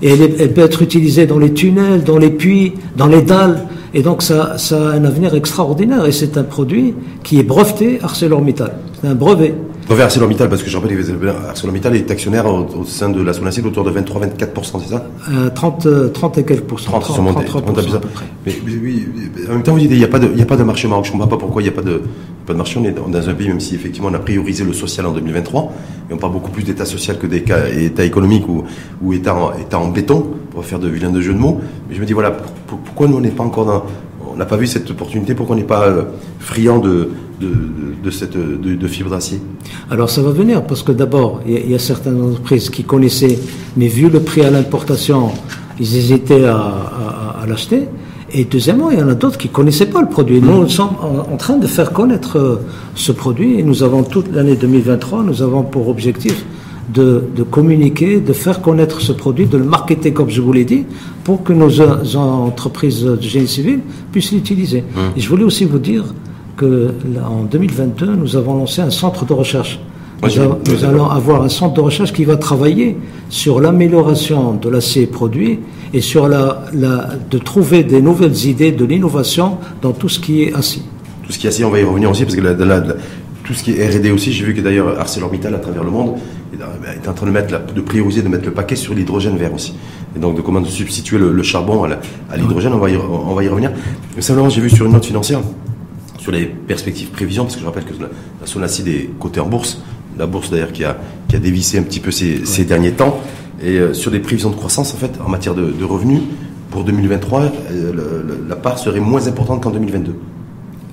Et 0.00 0.10
elle, 0.12 0.54
peut 0.54 0.60
être 0.60 0.80
utilisée 0.80 1.26
dans 1.26 1.40
les 1.40 1.52
tunnels, 1.52 2.04
dans 2.04 2.18
les 2.18 2.30
puits, 2.30 2.74
dans 2.96 3.08
les 3.08 3.22
dalles. 3.22 3.66
Et 3.94 4.02
donc 4.02 4.22
ça 4.22 4.54
a 4.70 4.76
un 4.76 5.04
avenir 5.04 5.34
extraordinaire. 5.34 6.06
Et 6.06 6.12
c'est 6.12 6.38
un 6.38 6.44
produit 6.44 6.94
qui 7.24 7.40
est 7.40 7.42
breveté 7.42 7.98
ArcelorMittal. 8.00 8.74
C'est 9.00 9.08
un 9.08 9.16
brevet. 9.16 9.54
Brevet 9.88 10.02
ArcelorMittal, 10.02 10.50
parce 10.50 10.62
que 10.62 10.68
je 10.68 10.76
rappelle 10.76 11.02
ArcelorMittal 11.48 11.96
est 11.96 12.10
actionnaire 12.10 12.44
au, 12.44 12.84
sein 12.84 13.08
de 13.08 13.22
la 13.22 13.32
Sonacide 13.32 13.64
autour 13.64 13.84
de 13.84 13.90
23-24%, 13.90 14.80
c'est 14.82 14.90
ça? 14.90 15.06
Euh, 15.30 15.48
30, 15.48 16.12
30 16.12 16.38
et 16.38 16.44
quelques 16.44 16.64
pourcents. 16.64 16.90
30, 16.90 17.04
30, 17.04 17.46
30, 17.46 17.64
30 17.64 18.06
mais, 18.44 18.52
oui, 18.66 19.06
en 19.48 19.52
même 19.54 19.62
temps, 19.62 19.72
vous 19.72 19.78
dites, 19.78 19.90
il 19.90 19.96
n'y 19.96 20.04
a, 20.04 20.08
pas 20.08 20.18
de, 20.18 20.28
il 20.30 20.38
y 20.38 20.42
a 20.42 20.46
pas 20.46 20.56
de 20.56 20.62
marché 20.62 20.86
au 20.86 20.90
Maroc. 20.90 21.06
Je 21.06 21.10
ne 21.10 21.12
comprends 21.12 21.28
pas 21.28 21.38
pourquoi 21.38 21.62
il 21.62 21.64
n'y 21.64 21.70
a 21.70 21.74
pas 21.74 21.80
de, 21.80 22.02
pas 22.44 22.52
de 22.52 22.58
marché. 22.58 22.78
On 22.78 22.84
est 22.84 22.92
dans 22.92 23.30
un 23.30 23.34
pays, 23.34 23.48
même 23.48 23.60
si 23.60 23.76
effectivement 23.76 24.08
on 24.10 24.14
a 24.14 24.18
priorisé 24.18 24.62
le 24.62 24.74
social 24.74 25.06
en 25.06 25.12
2023, 25.12 25.72
et 26.10 26.12
on 26.12 26.18
parle 26.18 26.34
beaucoup 26.34 26.50
plus 26.50 26.64
d'état 26.64 26.84
social 26.84 27.16
que 27.18 27.26
d'état 27.26 28.04
économique 28.04 28.46
ou, 28.46 28.64
ou 29.02 29.14
état, 29.14 29.34
en, 29.34 29.54
état 29.54 29.78
en 29.78 29.88
béton, 29.88 30.26
pour 30.50 30.66
faire 30.66 30.80
de 30.80 30.88
vilains 30.88 31.12
de 31.12 31.22
jeux 31.22 31.32
de 31.32 31.38
mots. 31.38 31.62
Mais 31.88 31.94
je 31.94 32.00
me 32.02 32.04
dis, 32.04 32.12
voilà, 32.12 32.36
pourquoi 32.66 33.08
nous 33.08 33.16
on 33.16 33.20
n'est 33.20 33.30
pas 33.30 33.44
encore 33.44 33.64
dans. 33.64 33.84
On 34.38 34.40
n'a 34.42 34.46
pas 34.46 34.56
vu 34.56 34.68
cette 34.68 34.88
opportunité, 34.88 35.34
pourquoi 35.34 35.56
on 35.56 35.58
n'est 35.58 35.64
pas 35.64 35.88
euh, 35.88 36.04
friand 36.38 36.78
de, 36.78 37.10
de, 37.40 38.10
cette, 38.12 38.36
de, 38.36 38.86
fibre 38.86 39.10
d'acier? 39.10 39.40
Alors 39.90 40.10
ça 40.10 40.22
va 40.22 40.30
venir, 40.30 40.62
parce 40.62 40.84
que 40.84 40.92
d'abord, 40.92 41.40
il 41.44 41.68
y, 41.68 41.74
a 41.74 41.78
certaines 41.80 42.22
entreprises 42.22 42.70
qui 42.70 42.84
connaissaient, 42.84 43.36
mais 43.76 43.88
vu 43.88 44.08
le 44.08 44.20
prix 44.20 44.42
à 44.42 44.50
l'importation, 44.52 45.30
ils 45.80 45.96
hésitaient 45.96 46.44
à, 46.44 46.54
à, 46.54 47.42
à 47.42 47.46
l'acheter. 47.48 47.88
Et 48.32 48.44
deuxièmement, 48.44 48.92
il 48.92 49.00
y 49.00 49.02
en 49.02 49.08
a 49.08 49.14
d'autres 49.14 49.38
qui 49.38 49.48
ne 49.48 49.52
connaissaient 49.52 49.86
pas 49.86 50.02
le 50.02 50.08
produit. 50.08 50.40
Nous, 50.40 50.60
nous 50.60 50.68
sommes 50.68 50.94
en, 51.02 51.36
train 51.36 51.56
de 51.56 51.66
faire 51.66 51.92
connaître 51.92 52.38
euh, 52.38 52.64
ce 52.94 53.10
produit 53.10 53.58
et 53.58 53.64
nous 53.64 53.82
avons 53.82 54.04
toute 54.04 54.32
l'année 54.32 54.54
2023, 54.54 55.24
nous 55.24 55.42
avons 55.42 55.64
pour 55.64 55.88
objectif 55.88 56.44
de, 56.92 57.24
de, 57.34 57.42
communiquer, 57.42 58.20
de 58.20 58.32
faire 58.32 58.60
connaître 58.60 59.00
ce 59.00 59.12
produit, 59.12 59.46
de 59.46 59.58
le 59.58 59.64
marketer 59.64 60.12
comme 60.12 60.30
je 60.30 60.40
vous 60.40 60.52
l'ai 60.52 60.64
dit, 60.64 60.84
pour 61.24 61.42
que 61.42 61.52
nos 61.52 61.80
entreprises 62.16 63.04
de 63.04 63.20
génie 63.20 63.48
civil 63.48 63.80
puissent 64.12 64.32
l'utiliser. 64.32 64.84
Hum. 64.96 65.12
Et 65.16 65.20
je 65.20 65.28
voulais 65.28 65.44
aussi 65.44 65.64
vous 65.64 65.78
dire 65.78 66.04
que 66.56 66.92
en 67.24 67.44
2022, 67.44 68.16
nous 68.16 68.36
avons 68.36 68.54
lancé 68.54 68.82
un 68.82 68.90
centre 68.90 69.24
de 69.24 69.32
recherche. 69.32 69.80
Nous, 70.22 70.84
allons 70.84 71.08
avoir 71.08 71.42
un 71.42 71.48
centre 71.48 71.74
de 71.74 71.80
recherche 71.80 72.12
qui 72.12 72.24
va 72.24 72.36
travailler 72.36 72.96
sur 73.28 73.60
l'amélioration 73.60 74.54
de 74.54 74.68
l'acier 74.68 75.06
produit 75.06 75.60
et 75.94 76.00
sur 76.00 76.26
la, 76.26 76.64
la, 76.74 77.10
de 77.30 77.38
trouver 77.38 77.84
des 77.84 78.02
nouvelles 78.02 78.46
idées 78.46 78.72
de 78.72 78.84
l'innovation 78.84 79.58
dans 79.80 79.92
tout 79.92 80.08
ce 80.08 80.18
qui 80.18 80.42
est 80.42 80.54
acier. 80.54 80.82
Tout 81.24 81.32
ce 81.32 81.38
qui 81.38 81.46
est 81.46 81.50
acier, 81.50 81.64
on 81.64 81.70
va 81.70 81.78
y 81.78 81.84
revenir 81.84 82.10
aussi, 82.10 82.24
parce 82.24 82.34
que 82.34 82.40
la, 82.40 82.82
tout 83.44 83.54
ce 83.54 83.62
qui 83.62 83.72
est 83.72 83.88
R&D 83.88 84.10
aussi, 84.10 84.32
j'ai 84.32 84.44
vu 84.44 84.54
que 84.54 84.60
d'ailleurs 84.60 84.98
ArcelorMittal 84.98 85.54
à 85.54 85.58
travers 85.58 85.84
le 85.84 85.90
monde 85.90 86.16
est 86.54 87.08
en 87.08 87.12
train 87.12 87.26
de 87.26 87.30
mettre 87.30 87.72
de 87.72 87.80
prioriser, 87.80 88.22
de 88.22 88.28
mettre 88.28 88.46
le 88.46 88.52
paquet 88.52 88.76
sur 88.76 88.94
l'hydrogène 88.94 89.36
vert 89.36 89.54
aussi. 89.54 89.74
Et 90.16 90.18
donc 90.18 90.36
de 90.36 90.40
comment 90.40 90.64
substituer 90.64 91.18
le, 91.18 91.42
charbon 91.42 91.84
à 91.84 92.36
l'hydrogène, 92.36 92.72
on, 92.72 92.78
va 92.78 92.90
y, 92.90 92.96
on 92.96 93.34
va 93.34 93.44
y 93.44 93.48
revenir. 93.48 93.70
Mais 94.16 94.22
simplement, 94.22 94.48
j'ai 94.48 94.60
vu 94.60 94.70
sur 94.70 94.86
une 94.86 94.92
note 94.92 95.04
financière, 95.04 95.40
sur 96.18 96.32
les 96.32 96.46
perspectives 96.46 97.08
prévisions, 97.08 97.44
parce 97.44 97.56
que 97.56 97.60
je 97.60 97.66
rappelle 97.66 97.84
que 97.84 97.92
la, 98.00 98.08
la 98.40 98.46
Sonacide 98.46 98.88
est 98.88 99.10
cotée 99.18 99.40
en 99.40 99.46
bourse, 99.46 99.82
la 100.18 100.26
bourse 100.26 100.50
d'ailleurs 100.50 100.72
qui 100.72 100.84
a, 100.84 100.96
qui 101.28 101.36
a 101.36 101.38
dévissé 101.38 101.78
un 101.78 101.82
petit 101.82 102.00
peu 102.00 102.10
ces, 102.10 102.44
ces 102.44 102.64
derniers 102.64 102.92
temps, 102.92 103.20
et 103.62 103.78
euh, 103.78 103.92
sur 103.92 104.10
des 104.10 104.20
prévisions 104.20 104.50
de 104.50 104.56
croissance 104.56 104.94
en 104.94 104.96
fait 104.96 105.12
en 105.24 105.28
matière 105.28 105.54
de, 105.54 105.70
de 105.70 105.84
revenus, 105.84 106.20
pour 106.70 106.84
2023, 106.84 107.42
euh, 107.70 108.22
la 108.48 108.56
part 108.56 108.78
serait 108.78 109.00
moins 109.00 109.26
importante 109.26 109.62
qu'en 109.62 109.70
2022. 109.70 110.14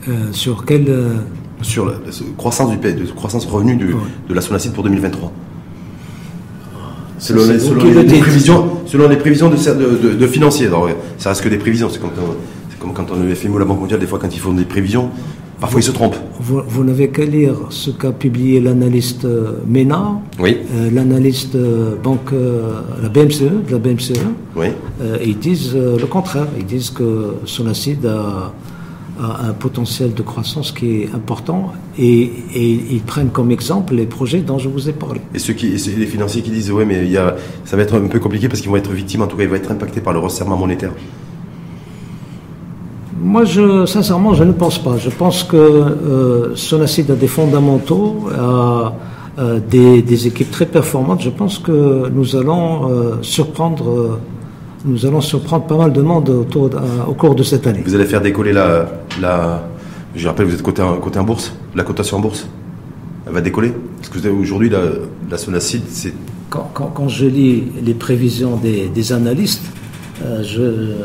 Euh, 0.07 0.11
sur 0.31 0.65
quelle 0.65 0.93
Sur 1.61 1.85
la, 1.85 1.93
croissance 2.37 2.69
du 2.71 2.77
de 2.77 3.05
croissance 3.11 3.45
revenu 3.45 3.75
de, 3.75 3.87
de 4.29 4.33
la 4.33 4.41
Sonacide 4.41 4.73
pour 4.73 4.83
2023. 4.83 5.31
Selon 7.17 7.47
les, 7.47 7.59
selon, 7.59 7.83
les, 7.83 8.19
prévisions, 8.19 8.69
selon 8.85 9.07
les 9.07 9.15
prévisions 9.15 9.49
de, 9.49 9.55
de, 9.55 10.13
de, 10.13 10.27
financiers. 10.27 10.69
ça 11.17 11.29
reste 11.29 11.41
que 11.41 11.49
des 11.49 11.57
prévisions. 11.57 11.89
C'est 11.89 11.99
comme, 11.99 12.11
comme, 12.79 12.93
quand 12.93 13.05
on 13.11 13.23
le 13.23 13.33
FMI 13.33 13.53
ou 13.53 13.57
la 13.57 13.65
Banque 13.65 13.79
mondiale, 13.79 13.99
des 13.99 14.07
fois, 14.07 14.19
quand 14.19 14.33
ils 14.33 14.39
font 14.39 14.53
des 14.53 14.65
prévisions, 14.65 15.09
Parfois, 15.59 15.79
ils 15.79 15.83
se 15.83 15.91
trompent. 15.91 16.17
Vous, 16.39 16.83
n'avez 16.83 17.09
qu'à 17.09 17.23
lire 17.23 17.55
ce 17.69 17.89
qu'a 17.89 18.11
publié 18.11 18.59
l'analyste 18.59 19.23
euh, 19.25 19.53
MENA, 19.67 20.19
oui. 20.39 20.57
Euh, 20.75 20.91
l'analyste 20.91 21.55
euh, 21.55 21.95
banque, 21.95 22.33
la 23.01 23.09
BMCE, 23.09 23.65
de 23.67 23.71
la 23.71 23.77
BMCE. 23.77 24.19
Oui. 24.55 24.67
ils 25.23 25.37
disent 25.37 25.75
le 25.75 26.05
contraire. 26.05 26.47
Ils 26.57 26.65
disent 26.65 26.89
que 26.89 27.35
son 27.45 27.67
acide 27.67 28.05
a, 28.05 28.53
un 29.19 29.53
potentiel 29.53 30.13
de 30.13 30.21
croissance 30.21 30.71
qui 30.71 31.03
est 31.03 31.09
important 31.13 31.71
et, 31.97 32.31
ils 32.55 33.01
prennent 33.01 33.29
comme 33.29 33.51
exemple 33.51 33.95
les 33.95 34.05
projets 34.05 34.39
dont 34.39 34.57
je 34.57 34.67
vous 34.67 34.89
ai 34.89 34.93
parlé. 34.93 35.21
Et 35.33 35.39
ceux 35.39 35.53
qui, 35.53 35.67
les 35.67 36.05
financiers 36.05 36.41
qui 36.41 36.51
disent, 36.51 36.71
ouais, 36.71 36.85
mais 36.85 37.03
il 37.05 37.11
y 37.11 37.17
a, 37.17 37.35
ça 37.63 37.77
va 37.77 37.83
être 37.83 37.95
un 37.95 38.07
peu 38.07 38.19
compliqué 38.19 38.49
parce 38.49 38.61
qu'ils 38.61 38.69
vont 38.69 38.77
être 38.77 38.91
victimes, 38.91 39.21
en 39.21 39.27
tout 39.27 39.37
cas, 39.37 39.43
ils 39.43 39.49
vont 39.49 39.55
être 39.55 39.71
impactés 39.71 40.01
par 40.01 40.13
le 40.13 40.19
resserrement 40.19 40.57
monétaire. 40.57 40.91
Moi, 43.25 43.45
je, 43.45 43.85
sincèrement, 43.85 44.33
je 44.33 44.43
ne 44.43 44.51
pense 44.51 44.77
pas. 44.77 44.97
Je 44.97 45.09
pense 45.09 45.43
que 45.43 45.55
euh, 45.57 46.55
Sonacid 46.55 47.09
a 47.09 47.15
des 47.15 47.27
fondamentaux, 47.27 48.29
a, 48.37 48.93
des, 49.69 50.27
équipes 50.27 50.51
très 50.51 50.65
performantes. 50.65 51.21
Je 51.21 51.29
pense 51.29 51.57
que 51.57 52.07
nous 52.09 52.35
allons 52.35 52.89
euh, 52.89 53.15
surprendre, 53.21 53.89
euh, 53.89 54.19
nous 54.85 55.05
allons 55.05 55.21
surprendre 55.21 55.65
pas 55.65 55.77
mal 55.77 55.91
de 55.91 56.01
monde 56.01 56.29
autour, 56.29 56.69
au 57.07 57.13
cours 57.13 57.35
de 57.35 57.43
cette 57.43 57.65
année. 57.67 57.81
Vous 57.85 57.95
allez 57.95 58.05
faire 58.05 58.21
décoller 58.21 58.53
la, 58.53 58.87
la 59.19 59.63
je 60.15 60.27
rappelle, 60.27 60.45
vous 60.45 60.53
êtes 60.53 60.61
côté 60.61 60.81
en, 60.81 60.99
en 60.99 61.23
bourse, 61.23 61.53
la 61.75 61.83
cotation 61.83 62.17
en 62.17 62.21
bourse. 62.21 62.47
Elle 63.27 63.33
va 63.33 63.41
décoller 63.41 63.73
Parce 63.97 64.09
que 64.09 64.27
aujourd'hui, 64.29 64.69
la, 64.69 64.81
la 65.29 65.37
Sonacid, 65.37 65.81
c'est 65.89 66.13
quand, 66.49 66.69
quand, 66.73 67.09
je 67.09 67.25
lis 67.25 67.63
les 67.83 67.95
prévisions 67.95 68.55
des, 68.55 68.87
des 68.87 69.11
analystes, 69.11 69.63
euh, 70.23 70.41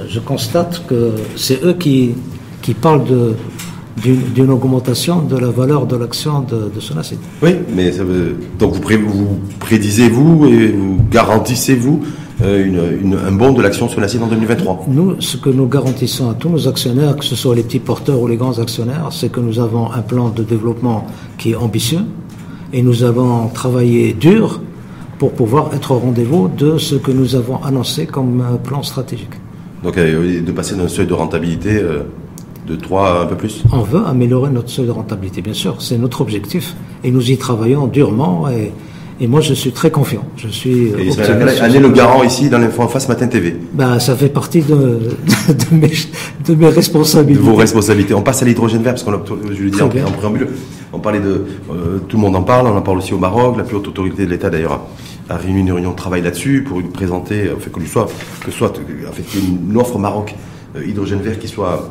je, 0.09 0.21
constate 0.21 0.87
que 0.87 1.13
c'est 1.35 1.65
eux 1.65 1.73
qui, 1.73 2.15
qui 2.63 2.75
parlent 2.75 3.05
de, 3.05 3.35
d'une 4.35 4.51
augmentation 4.51 5.23
de 5.23 5.37
la 5.37 5.49
valeur 5.49 5.87
de 5.87 5.97
l'action 5.97 6.43
de, 6.43 6.71
de 6.73 6.79
Sonacid. 6.81 7.19
Oui, 7.43 7.57
mais 7.75 7.91
ça 7.91 8.05
veut, 8.05 8.37
donc 8.59 8.75
vous, 8.75 8.83
vous 9.09 9.39
prédisez-vous 9.59 10.47
et 10.47 10.69
vous 10.69 11.01
garantissez-vous 11.11 12.03
euh, 12.43 13.01
une, 13.03 13.15
un 13.15 13.33
bond 13.33 13.53
de 13.53 13.63
l'action 13.63 13.89
Sonacid 13.89 14.23
en 14.23 14.27
2023 14.27 14.87
Nous, 14.89 15.21
ce 15.21 15.37
que 15.37 15.51
nous 15.51 15.67
garantissons 15.67 16.31
à 16.31 16.35
tous 16.35 16.49
nos 16.49 16.69
actionnaires, 16.69 17.17
que 17.17 17.25
ce 17.25 17.37
soit 17.37 17.55
les 17.55 17.63
petits 17.63 17.81
porteurs 17.81 18.21
ou 18.21 18.27
les 18.27 18.37
grands 18.37 18.59
actionnaires, 18.59 19.09
c'est 19.11 19.31
que 19.31 19.41
nous 19.41 19.59
avons 19.59 19.93
un 19.93 20.03
plan 20.03 20.31
de 20.31 20.43
développement 20.43 21.07
qui 21.39 21.53
est 21.53 21.57
ambitieux 21.57 22.01
et 22.73 22.83
nous 22.83 23.03
avons 23.03 23.49
travaillé 23.49 24.13
dur 24.13 24.61
pour 25.19 25.33
pouvoir 25.33 25.75
être 25.75 25.91
au 25.91 25.99
rendez-vous 25.99 26.49
de 26.49 26.79
ce 26.79 26.95
que 26.95 27.11
nous 27.11 27.35
avons 27.35 27.63
annoncé 27.63 28.07
comme 28.07 28.41
euh, 28.41 28.57
plan 28.57 28.83
stratégique. 28.83 29.35
Donc 29.83 29.99
euh, 29.99 30.41
de 30.41 30.53
passer 30.53 30.77
d'un 30.77 30.89
seuil 30.89 31.07
de 31.07 31.15
rentabilité 31.15 31.83
de 32.67 32.77
3 32.77 33.23
un 33.23 33.27
peu 33.27 33.37
plus 33.37 33.65
On 33.73 33.83
veut 33.83 34.05
améliorer 34.07 34.51
notre 34.51 34.71
seuil 34.71 34.87
de 34.87 34.91
rentabilité, 34.91 35.43
bien 35.43 35.55
sûr. 35.55 35.77
C'est 35.81 35.99
notre 35.99 36.21
objectif. 36.21 36.75
Et 37.05 37.11
nous 37.11 37.31
y 37.31 37.37
travaillons 37.37 37.87
durement. 37.87 38.49
Et, 38.49 38.73
et 39.23 39.27
moi, 39.27 39.43
je 39.43 39.53
suis 39.53 39.71
très 39.71 39.91
confiant. 39.91 40.25
Je 40.37 40.49
suis. 40.49 40.93
Et 40.99 41.09
est 41.09 41.79
le 41.79 41.91
garant 41.91 42.23
ici 42.23 42.49
dans 42.49 42.57
l'info 42.59 42.83
en 42.83 42.89
face 42.89 43.07
Matin 43.07 43.27
TV. 43.27 43.55
Ben, 43.75 43.99
ça 43.99 44.17
fait 44.17 44.31
partie 44.31 44.63
de, 44.63 44.75
de, 45.49 45.77
mes, 45.77 45.93
de, 46.47 46.55
mes, 46.55 46.69
responsabilités. 46.69 47.45
De 47.45 47.51
vos 47.51 47.55
responsabilités. 47.55 48.15
On 48.15 48.23
passe 48.23 48.43
à 48.43 48.47
l'hydrogène 48.47 48.83
vert 48.83 48.95
parce 48.95 49.03
qu'on 49.03 49.13
a, 49.13 49.21
je 49.53 49.63
l'ai 49.63 49.71
dit 49.71 49.83
en, 49.83 49.89
préambule, 49.89 50.49
on 50.95 51.01
parlait 51.01 51.21
de, 51.21 51.45
euh, 51.71 51.99
tout 52.09 52.17
le 52.17 52.23
monde 52.23 52.35
en 52.35 52.43
parle. 52.43 52.67
On 52.67 52.77
en 52.77 52.81
parle 52.81 52.99
aussi 52.99 53.13
au 53.13 53.19
Maroc. 53.19 53.59
La 53.59 53.65
plus 53.65 53.77
haute 53.77 53.89
autorité 53.89 54.25
de 54.25 54.31
l'État 54.31 54.49
d'ailleurs 54.49 54.81
a 55.29 55.37
réuni 55.37 55.61
une 55.61 55.73
réunion 55.73 55.91
de 55.91 55.97
travail 55.97 56.23
là-dessus 56.23 56.65
pour 56.67 56.83
présenter, 56.91 57.51
fait, 57.59 57.71
que 57.71 57.85
soit, 57.87 58.09
que 58.43 58.51
soit, 58.51 58.73
en 59.07 59.13
fait, 59.13 59.39
une 59.39 59.77
offre 59.77 59.97
au 59.97 59.99
Maroc 59.99 60.35
euh, 60.77 60.87
hydrogène 60.87 61.21
vert 61.21 61.39
qui 61.39 61.49
soit 61.49 61.91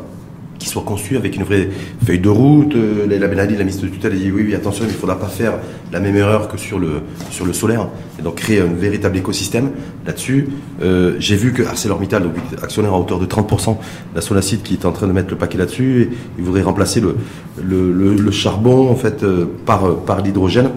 qui 0.60 0.68
soit 0.68 0.84
conçu 0.84 1.16
avec 1.18 1.36
une 1.36 1.44
vraie 1.44 1.70
feuille 2.06 2.20
de 2.20 2.30
route. 2.30 2.76
Euh, 2.76 3.08
la 3.08 3.28
Benali, 3.28 3.54
la 3.54 3.64
ministre 3.64 3.86
de 3.86 3.90
tutelle, 3.90 4.12
a 4.12 4.16
dit 4.16 4.30
oui, 4.30 4.44
oui, 4.46 4.54
attention, 4.54 4.84
il 4.86 4.92
ne 4.92 4.94
faudra 4.94 5.18
pas 5.18 5.28
faire 5.28 5.54
la 5.92 6.00
même 6.00 6.16
erreur 6.16 6.50
que 6.50 6.58
sur 6.58 6.78
le, 6.78 7.02
sur 7.32 7.46
le 7.46 7.54
solaire. 7.54 7.88
Et 8.20 8.22
donc 8.22 8.36
créer 8.36 8.60
un 8.60 8.66
véritable 8.66 9.18
écosystème 9.18 9.72
là-dessus. 10.06 10.50
Euh, 10.84 11.16
j'ai 11.18 11.38
vu 11.38 11.54
que 11.54 11.64
ArcelorMittal, 11.64 12.24
donc 12.24 12.34
actionnaire 12.62 12.94
à 12.94 13.00
hauteur 13.00 13.20
de 13.20 13.26
30%, 13.26 13.78
la 14.14 14.22
Solacide 14.22 14.62
qui 14.62 14.74
est 14.74 14.86
en 14.86 14.92
train 14.92 15.08
de 15.08 15.14
mettre 15.14 15.30
le 15.30 15.38
paquet 15.38 15.58
là-dessus, 15.58 16.12
il 16.38 16.44
voudrait 16.44 16.62
remplacer 16.62 17.02
le, 17.02 17.16
le, 17.64 18.32
charbon 18.32 18.90
en 18.92 18.96
fait 18.96 19.24
euh, 19.24 19.46
par, 19.66 19.96
par 20.02 20.22
l'hydrogène. 20.22 20.70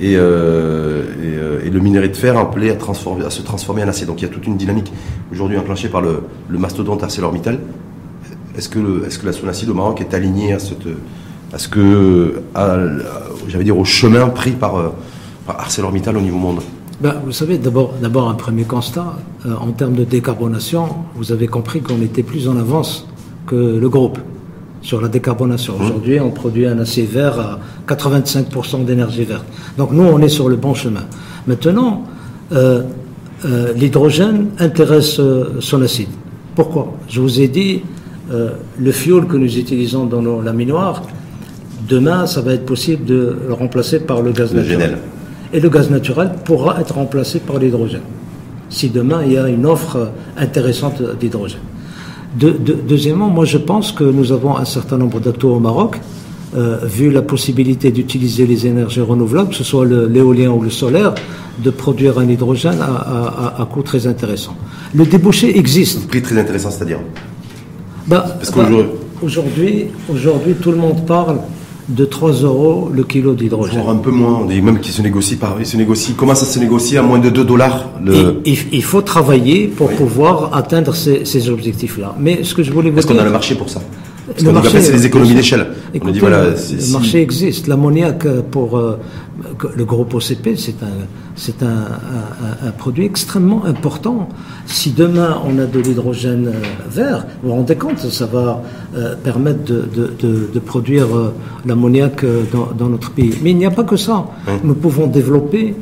Et, 0.00 0.12
et, 0.12 1.70
le 1.70 1.80
minerai 1.80 2.08
de 2.08 2.16
fer 2.16 2.38
appelé 2.38 2.70
à, 2.70 2.76
transformer, 2.76 3.24
à 3.24 3.30
se 3.30 3.42
transformer 3.42 3.82
en 3.82 3.88
acier. 3.88 4.06
Donc 4.06 4.20
il 4.20 4.26
y 4.26 4.28
a 4.28 4.32
toute 4.32 4.46
une 4.46 4.56
dynamique 4.56 4.92
aujourd'hui 5.32 5.58
enclenchée 5.58 5.88
par 5.88 6.00
le, 6.00 6.22
le 6.48 6.58
mastodonte 6.58 7.02
ArcelorMittal 7.02 7.58
est-ce 8.58 8.68
que, 8.68 9.06
est-ce 9.06 9.20
que 9.20 9.26
la 9.26 9.32
Sonacide 9.32 9.70
au 9.70 9.74
Maroc 9.74 10.00
est 10.00 10.12
alignée 10.14 10.52
à, 10.52 10.58
cette, 10.58 10.88
à 11.52 11.58
ce 11.58 11.68
que, 11.68 12.42
j'allais 13.46 13.64
dire, 13.64 13.78
au 13.78 13.84
chemin 13.84 14.28
pris 14.30 14.50
par, 14.50 14.76
euh, 14.76 14.88
par 15.46 15.60
ArcelorMittal 15.60 16.16
au 16.16 16.20
niveau 16.20 16.38
monde? 16.38 16.58
Ben, 17.00 17.14
Vous 17.24 17.30
savez, 17.30 17.58
d'abord, 17.58 17.94
d'abord 18.02 18.28
un 18.28 18.34
premier 18.34 18.64
constat, 18.64 19.14
euh, 19.46 19.54
en 19.54 19.70
termes 19.70 19.94
de 19.94 20.02
décarbonation, 20.02 20.88
vous 21.14 21.30
avez 21.30 21.46
compris 21.46 21.80
qu'on 21.82 22.02
était 22.02 22.24
plus 22.24 22.48
en 22.48 22.56
avance 22.58 23.06
que 23.46 23.54
le 23.54 23.88
groupe 23.88 24.18
sur 24.82 25.00
la 25.00 25.06
décarbonation. 25.06 25.78
Mmh. 25.78 25.82
Aujourd'hui, 25.82 26.20
on 26.20 26.30
produit 26.30 26.66
un 26.66 26.80
acier 26.80 27.04
vert 27.04 27.38
à 27.38 27.60
85% 27.86 28.84
d'énergie 28.84 29.24
verte. 29.24 29.44
Donc 29.76 29.92
nous, 29.92 30.02
on 30.02 30.18
est 30.18 30.28
sur 30.28 30.48
le 30.48 30.56
bon 30.56 30.74
chemin. 30.74 31.04
Maintenant, 31.46 32.02
euh, 32.52 32.82
l'hydrogène 33.76 34.48
intéresse 34.58 35.20
son 35.60 35.82
acide. 35.82 36.08
Pourquoi? 36.56 36.94
Je 37.08 37.20
vous 37.20 37.40
ai 37.40 37.46
dit, 37.46 37.82
euh, 38.30 38.50
le 38.78 38.92
fioul 38.92 39.26
que 39.26 39.36
nous 39.36 39.58
utilisons 39.58 40.04
dans 40.04 40.20
nos 40.20 40.42
laminoirs, 40.42 41.02
demain, 41.88 42.26
ça 42.26 42.40
va 42.40 42.52
être 42.54 42.66
possible 42.66 43.04
de 43.04 43.36
le 43.48 43.54
remplacer 43.54 44.00
par 44.00 44.22
le 44.22 44.32
gaz 44.32 44.52
naturel. 44.52 44.98
Et 45.52 45.60
le 45.60 45.68
gaz 45.70 45.90
naturel 45.90 46.32
pourra 46.44 46.80
être 46.80 46.94
remplacé 46.94 47.40
par 47.40 47.58
l'hydrogène, 47.58 48.02
si 48.68 48.90
demain 48.90 49.22
il 49.24 49.32
y 49.32 49.38
a 49.38 49.48
une 49.48 49.64
offre 49.64 50.10
intéressante 50.36 51.02
d'hydrogène. 51.18 51.60
deuxièmement, 52.36 53.28
moi 53.28 53.46
je 53.46 53.56
pense 53.56 53.92
que 53.92 54.04
nous 54.04 54.30
avons 54.32 54.56
un 54.56 54.66
certain 54.66 54.98
nombre 54.98 55.20
d'acteurs 55.20 55.52
au 55.52 55.60
Maroc, 55.60 55.98
euh, 56.56 56.78
vu 56.84 57.10
la 57.10 57.22
possibilité 57.22 57.90
d'utiliser 57.90 58.46
les 58.46 58.66
énergies 58.66 59.00
renouvelables, 59.00 59.50
que 59.50 59.54
ce 59.54 59.64
soit 59.64 59.86
l'éolien 59.86 60.50
ou 60.50 60.62
le 60.62 60.70
solaire, 60.70 61.14
de 61.62 61.70
produire 61.70 62.18
un 62.18 62.28
hydrogène 62.28 62.80
à, 62.80 63.54
à, 63.58 63.66
coût 63.66 63.82
très 63.82 64.06
intéressant. 64.06 64.56
Le 64.94 65.04
débouché 65.04 65.58
existe. 65.58 66.08
Prix 66.08 66.22
très 66.22 66.38
intéressant, 66.38 66.70
c'est-à-dire 66.70 67.00
bah, 68.08 68.38
bah 68.56 68.66
aujourd'hui, 69.22 69.86
aujourd'hui, 70.08 70.54
tout 70.54 70.70
le 70.70 70.78
monde 70.78 71.04
parle 71.06 71.38
de 71.88 72.04
3 72.04 72.32
euros 72.42 72.90
le 72.92 73.02
kilo 73.04 73.34
d'hydrogène. 73.34 73.82
Un 73.86 73.96
peu 73.96 74.10
moins, 74.10 74.40
on 74.42 74.44
dit 74.44 74.60
même 74.60 74.78
qu'il 74.80 74.92
se 74.92 75.00
négocie 75.00 75.36
par, 75.36 75.56
il 75.58 75.66
se 75.66 75.76
négocie, 75.76 76.14
comment 76.14 76.34
ça 76.34 76.44
se 76.44 76.58
négocie 76.58 76.98
à 76.98 77.02
moins 77.02 77.18
de 77.18 77.30
2 77.30 77.44
dollars 77.44 77.88
le... 78.04 78.40
il, 78.44 78.82
faut 78.82 79.00
travailler 79.00 79.68
pour 79.68 79.90
pouvoir 79.90 80.54
atteindre 80.54 80.94
ces, 80.94 81.24
ces 81.24 81.48
objectifs-là. 81.48 82.14
Mais 82.18 82.44
ce 82.44 82.54
que 82.54 82.62
je 82.62 82.72
voulais 82.72 82.90
vous 82.90 82.98
Est-ce 82.98 83.06
qu'on 83.06 83.18
a 83.18 83.24
le 83.24 83.30
marché 83.30 83.54
pour 83.54 83.70
ça 83.70 83.80
Parce 84.38 84.46
le 84.46 84.52
marché, 84.52 84.80
c'est 84.80 84.92
des 84.92 85.06
économies 85.06 85.34
d'échelle. 85.34 85.66
Voilà, 86.20 86.50
le 86.50 86.92
marché 86.92 87.20
existe. 87.20 87.66
L'ammoniac 87.66 88.26
pour 88.50 88.78
euh, 88.78 88.98
le 89.76 89.84
groupe 89.84 90.14
OCP, 90.14 90.50
c'est 90.56 90.82
un, 90.82 91.06
c'est 91.34 91.62
un, 91.62 91.86
un, 92.64 92.70
produit 92.70 93.04
extrêmement 93.04 93.64
important. 93.64 94.28
Si 94.66 94.92
demain 94.92 95.40
on 95.44 95.58
a 95.58 95.66
de 95.66 95.80
l'hydrogène 95.80 96.48
euh, 96.48 96.52
vert, 96.90 97.26
vous 97.42 97.48
vous 97.48 97.54
rendez 97.56 97.74
compte, 97.74 97.98
ça 97.98 98.26
va 98.26 98.62
euh, 98.96 99.14
permettre 99.16 99.64
de, 99.64 99.88
de, 99.94 100.48
de, 100.52 100.58
produire 100.60 101.06
l'ammoniac 101.66 102.24
dans, 102.52 102.68
dans, 102.78 102.88
notre 102.88 103.10
pays. 103.10 103.34
Mais 103.42 103.50
il 103.50 103.56
n'y 103.56 103.66
a 103.66 103.70
pas 103.70 103.84
que 103.84 103.96
ça. 103.96 104.26
Nous 104.62 104.74
pouvons 104.74 105.06
développer 105.06 105.74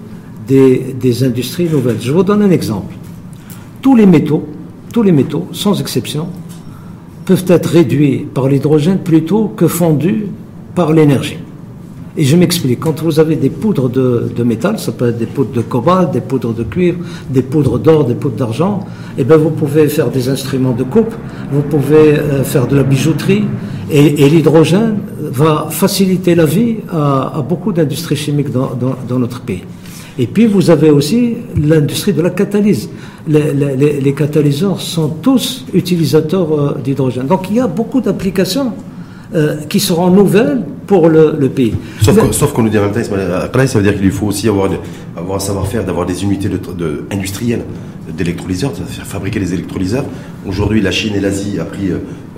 des, 0.47 0.97
des 0.99 1.25
industries 1.25 1.69
nouvelles. 1.69 1.99
Je 2.01 2.13
vous 2.13 2.23
donne 2.23 2.43
un 2.43 2.51
exemple. 2.51 2.95
Tous 3.83 3.95
les 3.95 4.07
métaux, 4.07 4.47
tous 4.93 5.03
les 5.03 5.13
métaux, 5.13 5.47
sans 5.53 5.79
exception, 5.81 6.29
peuvent 7.27 7.45
être 7.49 7.67
réduits 7.67 8.27
par 8.33 8.49
l'hydrogène 8.49 8.99
plutôt 8.99 9.49
que 9.49 9.67
fondus 9.67 10.27
par 10.75 10.93
l'énergie. 10.93 11.39
Et 12.19 12.25
je 12.25 12.35
m'explique, 12.35 12.81
quand 12.81 13.03
vous 13.03 13.21
avez 13.21 13.37
des 13.37 13.51
poudres 13.51 13.91
de, 13.91 14.43
métal, 14.43 14.79
ça 14.79 14.93
peut 14.93 15.09
être 15.11 15.19
des 15.19 15.27
poudres 15.27 15.53
de 15.53 15.61
cobalt, 15.61 16.13
des 16.13 16.23
poudres 16.23 16.55
de 16.55 16.63
cuivre, 16.63 16.99
des 17.29 17.43
poudres 17.43 17.79
d'or, 17.79 18.05
des 18.05 18.15
poudres 18.15 18.37
d'argent, 18.37 18.87
et 19.19 19.21
eh 19.21 19.25
bien 19.25 19.37
vous 19.37 19.51
pouvez 19.51 19.89
faire 19.89 20.11
des 20.11 20.31
instruments 20.31 20.73
de 20.73 20.85
coupe, 20.85 21.15
vous 21.53 21.63
pouvez 21.63 22.19
euh, 22.19 22.43
faire 22.43 22.67
de 22.67 22.77
la 22.77 22.85
bijouterie, 22.85 23.45
et, 23.91 24.29
l'hydrogène 24.29 24.99
va 25.21 25.69
faciliter 25.71 26.35
la 26.35 26.47
vie 26.47 26.77
à, 26.91 27.45
beaucoup 27.49 27.73
d'industries 27.73 28.17
chimiques 28.17 28.51
dans, 28.51 29.19
notre 29.19 29.41
pays. 29.43 29.63
Et 30.19 30.27
puis 30.27 30.47
vous 30.47 30.71
avez 30.71 30.91
aussi 30.91 31.35
l'industrie 31.61 32.13
de 32.13 32.23
la 32.23 32.31
catalyse. 32.31 32.89
Les, 33.29 33.53
les, 33.53 34.01
les 34.01 34.15
catalyseurs 34.15 34.81
sont 34.81 35.09
tous 35.09 35.67
utilisateurs 35.75 36.53
euh, 36.53 36.79
d'hydrogène. 36.83 37.27
Donc 37.27 37.51
il 37.51 37.57
y 37.57 37.61
a 37.61 37.67
beaucoup 37.67 38.01
d'applications 38.01 38.73
euh, 39.35 39.57
qui 39.69 39.81
seront 39.81 40.09
nouvelles 40.09 40.63
pour 40.87 41.09
le, 41.09 41.35
le 41.39 41.49
pays. 41.49 41.75
Sauf, 42.01 42.53
qu'on 42.53 42.63
nous 42.63 42.69
dit 42.69 42.79
en 42.79 42.83
même 42.83 42.93
temps, 42.93 43.03
ça 43.67 43.79
veut 43.79 43.83
dire 43.83 43.99
qu'il 43.99 44.11
faut 44.13 44.27
aussi 44.27 44.49
avoir, 44.49 44.71
avoir 45.17 45.37
un 45.37 45.41
savoir-faire, 45.41 45.85
d'avoir 45.85 46.07
des 46.07 46.23
unités 46.23 46.49
de, 46.49 46.59
de 46.59 47.05
industrielles 47.11 47.65
d'électrolyseurs, 48.17 48.71
de 48.71 48.85
fabriquer 48.85 49.41
des 49.41 49.53
électrolyseurs. 49.53 50.05
Aujourd'hui, 50.47 50.81
la 50.81 50.93
Chine 50.93 51.15
et 51.17 51.21
l'Asie 51.21 51.59
a 51.59 51.65
pris 51.65 51.91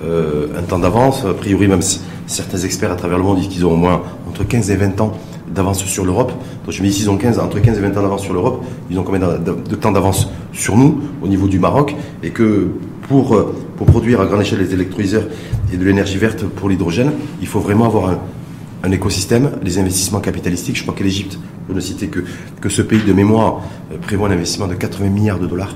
euh, 0.03 0.47
un 0.57 0.63
temps 0.63 0.79
d'avance. 0.79 1.23
A 1.25 1.33
priori, 1.35 1.67
même 1.67 1.81
certains 2.25 2.57
experts 2.57 2.91
à 2.91 2.95
travers 2.95 3.19
le 3.19 3.23
monde 3.23 3.37
disent 3.37 3.49
qu'ils 3.49 3.65
ont 3.67 3.73
au 3.73 3.77
moins 3.77 4.01
entre 4.27 4.43
15 4.43 4.71
et 4.71 4.75
20 4.75 4.99
ans 5.01 5.13
d'avance 5.53 5.83
sur 5.85 6.05
l'Europe. 6.05 6.31
Donc 6.65 6.73
je 6.73 6.81
me 6.81 6.87
dis, 6.87 6.93
s'ils 6.93 7.09
ont 7.09 7.17
15, 7.17 7.39
entre 7.39 7.59
15 7.59 7.77
et 7.77 7.81
20 7.81 7.97
ans 7.97 8.01
d'avance 8.01 8.23
sur 8.23 8.33
l'Europe, 8.33 8.63
ils 8.89 8.99
ont 8.99 9.03
combien 9.03 9.19
de, 9.19 9.75
temps 9.75 9.91
d'avance 9.91 10.29
sur 10.53 10.77
nous, 10.77 11.01
au 11.21 11.27
niveau 11.27 11.47
du 11.47 11.59
Maroc, 11.59 11.95
et 12.23 12.29
que 12.29 12.67
pour, 13.07 13.35
euh, 13.35 13.55
pour 13.77 13.87
produire 13.87 14.21
à 14.21 14.25
grande 14.25 14.41
échelle 14.41 14.59
les 14.59 14.73
électrolyseurs 14.73 15.23
et 15.73 15.77
de 15.77 15.83
l'énergie 15.83 16.17
verte 16.17 16.43
pour 16.43 16.69
l'hydrogène, 16.69 17.11
il 17.41 17.47
faut 17.47 17.59
vraiment 17.59 17.85
avoir 17.85 18.09
un, 18.09 18.19
un, 18.83 18.91
écosystème, 18.91 19.51
les 19.63 19.79
investissements 19.79 20.19
capitalistiques. 20.19 20.77
Je 20.77 20.83
crois 20.83 20.93
que 20.93 21.03
l'Égypte, 21.03 21.39
pour 21.65 21.75
ne 21.75 21.81
citer 21.81 22.07
que, 22.07 22.19
que 22.61 22.69
ce 22.69 22.81
pays 22.81 23.03
de 23.03 23.13
mémoire, 23.13 23.61
euh, 23.91 23.97
prévoit 23.97 24.29
un 24.29 24.31
investissement 24.31 24.67
de 24.67 24.75
80 24.75 25.09
milliards 25.09 25.39
de 25.39 25.47
dollars, 25.47 25.75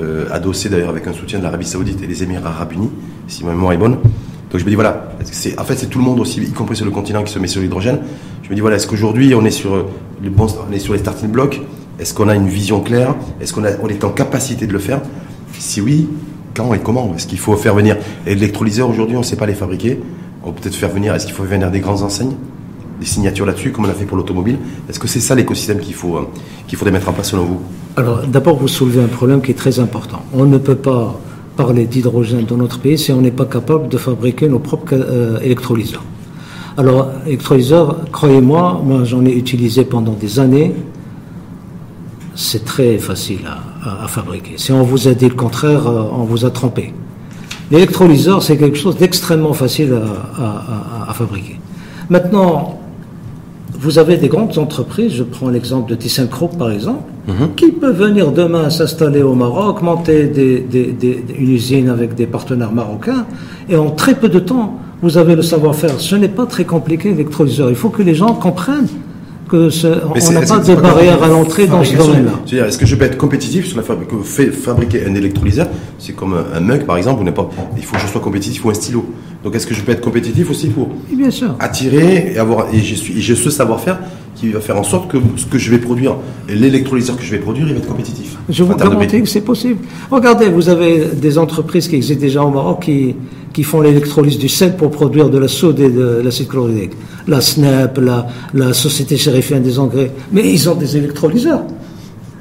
euh, 0.00 0.26
adossé 0.30 0.70
d'ailleurs 0.70 0.88
avec 0.88 1.06
un 1.06 1.12
soutien 1.12 1.38
de 1.38 1.44
l'Arabie 1.44 1.66
Saoudite 1.66 2.02
et 2.02 2.06
des 2.06 2.22
Émirats 2.22 2.48
Arabes 2.48 2.72
Unis, 2.72 2.90
si 3.28 3.44
ma 3.44 3.50
mémoire 3.50 3.74
est 3.74 3.78
bonne. 3.78 3.98
Donc 4.52 4.60
je 4.60 4.66
me 4.66 4.70
dis 4.70 4.74
voilà, 4.74 5.08
en 5.58 5.64
fait 5.64 5.76
c'est 5.76 5.86
tout 5.86 5.98
le 5.98 6.04
monde 6.04 6.20
aussi, 6.20 6.42
y 6.42 6.52
compris 6.52 6.76
sur 6.76 6.84
le 6.84 6.90
continent, 6.90 7.22
qui 7.22 7.32
se 7.32 7.38
met 7.38 7.46
sur 7.46 7.62
l'hydrogène. 7.62 8.00
Je 8.42 8.50
me 8.50 8.54
dis 8.54 8.60
voilà, 8.60 8.76
est-ce 8.76 8.86
qu'aujourd'hui 8.86 9.34
on 9.34 9.46
est 9.46 9.50
sur 9.50 9.86
le 10.22 10.28
bon, 10.28 10.46
on 10.68 10.72
est 10.72 10.78
sur 10.78 10.92
les 10.92 10.98
starting 10.98 11.30
blocks? 11.30 11.62
Est-ce 11.98 12.12
qu'on 12.12 12.28
a 12.28 12.34
une 12.34 12.48
vision 12.48 12.80
claire? 12.80 13.14
Est-ce 13.40 13.54
qu'on 13.54 13.64
est 13.64 14.04
en 14.04 14.10
capacité 14.10 14.66
de 14.66 14.72
le 14.74 14.78
faire? 14.78 15.00
Si 15.58 15.80
oui, 15.80 16.06
quand 16.54 16.74
et 16.74 16.80
comment? 16.80 17.14
Est-ce 17.16 17.26
qu'il 17.26 17.38
faut 17.38 17.56
faire 17.56 17.74
venir 17.74 17.96
l'électrolyseur 18.26 18.90
aujourd'hui 18.90 19.16
On 19.16 19.20
ne 19.20 19.24
sait 19.24 19.36
pas 19.36 19.46
les 19.46 19.54
fabriquer. 19.54 20.00
On 20.44 20.52
peut 20.52 20.60
peut-être 20.60 20.74
faire 20.74 20.90
venir. 20.90 21.14
Est-ce 21.14 21.26
qu'il 21.26 21.34
faut 21.34 21.44
venir 21.44 21.70
des 21.70 21.80
grandes 21.80 22.02
enseignes? 22.02 22.34
Des 23.00 23.06
signatures 23.06 23.46
là-dessus, 23.46 23.72
comme 23.72 23.86
on 23.86 23.88
a 23.88 23.94
fait 23.94 24.04
pour 24.04 24.16
l'automobile 24.16 24.58
Est-ce 24.88 25.00
que 25.00 25.08
c'est 25.08 25.20
ça 25.20 25.34
l'écosystème 25.34 25.80
qu'il 25.80 25.94
faut 25.94 26.28
qu'il 26.68 26.76
faudrait 26.76 26.92
mettre 26.92 27.08
en 27.08 27.12
place 27.12 27.30
selon 27.30 27.44
vous? 27.44 27.60
Alors 27.96 28.26
d'abord, 28.26 28.56
vous 28.56 28.68
soulevez 28.68 29.02
un 29.02 29.08
problème 29.08 29.40
qui 29.40 29.52
est 29.52 29.54
très 29.54 29.80
important. 29.80 30.22
On 30.34 30.44
ne 30.44 30.58
peut 30.58 30.76
pas 30.76 31.18
parler 31.56 31.86
d'hydrogène 31.86 32.44
dans 32.44 32.56
notre 32.56 32.78
pays 32.78 32.98
si 32.98 33.12
on 33.12 33.20
n'est 33.20 33.30
pas 33.30 33.44
capable 33.44 33.88
de 33.88 33.98
fabriquer 33.98 34.48
nos 34.48 34.58
propres 34.58 34.94
euh, 34.94 35.38
électrolyseurs. 35.40 36.04
Alors, 36.78 37.10
électrolyseurs, 37.26 38.10
croyez-moi, 38.10 38.80
moi, 38.82 39.04
j'en 39.04 39.24
ai 39.26 39.32
utilisé 39.32 39.84
pendant 39.84 40.12
des 40.12 40.38
années. 40.40 40.74
C'est 42.34 42.64
très 42.64 42.96
facile 42.96 43.40
à, 43.84 44.08
fabriquer. 44.08 44.54
Si 44.56 44.72
on 44.72 44.82
vous 44.82 45.06
a 45.06 45.12
dit 45.12 45.28
le 45.28 45.34
contraire, 45.34 45.86
euh, 45.86 46.04
on 46.12 46.24
vous 46.24 46.46
a 46.46 46.50
trompé. 46.50 46.94
L'électrolyseur, 47.70 48.42
c'est 48.42 48.56
quelque 48.56 48.78
chose 48.78 48.96
d'extrêmement 48.96 49.52
facile 49.52 49.98
à, 50.38 51.12
fabriquer. 51.12 51.58
Maintenant, 52.08 52.78
vous 53.72 53.98
avez 53.98 54.16
des 54.16 54.28
grandes 54.28 54.56
entreprises, 54.58 55.12
je 55.12 55.22
prends 55.22 55.48
l'exemple 55.48 55.90
de 55.90 55.94
ThyssenKrupp 55.94 56.56
par 56.58 56.70
exemple, 56.70 57.11
mhm. 57.26 57.54
qui 57.56 57.72
peuvent 57.72 57.98
venir 57.98 58.32
demain 58.32 58.70
s'installer 58.70 59.22
au 59.22 59.34
Maroc, 59.34 59.82
monter 59.82 60.32
une 61.38 61.50
usine 61.50 61.88
avec 61.88 62.14
des 62.14 62.26
partenaires 62.26 62.72
marocains, 62.72 63.26
et 63.68 63.76
en 63.76 63.90
très 63.90 64.14
peu 64.14 64.28
de 64.28 64.38
temps, 64.38 64.78
vous 65.02 65.18
avez 65.18 65.34
le 65.34 65.42
savoir-faire. 65.42 65.98
Ce 65.98 66.14
n'est 66.14 66.28
pas 66.28 66.46
très 66.46 66.64
compliqué 66.64 67.10
l'électrolyseur. 67.10 67.68
Il 67.70 67.76
faut 67.76 67.90
que 67.90 68.02
les 68.02 68.14
gens 68.14 68.34
comprennent 68.34 68.86
que 69.52 69.68
on 70.28 70.32
n'a 70.32 70.40
pas 70.40 70.58
de 70.60 70.74
barrière 70.74 71.22
à 71.22 71.28
l'entrée 71.28 71.66
dans 71.66 71.84
ce 71.84 71.94
domaine-là. 71.94 72.66
Est-ce 72.66 72.78
que 72.78 72.86
je 72.86 72.96
peux 72.96 73.04
être 73.04 73.18
compétitif 73.18 73.66
sur 73.66 73.76
la 73.76 73.82
fabrique 73.82 74.10
Fabriquer 74.24 75.04
un 75.06 75.14
électrolyseur, 75.14 75.68
c'est 75.98 76.14
comme 76.14 76.34
un, 76.54 76.60
mug 76.60 76.84
par 76.86 76.96
exemple, 76.96 77.30
pas, 77.32 77.50
il 77.76 77.84
faut 77.84 77.96
que 77.96 78.02
je 78.02 78.06
sois 78.06 78.20
compétitif 78.20 78.64
ou 78.64 78.70
un 78.70 78.74
stylo. 78.74 79.04
Donc 79.44 79.54
est-ce 79.54 79.66
que 79.66 79.74
je 79.74 79.82
peux 79.82 79.92
être 79.92 80.00
compétitif 80.00 80.50
aussi 80.50 80.68
pour 80.68 80.88
bien 81.12 81.30
sûr. 81.30 81.54
attirer 81.58 82.32
et 82.32 82.38
avoir 82.38 82.66
et 82.72 82.78
j'ai 82.78 83.34
ce 83.34 83.50
savoir-faire 83.50 83.98
qui 84.42 84.50
va 84.50 84.60
faire 84.60 84.76
en 84.76 84.82
sorte 84.82 85.08
que 85.08 85.18
ce 85.36 85.46
que 85.46 85.56
je 85.56 85.70
vais 85.70 85.78
produire, 85.78 86.16
l'électrolyseur 86.48 87.16
que 87.16 87.22
je 87.22 87.30
vais 87.30 87.38
produire, 87.38 87.68
il 87.68 87.74
va 87.74 87.78
être 87.78 87.86
compétitif. 87.86 88.36
Je 88.48 88.64
vous 88.64 88.74
garantis 88.74 89.22
que 89.22 89.28
c'est 89.28 89.42
possible. 89.52 89.78
Regardez, 90.10 90.48
vous 90.48 90.68
avez 90.68 91.10
des 91.14 91.38
entreprises 91.38 91.86
qui 91.86 91.94
existent 91.94 92.20
déjà 92.20 92.42
au 92.42 92.50
Maroc 92.50 92.82
qui, 92.86 93.14
qui 93.52 93.62
font 93.62 93.80
l'électrolyse 93.80 94.38
du 94.38 94.48
sel 94.48 94.76
pour 94.76 94.90
produire 94.90 95.30
de 95.30 95.38
la 95.38 95.46
soude 95.46 95.78
et 95.78 95.90
de 95.90 96.20
l'acide 96.24 96.48
chlorhydrique. 96.48 96.94
La 97.28 97.40
SNAP, 97.40 97.98
la, 97.98 98.26
la 98.52 98.72
Société 98.72 99.16
chérifienne 99.16 99.62
des 99.62 99.78
engrais. 99.78 100.10
Mais 100.32 100.52
ils 100.52 100.68
ont 100.68 100.74
des 100.74 100.96
électrolyseurs. 100.96 101.62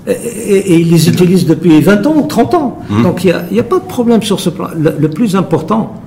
Et, 0.08 0.80
ils 0.80 0.90
les 0.90 1.08
utilisent 1.08 1.46
depuis 1.46 1.82
20 1.82 2.08
ans 2.08 2.16
ou 2.18 2.26
30 2.26 2.54
ans. 2.56 2.80
Mmh. 2.90 3.04
Donc 3.04 3.24
il 3.24 3.36
n'y 3.52 3.60
a, 3.60 3.62
a, 3.62 3.64
pas 3.64 3.78
de 3.78 3.86
problème 3.86 4.24
sur 4.24 4.40
ce 4.40 4.50
plan. 4.50 4.70
le 4.76 5.08
plus 5.08 5.36
important, 5.36 6.02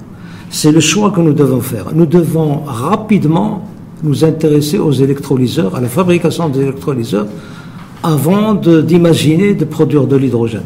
c'est 0.50 0.72
le 0.72 0.80
choix 0.80 1.12
que 1.12 1.20
nous 1.20 1.34
devons 1.34 1.60
faire. 1.60 1.86
Nous 1.94 2.06
devons 2.06 2.62
rapidement 2.66 3.62
nous 4.04 4.24
intéresser 4.24 4.78
aux 4.78 4.92
électrolyseurs, 4.92 5.74
à 5.74 5.80
la 5.80 5.88
fabrication 5.88 6.48
des 6.48 6.60
électrolyseurs, 6.60 7.26
avant 8.04 8.52
d'imaginer 8.52 9.54
de, 9.54 9.64
produire 9.64 10.06
de 10.06 10.14
l'hydrogène. 10.16 10.64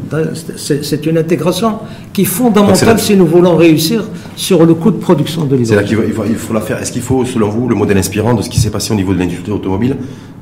C'est 0.57 1.05
une 1.05 1.17
intégration 1.17 1.79
qui 2.11 2.23
est 2.23 2.25
fondamentale 2.25 2.99
si 2.99 3.15
nous 3.15 3.25
voulons 3.25 3.55
réussir 3.55 4.03
sur 4.35 4.65
le 4.65 4.73
coût 4.73 4.91
de 4.91 4.97
production 4.97 5.45
de 5.45 5.55
l'hydrogène. 5.55 5.87
C'est 5.87 5.95
là 5.95 6.03
qu'il 6.03 6.13
faut, 6.13 6.23
il 6.29 6.35
faut, 6.35 6.53
la 6.53 6.59
faire. 6.59 6.79
Est-ce 6.81 6.91
qu'il 6.91 7.01
faut, 7.01 7.23
selon 7.23 7.47
vous, 7.47 7.69
le 7.69 7.75
modèle 7.75 7.97
inspirant 7.97 8.33
de 8.33 8.41
ce 8.41 8.49
qui 8.49 8.59
s'est 8.59 8.71
passé 8.71 8.91
au 8.91 8.97
niveau 8.97 9.13
de 9.13 9.19
l'industrie 9.19 9.53
automobile, 9.53 9.95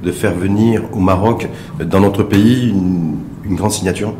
de 0.03 0.11
faire 0.11 0.33
venir 0.33 0.81
au 0.91 0.99
Maroc, 0.99 1.47
dans 1.79 1.99
notre 1.99 2.23
pays, 2.23 2.69
une, 2.69 3.55
grande 3.55 3.71
signature 3.71 4.13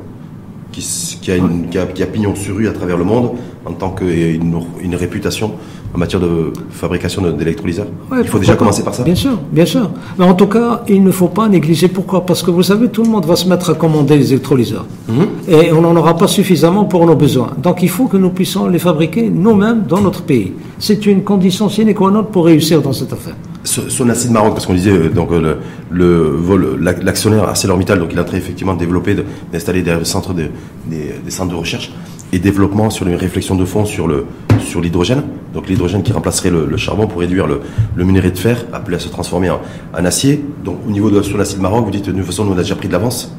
qui, 0.72 1.32
a 1.32 1.36
une, 1.36 1.70
qui, 1.70 1.80
a, 1.80 2.06
pignon 2.06 2.36
sur 2.36 2.58
rue 2.58 2.68
à 2.68 2.72
travers 2.74 2.98
le 2.98 3.04
monde 3.04 3.32
en 3.66 3.74
tant 3.74 3.90
qu'une 3.90 4.62
une 4.82 4.96
réputation 4.96 5.54
en 5.94 5.98
matière 5.98 6.20
de 6.22 6.54
fabrication 6.72 7.22
d'électrolyseurs 7.32 7.88
Il 8.20 8.28
faut 8.28 8.40
déjà 8.40 8.56
commencer 8.56 8.84
par 8.84 8.94
ça 8.94 9.04
Bien 9.04 9.16
sûr, 9.16 9.40
bien 9.52 9.66
sûr. 9.66 9.90
Mais 10.18 10.26
en 10.26 10.34
tout 10.34 10.48
cas, 10.48 10.84
il 10.88 11.04
ne 11.04 11.12
faut 11.12 11.28
pas 11.28 11.48
négliger. 11.48 11.88
Pourquoi? 11.88 12.26
Parce 12.26 12.44
que 12.44 12.52
vous 12.52 12.64
savez, 12.64 12.90
tout 12.90 13.04
le 13.04 13.10
monde 13.10 13.26
va 13.26 13.36
se 13.36 13.48
mettre 13.48 13.72
à 13.72 13.74
commander 13.74 14.18
les 14.18 14.32
électrolyseurs. 14.34 14.86
Mhm. 15.08 15.28
Et 15.48 15.72
on 15.72 15.82
n'en 15.82 15.96
aura 15.96 16.18
pas 16.18 16.28
suffisamment 16.28 16.86
pour 16.86 17.06
nos 17.06 17.16
besoins. 17.16 17.52
Donc 17.62 17.82
il 17.82 17.90
faut 17.90 18.08
que 18.08 18.18
nous 18.18 18.30
puissions 18.30 18.68
les 18.68 18.80
fabriquer 18.80 19.30
nous-mêmes 19.30 19.84
dans 19.88 20.02
notre 20.02 20.24
pays. 20.24 20.54
C'est 20.80 21.06
une 21.06 21.24
condition 21.24 21.70
sine 21.70 21.94
qua 21.94 22.12
non 22.12 22.24
pour 22.24 22.46
réussir 22.46 22.82
dans 22.82 22.94
cette 22.94 23.14
affaire. 23.14 23.36
Sonacide 23.64 24.32
Maroc, 24.32 24.54
parce 24.54 24.66
qu'on 24.66 24.74
disait 24.74 24.92
euh, 24.92 25.10
donc 25.10 25.30
euh, 25.32 25.56
le, 25.92 26.78
l'actionnaire 27.02 27.44
ArcelorMittal, 27.44 28.00
donc 28.00 28.10
il 28.14 28.20
a 28.20 28.24
très 28.24 28.38
effectivement 28.38 28.76
développé, 28.76 29.16
d'installer 29.52 29.82
des 29.82 30.06
centres 30.06 30.34
de, 30.34 30.44
des, 30.90 31.16
des 31.24 31.32
centres 31.32 31.52
de 31.52 31.56
recherche 31.56 31.92
et 32.34 32.40
développement 32.40 32.90
sur 32.90 33.06
les 33.06 33.16
réflexions 33.16 33.56
de 33.56 33.66
fond 33.66 33.86
sur 33.86 34.08
le 34.08 34.26
sur 34.60 34.82
l'hydrogène. 34.82 35.24
Donc 35.54 35.70
l'hydrogène 35.70 36.04
qui 36.04 36.12
remplacerait 36.12 36.50
le, 36.50 36.78
charbon 36.78 37.08
pour 37.08 37.22
réduire 37.22 37.48
le, 37.48 37.62
le, 37.96 38.04
minerai 38.04 38.32
de 38.32 38.38
fer, 38.38 38.66
appelé 38.74 38.98
à 38.98 39.00
se 39.00 39.08
transformer 39.08 39.50
en, 39.50 39.60
acier. 40.06 40.44
Donc 40.64 40.78
au 40.88 40.92
niveau 40.92 41.10
de 41.10 41.22
sur 41.22 41.38
l'acide 41.38 41.62
Maroc, 41.62 41.86
vous 41.86 41.92
dites 41.92 42.06
de 42.08 42.12
toute 42.12 42.26
façon 42.26 42.44
nous 42.44 42.52
on 42.52 42.58
a 42.58 42.62
déjà 42.62 42.76
pris 42.76 42.88
de 42.88 42.94
l'avance. 42.94 43.34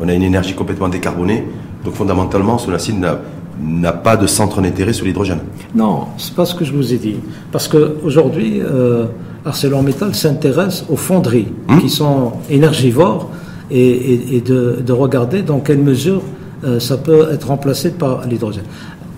On 0.00 0.08
a 0.08 0.14
une 0.14 0.22
énergie 0.22 0.54
complètement 0.54 0.88
décarbonée. 0.88 1.44
Donc 1.84 1.94
fondamentalement, 1.94 2.58
Sonacide 2.58 3.04
n'a 3.60 3.92
pas 3.92 4.16
de 4.16 4.26
centre 4.26 4.60
d'intérêt 4.60 4.92
sur 4.92 5.04
l'hydrogène. 5.04 5.40
Non, 5.74 6.06
c'est 6.16 6.34
pas 6.34 6.44
ce 6.44 6.54
que 6.54 6.64
je 6.64 6.72
vous 6.72 6.92
ai 6.92 6.96
dit. 6.96 7.16
Parce 7.50 7.68
qu'aujourd'hui, 7.68 8.60
euh, 8.60 9.06
ArcelorMittal 9.44 10.14
s'intéresse 10.14 10.84
aux 10.88 10.96
fonderies 10.96 11.48
hum? 11.68 11.80
qui 11.80 11.90
sont 11.90 12.32
énergivores 12.50 13.30
et, 13.70 14.36
et, 14.36 14.40
de, 14.40 14.82
de, 14.84 14.92
regarder 14.92 15.42
dans 15.42 15.60
quelle 15.60 15.78
mesure 15.78 16.22
ça 16.78 16.96
peut 16.96 17.28
être 17.32 17.48
remplacé 17.48 17.90
par 17.90 18.26
l'hydrogène. 18.26 18.64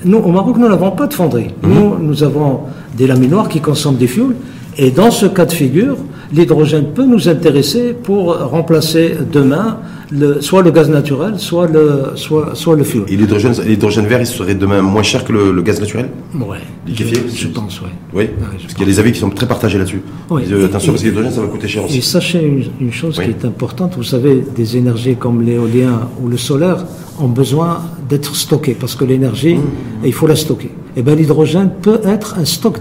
Nous, 0.05 0.18
au 0.18 0.30
Maroc, 0.30 0.57
nous 0.59 0.68
n'avons 0.68 0.90
pas 0.90 1.07
de 1.07 1.14
fonderie. 1.14 1.51
Mhm. 1.62 1.74
Nous, 1.74 1.99
nous 1.99 2.22
avons 2.22 2.61
des 2.97 3.07
laminoirs 3.07 3.49
qui 3.49 3.61
consomment 3.61 3.97
des 3.97 4.07
fioul. 4.07 4.34
Et 4.76 4.90
dans 4.90 5.11
ce 5.11 5.26
cas 5.26 5.47
de 5.47 5.53
figure, 5.53 5.97
l'hydrogène 6.32 6.86
peut 6.95 7.05
nous 7.05 7.28
intéresser 7.28 7.95
pour 7.95 8.36
remplacer 8.36 9.16
demain 9.32 9.78
le, 10.11 10.40
soit 10.40 10.62
le 10.62 10.72
gaz 10.72 10.90
naturel, 10.90 11.34
soit 11.38 11.68
le, 11.68 12.12
soit, 12.16 12.55
soit 12.55 12.76
le 12.76 12.82
fioul. 12.82 13.05
Et 13.09 13.16
l'hydrogène 13.16 14.07
vert, 14.07 14.20
il 14.20 14.26
serait 14.26 14.55
demain 14.55 14.82
moins 14.82 15.05
cher 15.05 15.24
que 15.24 15.32
le, 15.32 15.62
gaz 15.62 15.80
naturel? 15.80 16.09
Oui. 16.34 16.59
Liquéfié 16.86 17.18
je, 17.32 17.49
pense, 17.49 17.80
oui. 17.80 17.88
Oui, 18.12 18.30
parce 18.61 18.74
qu'il 18.74 18.80
y 18.80 18.90
a 18.90 18.92
des 18.92 18.99
avis 18.99 19.12
qui 19.12 19.20
sont 19.20 19.30
très 19.30 19.47
partagés 19.47 19.78
là-dessus. 19.78 20.03
attention, 20.28 20.92
parce 20.92 21.03
que 21.03 21.09
l'hydrogène, 21.09 21.32
ça 21.32 21.40
va 21.40 21.47
coûter 21.47 21.68
cher 21.68 21.84
aussi. 21.84 21.99
Et 21.99 22.01
sachez 22.01 22.64
une, 22.80 22.92
chose 22.92 23.14
qui 23.14 23.30
est 23.30 23.45
importante, 23.45 23.95
vous 23.97 24.03
savez, 24.03 24.45
des 24.55 24.76
énergies 24.76 25.16
comme 25.16 25.40
l'éolien 25.42 26.09
ou 26.20 26.28
le 26.28 26.36
solaire 26.36 26.84
ont 27.20 27.28
besoin 27.28 27.82
d'être 28.08 28.34
stockées, 28.36 28.76
parce 28.78 28.94
que 28.94 29.04
l'énergie, 29.04 29.56
mmh. 29.56 30.06
il 30.06 30.12
faut 30.12 30.26
la 30.26 30.36
stocker. 30.36 30.70
Et 30.96 31.00
eh 31.00 31.02
bien 31.02 31.16
l'hydrogène 31.16 31.70
peut 31.82 32.00
être 32.04 32.36
un 32.38 32.44
stock 32.44 32.78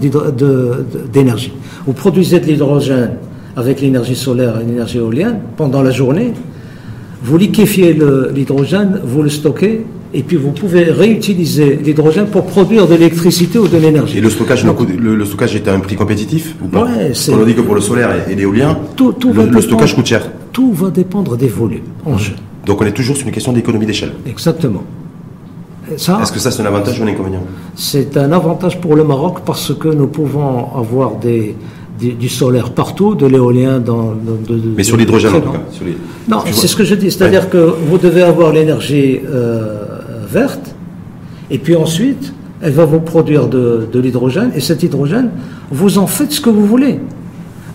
d'énergie. 1.12 1.52
Vous 1.84 1.94
produisez 1.94 2.38
de 2.38 2.46
l'hydrogène 2.46 3.16
avec 3.56 3.80
l'énergie 3.80 4.14
solaire 4.14 4.60
et 4.60 4.64
l'énergie 4.64 4.98
éolienne 4.98 5.40
pendant 5.56 5.82
la 5.82 5.90
journée, 5.90 6.32
vous 7.22 7.38
liquéfiez 7.38 7.96
l'hydrogène, 8.34 9.00
vous 9.02 9.22
le 9.22 9.30
stockez, 9.30 9.86
et 10.12 10.22
puis 10.22 10.36
vous 10.36 10.52
pouvez 10.52 10.84
réutiliser 10.84 11.76
l'hydrogène 11.82 12.26
pour 12.26 12.46
produire 12.46 12.86
de 12.86 12.94
l'électricité 12.94 13.58
ou 13.58 13.66
de 13.66 13.78
l'énergie. 13.78 14.18
Et 14.18 14.20
le 14.20 14.30
stockage, 14.30 14.64
le, 14.64 15.24
stockage 15.24 15.56
est 15.56 15.66
à 15.66 15.74
un 15.74 15.80
prix 15.80 15.96
compétitif 15.96 16.54
ou 16.62 16.68
pas 16.68 16.86
On 17.32 17.44
dit 17.44 17.54
que 17.54 17.62
pour 17.62 17.74
le 17.74 17.80
solaire 17.80 18.10
et, 18.28 18.34
l'éolien, 18.34 18.78
le, 18.98 19.60
stockage 19.60 19.94
coûte 19.94 20.06
cher. 20.06 20.30
Tout 20.52 20.72
va 20.72 20.90
dépendre 20.90 21.36
des 21.36 21.48
volumes 21.48 21.80
en 22.04 22.16
jeu. 22.16 22.34
Donc 22.66 22.80
on 22.80 22.86
est 22.86 22.92
toujours 22.92 23.16
sur 23.16 23.26
une 23.26 23.32
question 23.32 23.52
d'économie 23.52 23.86
d'échelle. 23.86 24.12
Exactement. 24.26 24.82
Est-ce 25.90 26.32
que 26.32 26.38
ça 26.38 26.50
c'est 26.50 26.62
un 26.62 26.66
avantage 26.66 26.98
ou 27.00 27.04
un 27.04 27.08
inconvénient? 27.08 27.42
C'est 27.74 28.16
un 28.16 28.32
avantage 28.32 28.80
pour 28.80 28.96
le 28.96 29.04
Maroc 29.04 29.40
parce 29.44 29.74
que 29.74 29.88
nous 29.88 30.06
pouvons 30.06 30.74
avoir 30.74 31.16
des, 31.16 31.54
du, 32.00 32.28
solaire 32.28 32.70
partout, 32.70 33.14
de 33.14 33.26
l'éolien 33.26 33.80
dans, 33.80 34.14
Mais 34.76 34.82
sur 34.82 34.96
l'hydrogène 34.96 35.34
en 35.34 35.40
tout 35.40 35.52
cas. 35.52 35.60
Non, 36.28 36.38
c'est 36.50 36.66
ce 36.66 36.76
que 36.76 36.84
je 36.84 36.94
dis. 36.94 37.10
C'est-à-dire 37.10 37.50
que 37.50 37.74
vous 37.86 37.98
devez 37.98 38.22
avoir 38.22 38.52
l'énergie 38.52 39.20
euh, 39.28 40.00
verte, 40.28 40.74
et 41.50 41.58
puis 41.58 41.76
ensuite, 41.76 42.32
elle 42.60 42.72
va 42.72 42.84
vous 42.84 43.00
produire 43.00 43.46
de, 43.46 43.86
de 43.92 44.00
l'hydrogène, 44.00 44.52
et 44.56 44.60
cet 44.60 44.82
hydrogène, 44.82 45.30
vous 45.70 45.98
en 45.98 46.06
faites 46.06 46.32
ce 46.32 46.40
que 46.40 46.50
vous 46.50 46.66
voulez. 46.66 46.98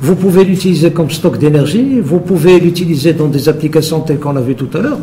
Vous 0.01 0.15
pouvez 0.15 0.45
l'utiliser 0.45 0.91
comme 0.91 1.09
stock 1.09 1.37
d'énergie, 1.37 1.99
vous 1.99 2.19
pouvez 2.19 2.59
l'utiliser 2.59 3.13
dans 3.13 3.27
des 3.27 3.49
applications 3.49 3.99
telles 3.99 4.19
qu'on 4.19 4.31
l'a 4.31 4.41
vu 4.41 4.55
tout 4.55 4.69
à 4.73 4.79
l'heure. 4.79 4.99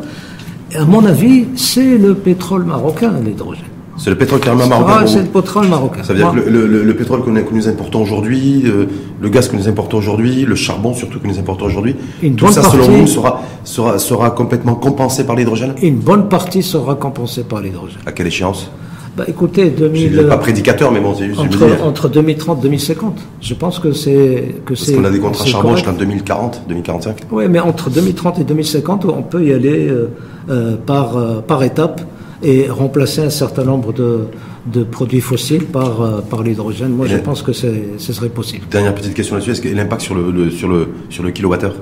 À 0.74 0.84
mon 0.84 1.04
avis, 1.04 1.46
c'est 1.54 1.98
le 1.98 2.14
pétrole 2.14 2.64
marocain, 2.64 3.12
l'hydrogène. 3.24 3.64
C'est 3.98 4.10
le 4.10 4.16
pétrole 4.16 4.40
carrément 4.40 4.66
marocain. 4.66 5.06
c'est 5.06 5.22
le 5.22 5.28
pétrole 5.28 5.68
marocain. 5.68 6.02
Ça 6.02 6.12
veut 6.12 6.18
dire 6.18 6.32
que 6.32 6.50
le, 6.50 6.94
pétrole 6.94 7.22
que 7.24 7.30
nous, 7.30 7.68
importons 7.68 8.02
aujourd'hui, 8.02 8.62
euh, 8.66 8.86
le 9.20 9.28
gaz 9.28 9.48
que 9.48 9.56
nous 9.56 9.68
importons 9.68 9.98
aujourd'hui, 9.98 10.44
le 10.44 10.54
charbon 10.54 10.92
surtout 10.92 11.18
que 11.18 11.26
nous 11.26 11.38
importons 11.38 11.66
aujourd'hui, 11.66 11.96
tout 12.36 12.48
ça, 12.48 12.62
selon 12.62 12.88
vous, 12.88 13.06
sera, 13.06 13.42
sera, 13.64 13.98
sera 13.98 14.30
complètement 14.30 14.74
compensé 14.74 15.24
par 15.24 15.36
l'hydrogène? 15.36 15.74
Une 15.82 15.96
bonne 15.96 16.28
partie 16.28 16.62
sera 16.62 16.94
compensée 16.94 17.44
par 17.44 17.60
l'hydrogène. 17.60 17.98
À 18.04 18.12
quelle 18.12 18.26
échéance? 18.26 18.70
Bah, 19.16 19.24
écoutez, 19.26 19.70
2000, 19.70 20.26
pas 20.28 20.36
prédicateur, 20.36 20.92
mais 20.92 21.00
bon, 21.00 21.14
c'est 21.14 21.30
entre, 21.38 21.82
entre 21.82 22.08
2030 22.10 22.58
et 22.58 22.62
2050. 22.62 23.18
Je 23.40 23.54
pense 23.54 23.78
que 23.78 23.92
c'est 23.92 24.56
que 24.66 24.74
c'est. 24.74 24.92
Parce 24.92 25.02
qu'on 25.02 25.08
a 25.08 25.10
des 25.10 25.20
contrats 25.20 25.46
charbon 25.46 25.74
jusqu'en 25.74 25.94
2040, 25.94 26.64
2045. 26.68 27.16
Oui, 27.30 27.44
mais 27.48 27.58
entre 27.58 27.88
2030 27.88 28.40
et 28.40 28.44
2050, 28.44 29.06
on 29.06 29.22
peut 29.22 29.42
y 29.42 29.54
aller 29.54 29.88
euh, 29.88 30.10
euh, 30.50 30.76
par 30.76 31.16
euh, 31.16 31.40
par 31.40 31.62
étape 31.62 32.02
et 32.42 32.68
remplacer 32.68 33.22
un 33.22 33.30
certain 33.30 33.64
nombre 33.64 33.94
de, 33.94 34.26
de 34.66 34.84
produits 34.84 35.22
fossiles 35.22 35.64
par, 35.64 36.22
par 36.24 36.42
l'hydrogène. 36.42 36.90
Moi, 36.90 37.06
je 37.06 37.16
pense 37.16 37.40
que 37.40 37.54
ce 37.54 37.72
serait 37.98 38.28
possible. 38.28 38.66
Dernière 38.70 38.94
petite 38.94 39.14
question 39.14 39.36
là-dessus, 39.36 39.52
est-ce 39.52 39.62
que 39.62 39.68
l'impact 39.68 40.02
sur 40.02 40.14
le, 40.14 40.50
sur 40.50 40.68
le, 40.68 40.88
sur 41.08 41.22
le 41.22 41.30
kilowattheure? 41.30 41.76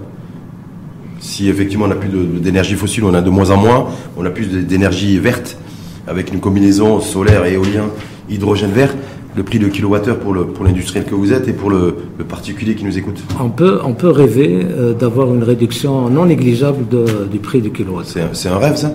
Si 1.19 1.49
effectivement 1.49 1.87
on 1.87 1.89
n'a 1.89 1.97
plus 1.97 2.09
d'énergie 2.41 2.77
fossile, 2.77 3.03
on 3.03 3.15
a 3.15 3.21
de 3.21 3.31
moins 3.31 3.51
en 3.51 3.57
moins, 3.57 3.89
on 4.17 4.25
a 4.25 4.31
plus 4.31 4.47
d'énergie 4.47 5.19
verte, 5.19 5.59
avec 6.07 6.33
une 6.33 6.41
combinaison 6.41 7.01
solaire, 7.01 7.45
éolien, 7.47 7.85
hydrogène 8.29 8.71
vert, 8.73 8.95
le 9.37 9.43
prix 9.43 9.59
de 9.59 9.67
kilowattheure 9.67 10.19
pour 10.21 10.33
le 10.33 10.45
pour 10.47 10.65
l'industriel 10.65 11.05
que 11.05 11.15
vous 11.15 11.33
êtes 11.33 11.49
et 11.49 11.53
pour 11.53 11.69
le, 11.69 11.97
le 12.19 12.25
particulier 12.25 12.77
qui 12.77 12.85
nous 12.85 12.97
écoute 12.97 13.21
On 13.41 13.49
peut, 13.49 13.81
on 13.85 13.93
peut 13.93 14.11
rêver 14.11 14.65
euh, 14.65 14.93
d'avoir 14.95 15.35
une 15.35 15.43
réduction 15.43 16.09
non 16.09 16.27
négligeable 16.27 16.87
de- 16.89 17.27
du 17.31 17.39
prix 17.41 17.61
du 17.61 17.71
kilowatt. 17.73 18.07
C'est 18.33 18.49
un, 18.49 18.59
rêve, 18.59 18.77
ça? 18.77 18.93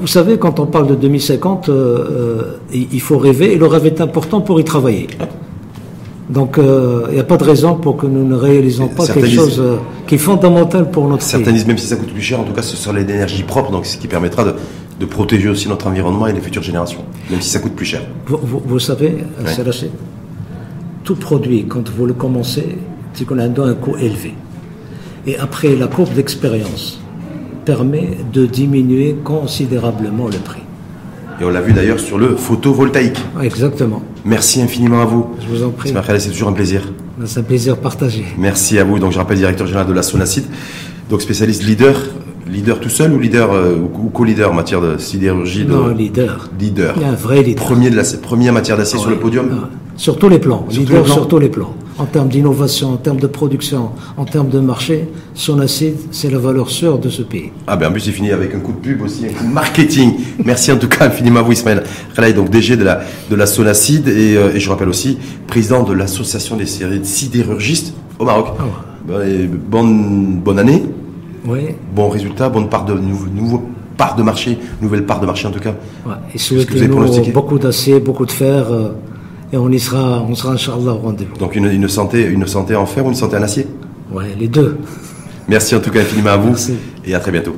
Vous 0.00 0.08
savez, 0.08 0.38
quand 0.38 0.58
on 0.58 0.66
parle 0.66 0.88
de 0.88 0.96
2050, 0.96 1.68
euh, 1.68 1.72
euh, 1.72 2.42
il 2.92 3.00
faut 3.00 3.16
rêver 3.16 3.52
et 3.52 3.56
le 3.56 3.66
rêve 3.66 3.86
est 3.86 4.00
important 4.00 4.40
pour 4.40 4.58
y 4.60 4.64
travailler. 4.64 5.06
Donc, 6.30 6.56
euh, 6.56 7.02
il 7.10 7.14
n'y 7.14 7.20
a 7.20 7.24
pas 7.24 7.36
de 7.36 7.44
raison 7.44 7.74
pour 7.76 7.98
que 7.98 8.06
nous 8.06 8.26
ne 8.26 8.34
réalisons 8.34 8.88
pas 8.88 9.06
quelque 9.06 9.28
chose 9.28 9.60
euh, 9.60 9.76
qui 10.06 10.14
est 10.14 10.18
fondamental 10.18 10.90
pour 10.90 11.06
notre 11.06 11.22
Certains 11.22 11.44
pays. 11.44 11.54
disent 11.54 11.66
même 11.66 11.76
si 11.78 11.86
ça 11.86 11.96
coûte 11.96 12.10
plus 12.12 12.22
cher, 12.22 12.40
en 12.40 12.44
tout 12.44 12.54
cas, 12.54 12.62
ce 12.62 12.76
sera 12.76 12.94
l'énergie 12.98 13.42
propre, 13.42 13.70
donc 13.70 13.84
ce 13.84 13.98
qui 13.98 14.08
permettra 14.08 14.42
de, 14.44 14.54
de 15.00 15.06
protéger 15.06 15.48
aussi 15.48 15.68
notre 15.68 15.86
environnement 15.86 16.26
et 16.26 16.32
les 16.32 16.40
futures 16.40 16.62
générations, 16.62 17.04
même 17.30 17.40
si 17.40 17.50
ça 17.50 17.58
coûte 17.58 17.74
plus 17.74 17.86
cher. 17.86 18.02
Vous, 18.26 18.38
vous- 18.42 18.62
vous 18.64 18.78
savez, 18.78 19.24
lâché. 19.64 19.90
Tout 21.02 21.16
produit, 21.16 21.66
quand 21.66 21.88
vous 21.90 22.06
le 22.06 22.14
commencez, 22.14 22.78
c'est 23.12 23.24
qu'on 23.26 23.38
a 23.38 23.44
un 23.44 23.74
coût 23.74 23.96
élevé. 23.96 24.34
Et 25.26 25.38
après, 25.38 25.74
la 25.76 25.86
courbe 25.86 26.14
d'expérience 26.14 26.98
permet 27.64 28.10
de 28.32 28.46
diminuer 28.46 29.16
considérablement 29.24 30.26
le 30.26 30.36
prix. 30.38 30.60
Et 31.40 31.44
on 31.44 31.50
l'a 31.50 31.60
vu 31.60 31.72
d'ailleurs 31.72 31.98
sur 31.98 32.18
le 32.18 32.36
photovoltaïque. 32.36 33.18
Exactement. 33.42 34.02
Merci 34.24 34.62
infiniment 34.62 35.00
à 35.02 35.04
vous. 35.04 35.26
Je 35.40 35.48
vous 35.48 35.64
en 35.64 35.70
prie. 35.70 35.92
C'est 36.18 36.30
toujours 36.30 36.48
un 36.48 36.52
plaisir. 36.52 36.82
C'est 37.24 37.40
un 37.40 37.42
plaisir 37.42 37.76
partagé. 37.78 38.24
Merci 38.38 38.78
à 38.78 38.84
vous. 38.84 38.98
Donc, 38.98 39.12
je 39.12 39.18
rappelle, 39.18 39.38
directeur 39.38 39.66
général 39.66 39.86
de 39.86 39.92
la 39.92 40.02
Sonacide, 40.02 40.44
donc 41.10 41.22
spécialiste 41.22 41.62
leader, 41.64 41.94
leader 42.54 42.80
tout 42.80 42.88
seul 42.88 43.12
ou 43.12 43.18
leader 43.18 43.52
euh, 43.52 43.76
ou 43.76 44.08
co-leader 44.08 44.50
en 44.52 44.54
matière 44.54 44.80
de 44.80 44.96
sidérurgie 44.98 45.64
de 45.64 45.72
Non, 45.72 45.88
leader. 45.88 46.48
leader. 46.58 46.94
Il 46.98 47.04
un 47.04 47.12
vrai 47.14 47.42
leader. 47.42 47.64
Premier 47.64 47.90
de 47.90 47.96
la 47.96 48.52
matière 48.52 48.76
d'acier 48.76 48.98
sur 48.98 49.10
le 49.10 49.16
podium. 49.16 49.48
Ah, 49.52 49.68
Sur 49.96 50.18
tous 50.18 50.28
les 50.28 50.38
plans. 50.38 50.64
Sur 50.68 50.80
leader 50.80 50.98
les 50.98 51.04
plans. 51.04 51.14
sur 51.14 51.28
tous 51.28 51.38
les 51.38 51.48
plans. 51.48 51.74
En 51.96 52.06
termes 52.06 52.28
d'innovation, 52.28 52.92
en 52.94 52.96
termes 52.96 53.20
de 53.20 53.28
production, 53.28 53.90
en 54.16 54.24
termes 54.24 54.48
de 54.48 54.58
marché, 54.58 55.08
Sonacide, 55.34 55.94
c'est 56.10 56.28
la 56.28 56.38
valeur 56.38 56.68
sûre 56.68 56.98
de 56.98 57.08
ce 57.08 57.22
pays. 57.22 57.52
Ah 57.68 57.76
ben 57.76 57.88
en 57.88 57.92
plus 57.92 58.00
c'est 58.00 58.10
fini 58.10 58.32
avec 58.32 58.52
un 58.52 58.58
coup 58.58 58.72
de 58.72 58.78
pub 58.78 59.00
aussi, 59.02 59.26
un 59.26 59.32
coup 59.32 59.44
de 59.46 59.52
marketing. 59.52 60.14
Merci 60.44 60.72
en 60.72 60.76
tout 60.76 60.88
cas 60.88 61.06
infiniment 61.06 61.38
à 61.40 61.42
vous 61.42 61.52
Ismaël 61.52 61.84
Khaled, 62.16 62.34
donc 62.34 62.50
DG 62.50 62.76
de 62.76 62.82
la 62.82 63.02
de 63.30 63.36
la 63.36 63.46
Sonacide 63.46 64.08
et, 64.08 64.36
euh, 64.36 64.52
et 64.54 64.58
je 64.60 64.68
rappelle 64.70 64.88
aussi 64.88 65.18
président 65.46 65.84
de 65.84 65.92
l'association 65.92 66.56
des 66.56 66.66
sidérurgistes 66.66 67.94
au 68.18 68.24
Maroc. 68.24 68.46
Ah 68.58 68.64
Ben, 69.06 69.48
bonne 69.70 70.40
bonne 70.44 70.58
année, 70.58 70.82
Oui. 71.46 71.74
bon 71.94 72.08
résultat, 72.08 72.48
bonne 72.48 72.68
part 72.68 72.84
de 72.84 72.94
nouveau, 72.94 73.26
nouveau 73.28 73.62
part 73.96 74.16
de 74.16 74.22
marché, 74.22 74.58
nouvelle 74.80 75.04
part 75.04 75.20
de 75.20 75.26
marché 75.26 75.46
en 75.46 75.50
tout 75.50 75.60
cas. 75.60 75.74
Ouais. 76.06 76.14
Et 76.34 76.38
souhaitez-nous 76.38 77.30
beaucoup 77.32 77.58
d'acier, 77.58 78.00
beaucoup 78.00 78.26
de 78.26 78.32
fer, 78.32 78.66
euh, 78.72 78.88
et 79.52 79.56
on 79.56 79.68
y 79.70 79.78
sera, 79.78 80.22
on 80.28 80.34
sera 80.34 80.52
Inch'Allah 80.54 80.92
au 80.92 80.98
rendez-vous. 80.98 81.36
Donc 81.36 81.54
une, 81.54 81.66
une 81.66 81.88
santé 81.88 82.24
une 82.26 82.46
santé 82.46 82.74
en 82.74 82.86
fer 82.86 83.04
ou 83.04 83.08
une 83.10 83.14
santé 83.14 83.36
en 83.36 83.42
acier? 83.42 83.66
Ouais, 84.12 84.34
les 84.38 84.48
deux. 84.48 84.78
Merci 85.48 85.76
en 85.76 85.80
tout 85.80 85.90
cas 85.90 86.00
infiniment 86.00 86.30
à 86.30 86.36
vous 86.36 86.48
Merci. 86.48 86.74
et 87.04 87.14
à 87.14 87.20
très 87.20 87.30
bientôt. 87.30 87.56